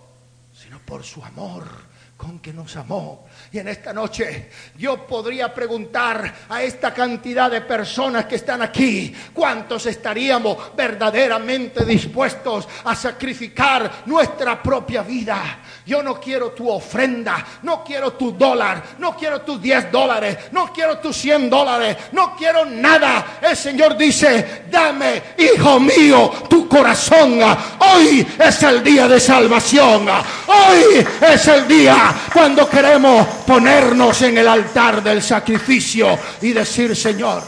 sino 0.55 0.79
por 0.79 1.05
su 1.05 1.23
amor 1.23 1.69
con 2.17 2.39
que 2.39 2.51
nos 2.51 2.75
amó 2.77 3.29
y 3.51 3.59
en 3.59 3.69
esta 3.69 3.93
noche 3.93 4.51
yo 4.77 5.07
podría 5.07 5.53
preguntar 5.55 6.35
a 6.49 6.63
esta 6.63 6.93
cantidad 6.93 7.51
de 7.51 7.63
personas 7.63 8.27
que 8.27 8.35
están 8.35 8.61
aquí, 8.61 9.15
¿cuántos 9.33 9.87
estaríamos 9.87 10.77
verdaderamente 10.77 11.85
dispuestos 11.85 12.69
a 12.85 12.95
sacrificar 12.95 14.03
nuestra 14.07 14.63
propia 14.63 15.03
vida? 15.03 15.61
Yo 15.89 16.03
no 16.03 16.21
quiero 16.21 16.51
tu 16.51 16.69
ofrenda, 16.69 17.43
no 17.63 17.83
quiero 17.83 18.13
tu 18.13 18.33
dólar, 18.33 18.83
no 18.99 19.17
quiero 19.17 19.41
tus 19.41 19.59
10 19.59 19.91
dólares, 19.91 20.37
no 20.53 20.71
quiero 20.71 20.99
tus 20.99 21.17
100 21.17 21.49
dólares, 21.49 21.97
no 22.13 22.37
quiero 22.37 22.67
nada. 22.67 23.39
El 23.41 23.57
Señor 23.57 23.97
dice, 23.97 24.65
dame, 24.71 25.23
hijo 25.39 25.81
mío, 25.81 26.31
tu 26.47 26.69
corazón. 26.69 27.41
Hoy 27.41 28.27
es 28.39 28.63
el 28.65 28.85
día 28.85 29.09
de 29.09 29.19
salvación. 29.19 30.07
Hoy 30.11 31.07
es 31.23 31.49
el 31.49 31.67
día 31.67 32.15
cuando 32.35 32.69
queremos 32.69 33.27
ponernos 33.47 34.21
en 34.21 34.37
el 34.37 34.47
altar 34.47 35.03
del 35.03 35.23
sacrificio 35.23 36.19
y 36.43 36.53
decir, 36.53 36.95
Señor, 36.95 37.43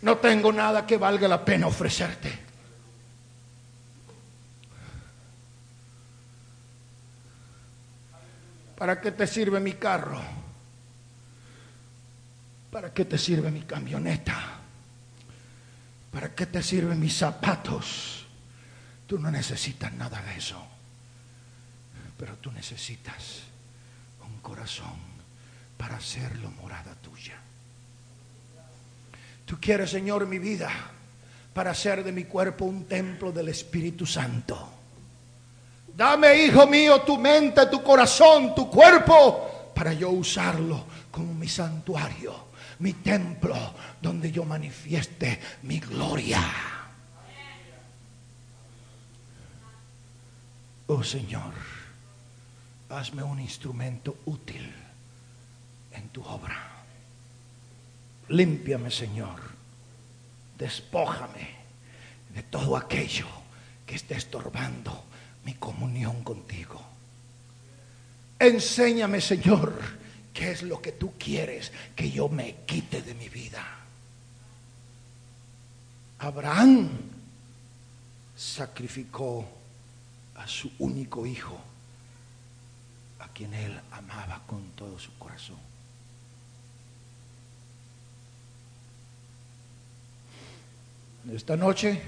no 0.00 0.16
tengo 0.16 0.50
nada 0.50 0.86
que 0.86 0.96
valga 0.96 1.28
la 1.28 1.44
pena 1.44 1.66
ofrecerte. 1.66 2.43
¿Para 8.84 9.00
qué 9.00 9.12
te 9.12 9.26
sirve 9.26 9.60
mi 9.60 9.72
carro? 9.72 10.20
¿Para 12.70 12.92
qué 12.92 13.06
te 13.06 13.16
sirve 13.16 13.50
mi 13.50 13.62
camioneta? 13.62 14.58
¿Para 16.12 16.34
qué 16.34 16.44
te 16.44 16.62
sirven 16.62 17.00
mis 17.00 17.16
zapatos? 17.16 18.26
Tú 19.06 19.18
no 19.18 19.30
necesitas 19.30 19.90
nada 19.94 20.20
de 20.20 20.36
eso, 20.36 20.62
pero 22.18 22.36
tú 22.36 22.52
necesitas 22.52 23.44
corazón 24.42 24.98
para 25.78 25.96
hacerlo 25.96 26.50
morada 26.50 26.94
tuya. 26.96 27.38
Tú 29.46 29.56
quieres, 29.62 29.92
Señor, 29.92 30.26
mi 30.26 30.38
vida 30.38 30.70
para 31.54 31.70
hacer 31.70 32.04
de 32.04 32.12
mi 32.12 32.24
cuerpo 32.24 32.66
un 32.66 32.84
templo 32.84 33.32
del 33.32 33.48
Espíritu 33.48 34.04
Santo. 34.04 34.74
Dame, 35.96 36.44
hijo 36.44 36.66
mío, 36.66 37.02
tu 37.02 37.18
mente, 37.18 37.66
tu 37.66 37.82
corazón, 37.82 38.54
tu 38.54 38.68
cuerpo, 38.68 39.70
para 39.74 39.92
yo 39.92 40.10
usarlo 40.10 40.84
como 41.10 41.32
mi 41.34 41.48
santuario, 41.48 42.48
mi 42.80 42.94
templo, 42.94 43.56
donde 44.00 44.32
yo 44.32 44.44
manifieste 44.44 45.40
mi 45.62 45.78
gloria. 45.78 46.42
Oh 50.86 51.02
Señor 51.02 51.74
hazme 52.94 53.22
un 53.22 53.40
instrumento 53.40 54.18
útil 54.26 54.72
en 55.92 56.08
tu 56.08 56.22
obra. 56.22 56.56
Límpiame, 58.28 58.90
Señor. 58.90 59.40
Despójame 60.58 61.50
de 62.30 62.42
todo 62.44 62.76
aquello 62.76 63.26
que 63.84 63.96
esté 63.96 64.14
estorbando 64.14 65.04
mi 65.44 65.54
comunión 65.54 66.22
contigo. 66.22 66.80
Enséñame, 68.38 69.20
Señor, 69.20 69.78
qué 70.32 70.52
es 70.52 70.62
lo 70.62 70.80
que 70.80 70.92
tú 70.92 71.14
quieres 71.18 71.72
que 71.94 72.10
yo 72.10 72.28
me 72.28 72.56
quite 72.66 73.02
de 73.02 73.14
mi 73.14 73.28
vida. 73.28 73.64
Abraham 76.18 76.90
sacrificó 78.36 79.46
a 80.34 80.48
su 80.48 80.70
único 80.78 81.26
hijo 81.26 81.60
quien 83.34 83.52
él 83.52 83.78
amaba 83.90 84.40
con 84.46 84.62
todo 84.70 84.98
su 84.98 85.12
corazón. 85.18 85.58
Esta 91.32 91.56
noche 91.56 92.00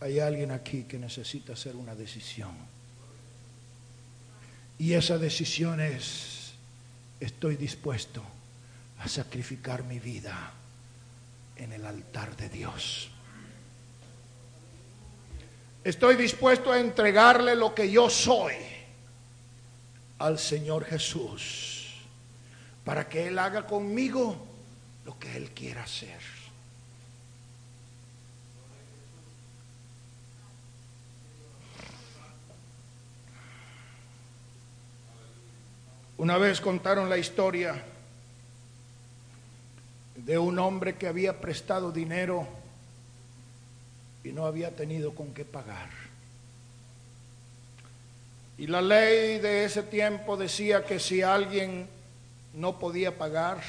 hay 0.00 0.18
alguien 0.18 0.50
aquí 0.50 0.84
que 0.84 0.98
necesita 0.98 1.52
hacer 1.52 1.76
una 1.76 1.94
decisión. 1.94 2.54
Y 4.78 4.94
esa 4.94 5.18
decisión 5.18 5.80
es, 5.80 6.52
estoy 7.20 7.56
dispuesto 7.56 8.22
a 8.98 9.08
sacrificar 9.08 9.84
mi 9.84 9.98
vida 9.98 10.52
en 11.56 11.72
el 11.72 11.84
altar 11.84 12.34
de 12.36 12.48
Dios. 12.48 13.10
Estoy 15.84 16.16
dispuesto 16.16 16.72
a 16.72 16.80
entregarle 16.80 17.54
lo 17.54 17.74
que 17.74 17.90
yo 17.90 18.08
soy 18.08 18.54
al 20.18 20.38
Señor 20.38 20.84
Jesús 20.84 21.94
para 22.84 23.08
que 23.08 23.28
Él 23.28 23.38
haga 23.38 23.66
conmigo 23.66 24.46
lo 25.04 25.18
que 25.18 25.36
Él 25.36 25.50
quiera 25.50 25.82
hacer. 25.82 26.39
Una 36.20 36.36
vez 36.36 36.60
contaron 36.60 37.08
la 37.08 37.16
historia 37.16 37.82
de 40.16 40.36
un 40.36 40.58
hombre 40.58 40.96
que 40.96 41.08
había 41.08 41.40
prestado 41.40 41.90
dinero 41.90 42.46
y 44.22 44.28
no 44.28 44.44
había 44.44 44.76
tenido 44.76 45.14
con 45.14 45.32
qué 45.32 45.46
pagar. 45.46 45.88
Y 48.58 48.66
la 48.66 48.82
ley 48.82 49.38
de 49.38 49.64
ese 49.64 49.82
tiempo 49.82 50.36
decía 50.36 50.84
que 50.84 51.00
si 51.00 51.22
alguien 51.22 51.88
no 52.52 52.78
podía 52.78 53.16
pagar, 53.16 53.62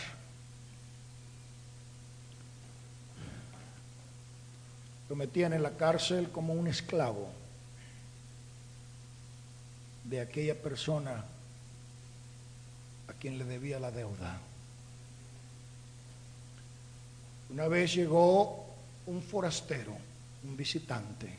lo 5.08 5.16
metían 5.16 5.54
en 5.54 5.64
la 5.64 5.78
cárcel 5.78 6.30
como 6.34 6.52
un 6.52 6.68
esclavo 6.68 7.30
de 10.04 10.20
aquella 10.20 10.62
persona 10.62 11.31
quien 13.22 13.38
le 13.38 13.46
debía 13.46 13.80
la 13.80 13.92
deuda. 13.92 14.40
Una 17.52 17.68
vez 17.68 17.94
llegó 17.94 18.66
un 19.06 19.22
forastero, 19.22 19.96
un 20.44 20.58
visitante, 20.58 21.30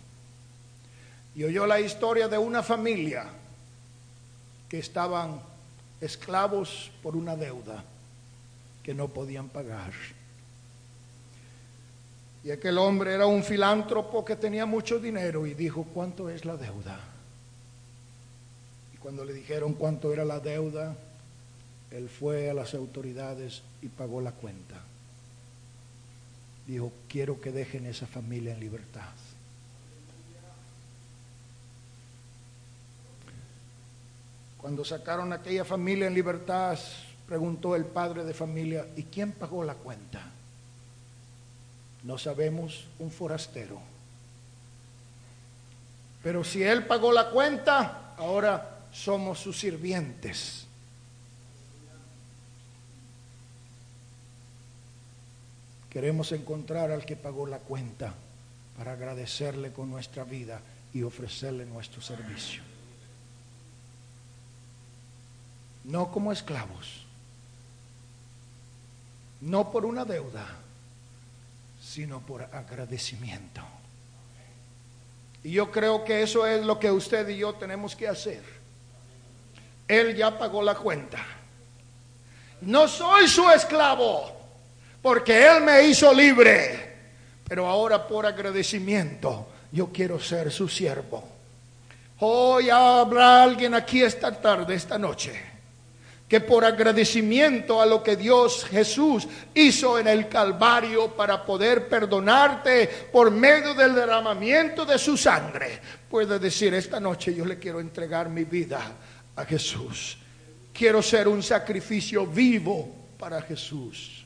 y 1.34 1.42
oyó 1.42 1.66
la 1.66 1.80
historia 1.80 2.28
de 2.28 2.38
una 2.38 2.62
familia 2.62 3.26
que 4.68 4.78
estaban 4.78 5.40
esclavos 6.00 6.90
por 7.02 7.16
una 7.16 7.34
deuda 7.34 7.82
que 8.84 8.94
no 8.94 9.08
podían 9.08 9.48
pagar. 9.48 9.92
Y 12.44 12.50
aquel 12.50 12.78
hombre 12.78 13.14
era 13.14 13.26
un 13.26 13.42
filántropo 13.42 14.24
que 14.24 14.36
tenía 14.36 14.66
mucho 14.66 15.00
dinero 15.00 15.46
y 15.46 15.54
dijo, 15.54 15.84
¿cuánto 15.94 16.28
es 16.28 16.44
la 16.44 16.56
deuda? 16.56 17.00
Y 18.94 18.98
cuando 18.98 19.24
le 19.24 19.32
dijeron 19.32 19.74
cuánto 19.74 20.12
era 20.12 20.24
la 20.24 20.40
deuda, 20.40 20.96
él 21.92 22.08
fue 22.08 22.48
a 22.50 22.54
las 22.54 22.74
autoridades 22.74 23.62
y 23.82 23.88
pagó 23.88 24.20
la 24.20 24.32
cuenta. 24.32 24.80
Dijo, 26.66 26.92
quiero 27.08 27.40
que 27.40 27.52
dejen 27.52 27.86
esa 27.86 28.06
familia 28.06 28.54
en 28.54 28.60
libertad. 28.60 29.10
Cuando 34.56 34.84
sacaron 34.84 35.32
a 35.32 35.36
aquella 35.36 35.64
familia 35.64 36.06
en 36.06 36.14
libertad, 36.14 36.78
preguntó 37.26 37.74
el 37.74 37.84
padre 37.84 38.24
de 38.24 38.32
familia, 38.32 38.86
¿y 38.96 39.02
quién 39.02 39.32
pagó 39.32 39.64
la 39.64 39.74
cuenta? 39.74 40.22
No 42.04 42.16
sabemos, 42.16 42.86
un 43.00 43.10
forastero. 43.10 43.80
Pero 46.22 46.44
si 46.44 46.62
él 46.62 46.86
pagó 46.86 47.12
la 47.12 47.30
cuenta, 47.30 48.14
ahora 48.16 48.86
somos 48.92 49.40
sus 49.40 49.58
sirvientes. 49.58 50.61
Queremos 55.92 56.32
encontrar 56.32 56.90
al 56.90 57.04
que 57.04 57.16
pagó 57.16 57.46
la 57.46 57.58
cuenta 57.58 58.14
para 58.78 58.92
agradecerle 58.92 59.72
con 59.72 59.90
nuestra 59.90 60.24
vida 60.24 60.60
y 60.94 61.02
ofrecerle 61.02 61.66
nuestro 61.66 62.00
servicio. 62.00 62.62
no 65.84 66.10
como 66.10 66.32
esclavos, 66.32 67.04
no 69.40 69.70
por 69.70 69.84
una 69.84 70.04
deuda, 70.04 70.46
sino 71.82 72.20
por 72.20 72.42
agradecimiento. 72.42 73.62
Y 75.42 75.52
yo 75.52 75.72
creo 75.72 76.04
que 76.04 76.22
eso 76.22 76.46
es 76.46 76.64
lo 76.64 76.78
que 76.78 76.90
usted 76.90 77.28
y 77.28 77.38
yo 77.38 77.54
tenemos 77.54 77.96
que 77.96 78.06
hacer. 78.06 78.42
Él 79.88 80.14
ya 80.16 80.38
pagó 80.38 80.62
la 80.62 80.76
cuenta. 80.76 81.18
No 82.60 82.86
soy 82.86 83.26
su 83.26 83.50
esclavo, 83.50 84.41
porque 85.02 85.46
Él 85.46 85.62
me 85.62 85.82
hizo 85.82 86.12
libre. 86.14 86.92
Pero 87.46 87.66
ahora 87.66 88.06
por 88.06 88.24
agradecimiento 88.24 89.48
yo 89.72 89.90
quiero 89.92 90.18
ser 90.18 90.50
su 90.50 90.68
siervo. 90.68 91.28
Hoy 92.20 92.70
habrá 92.70 93.42
alguien 93.42 93.74
aquí 93.74 94.02
esta 94.02 94.40
tarde, 94.40 94.74
esta 94.74 94.96
noche 94.96 95.52
que 96.32 96.40
por 96.40 96.64
agradecimiento 96.64 97.82
a 97.82 97.84
lo 97.84 98.02
que 98.02 98.16
Dios 98.16 98.64
Jesús 98.64 99.28
hizo 99.52 99.98
en 99.98 100.08
el 100.08 100.30
Calvario 100.30 101.10
para 101.10 101.44
poder 101.44 101.88
perdonarte 101.88 102.88
por 103.12 103.30
medio 103.30 103.74
del 103.74 103.94
derramamiento 103.94 104.86
de 104.86 104.98
su 104.98 105.18
sangre, 105.18 105.78
puede 106.08 106.38
decir, 106.38 106.72
esta 106.72 106.98
noche 106.98 107.34
yo 107.34 107.44
le 107.44 107.58
quiero 107.58 107.80
entregar 107.80 108.30
mi 108.30 108.44
vida 108.44 108.80
a 109.36 109.44
Jesús. 109.44 110.16
Quiero 110.72 111.02
ser 111.02 111.28
un 111.28 111.42
sacrificio 111.42 112.26
vivo 112.26 112.88
para 113.18 113.42
Jesús. 113.42 114.24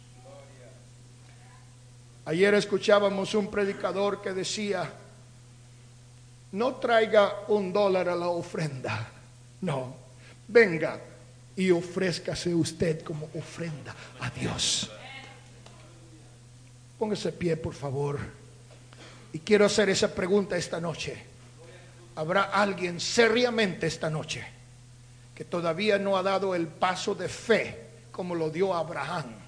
Ayer 2.26 2.54
escuchábamos 2.54 3.34
un 3.34 3.48
predicador 3.48 4.20
que 4.20 4.32
decía, 4.32 4.90
no 6.52 6.74
traiga 6.74 7.44
un 7.46 7.72
dólar 7.72 8.08
a 8.08 8.16
la 8.16 8.26
ofrenda, 8.26 9.08
no, 9.60 9.94
venga 10.48 11.00
y 11.54 11.70
ofrézcase 11.70 12.52
usted 12.52 13.02
como 13.02 13.28
ofrenda 13.32 13.94
a 14.18 14.28
Dios. 14.30 14.90
Póngase 16.98 17.30
pie, 17.30 17.56
por 17.56 17.74
favor. 17.74 18.18
Y 19.32 19.38
quiero 19.38 19.66
hacer 19.66 19.88
esa 19.90 20.12
pregunta 20.12 20.56
esta 20.56 20.80
noche. 20.80 21.16
¿Habrá 22.16 22.44
alguien 22.44 22.98
seriamente 22.98 23.86
esta 23.86 24.10
noche 24.10 24.44
que 25.32 25.44
todavía 25.44 25.96
no 25.96 26.16
ha 26.16 26.24
dado 26.24 26.56
el 26.56 26.66
paso 26.66 27.14
de 27.14 27.28
fe 27.28 27.86
como 28.10 28.34
lo 28.34 28.50
dio 28.50 28.74
Abraham? 28.74 29.45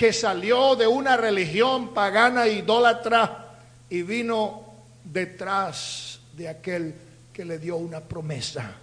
Que 0.00 0.14
salió 0.14 0.76
de 0.76 0.86
una 0.86 1.18
religión 1.18 1.92
pagana 1.92 2.46
e 2.46 2.64
idólatra 2.64 3.52
y 3.90 4.00
vino 4.00 4.64
detrás 5.04 6.20
de 6.32 6.48
aquel 6.48 6.94
que 7.34 7.44
le 7.44 7.58
dio 7.58 7.76
una 7.76 8.00
promesa 8.00 8.80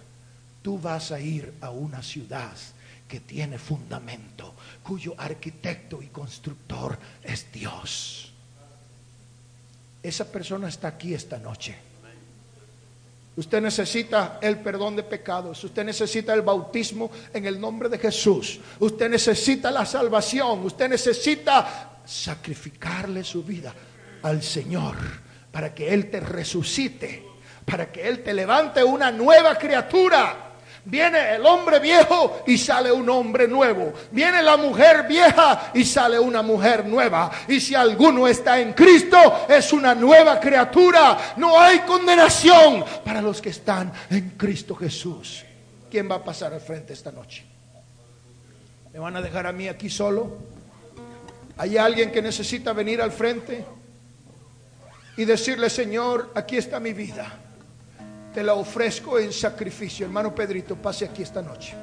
tú 0.68 0.78
vas 0.78 1.12
a 1.12 1.18
ir 1.18 1.54
a 1.62 1.70
una 1.70 2.02
ciudad 2.02 2.52
que 3.08 3.20
tiene 3.20 3.58
fundamento, 3.58 4.54
cuyo 4.82 5.14
arquitecto 5.16 6.02
y 6.02 6.08
constructor 6.08 6.98
es 7.22 7.50
Dios. 7.50 8.30
Esa 10.02 10.26
persona 10.26 10.68
está 10.68 10.88
aquí 10.88 11.14
esta 11.14 11.38
noche. 11.38 11.87
Usted 13.38 13.62
necesita 13.62 14.40
el 14.42 14.58
perdón 14.58 14.96
de 14.96 15.04
pecados. 15.04 15.62
Usted 15.62 15.84
necesita 15.84 16.34
el 16.34 16.42
bautismo 16.42 17.08
en 17.32 17.46
el 17.46 17.60
nombre 17.60 17.88
de 17.88 17.96
Jesús. 17.96 18.58
Usted 18.80 19.08
necesita 19.08 19.70
la 19.70 19.86
salvación. 19.86 20.66
Usted 20.66 20.88
necesita 20.88 22.00
sacrificarle 22.04 23.22
su 23.22 23.44
vida 23.44 23.72
al 24.22 24.42
Señor 24.42 24.96
para 25.52 25.72
que 25.72 25.94
Él 25.94 26.10
te 26.10 26.18
resucite, 26.18 27.24
para 27.64 27.92
que 27.92 28.08
Él 28.08 28.24
te 28.24 28.34
levante 28.34 28.82
una 28.82 29.12
nueva 29.12 29.56
criatura 29.56 30.47
Viene 30.90 31.34
el 31.34 31.44
hombre 31.44 31.80
viejo 31.80 32.44
y 32.46 32.56
sale 32.56 32.90
un 32.90 33.10
hombre 33.10 33.46
nuevo. 33.46 33.92
Viene 34.10 34.42
la 34.42 34.56
mujer 34.56 35.06
vieja 35.06 35.70
y 35.74 35.84
sale 35.84 36.18
una 36.18 36.40
mujer 36.40 36.86
nueva. 36.86 37.30
Y 37.46 37.60
si 37.60 37.74
alguno 37.74 38.26
está 38.26 38.58
en 38.58 38.72
Cristo, 38.72 39.44
es 39.50 39.70
una 39.74 39.94
nueva 39.94 40.40
criatura. 40.40 41.34
No 41.36 41.60
hay 41.60 41.80
condenación 41.80 42.86
para 43.04 43.20
los 43.20 43.42
que 43.42 43.50
están 43.50 43.92
en 44.08 44.30
Cristo 44.30 44.74
Jesús. 44.74 45.44
¿Quién 45.90 46.10
va 46.10 46.14
a 46.14 46.24
pasar 46.24 46.54
al 46.54 46.62
frente 46.62 46.94
esta 46.94 47.12
noche? 47.12 47.44
¿Me 48.90 48.98
van 48.98 49.14
a 49.14 49.20
dejar 49.20 49.46
a 49.46 49.52
mí 49.52 49.68
aquí 49.68 49.90
solo? 49.90 50.38
¿Hay 51.58 51.76
alguien 51.76 52.10
que 52.10 52.22
necesita 52.22 52.72
venir 52.72 53.02
al 53.02 53.12
frente 53.12 53.62
y 55.18 55.26
decirle, 55.26 55.68
Señor, 55.68 56.32
aquí 56.34 56.56
está 56.56 56.80
mi 56.80 56.94
vida? 56.94 57.40
Te 58.38 58.44
la 58.44 58.54
ofrezco 58.54 59.18
en 59.18 59.32
sacrificio. 59.32 60.06
Hermano 60.06 60.32
Pedrito, 60.32 60.76
pase 60.76 61.04
aquí 61.04 61.22
esta 61.22 61.42
noche. 61.42 61.74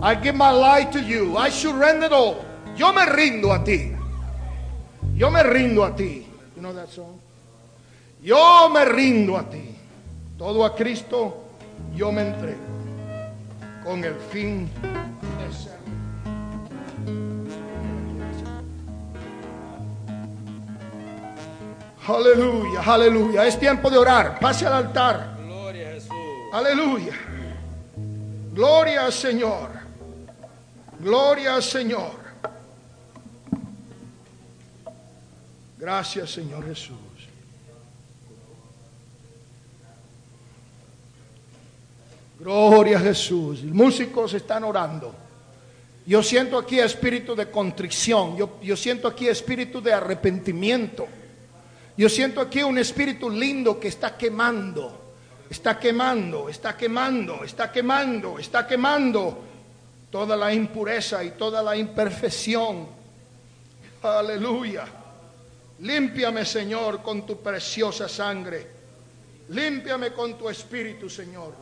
I 0.00 0.14
give 0.14 0.32
my 0.32 0.50
life 0.50 0.90
to 0.92 0.98
you. 0.98 1.36
I 1.36 1.50
surrender 1.50 2.10
all. 2.10 2.38
Yo 2.74 2.90
me 2.94 3.04
rindo 3.04 3.52
a 3.52 3.62
ti. 3.62 3.92
Yo 5.14 5.30
me 5.30 5.42
rindo 5.42 5.84
a 5.84 5.94
ti. 5.94 6.26
You 6.56 6.62
know 6.62 6.72
that 6.72 6.88
song? 6.88 7.20
Yo 8.22 8.70
me 8.70 8.86
rindo 8.86 9.36
a 9.36 9.42
ti. 9.42 9.76
Todo 10.38 10.64
a 10.64 10.74
Cristo 10.74 11.50
yo 11.94 12.10
me 12.10 12.22
entrego 12.22 12.56
con 13.84 14.02
el 14.02 14.14
fin 14.32 14.70
Aleluya, 22.08 22.80
aleluya. 22.80 23.46
Es 23.46 23.60
tiempo 23.60 23.90
de 23.90 23.98
orar. 23.98 24.38
Pase 24.40 24.66
al 24.66 24.72
altar. 24.72 25.36
Gloria 25.44 25.90
a 25.90 25.92
Jesús. 25.92 26.12
Aleluya. 26.52 27.12
Gloria 28.54 29.04
al 29.04 29.12
Señor. 29.12 29.70
Gloria 30.98 31.54
al 31.54 31.62
Señor. 31.62 32.12
Gracias, 35.76 36.30
Señor 36.30 36.66
Jesús. 36.66 36.96
Gloria 42.40 42.96
a 42.96 43.00
Jesús. 43.00 43.62
Los 43.62 43.74
músicos 43.74 44.32
están 44.32 44.64
orando. 44.64 45.14
Yo 46.06 46.22
siento 46.22 46.56
aquí 46.56 46.80
espíritu 46.80 47.36
de 47.36 47.50
contrición. 47.50 48.34
Yo, 48.34 48.58
yo 48.62 48.76
siento 48.76 49.06
aquí 49.06 49.28
espíritu 49.28 49.82
de 49.82 49.92
arrepentimiento. 49.92 51.06
Yo 51.98 52.08
siento 52.08 52.40
aquí 52.40 52.62
un 52.62 52.78
espíritu 52.78 53.28
lindo 53.28 53.80
que 53.80 53.88
está 53.88 54.16
quemando, 54.16 55.14
está 55.50 55.80
quemando, 55.80 56.48
está 56.48 56.76
quemando, 56.76 57.42
está 57.42 57.72
quemando, 57.72 58.38
está 58.38 58.64
quemando 58.68 59.44
toda 60.08 60.36
la 60.36 60.54
impureza 60.54 61.24
y 61.24 61.32
toda 61.32 61.60
la 61.60 61.76
imperfección. 61.76 62.86
Aleluya. 64.00 64.86
Límpiame, 65.80 66.44
Señor, 66.44 67.02
con 67.02 67.26
tu 67.26 67.42
preciosa 67.42 68.08
sangre. 68.08 68.78
Límpiame 69.48 70.12
con 70.12 70.38
tu 70.38 70.48
espíritu, 70.48 71.10
Señor. 71.10 71.52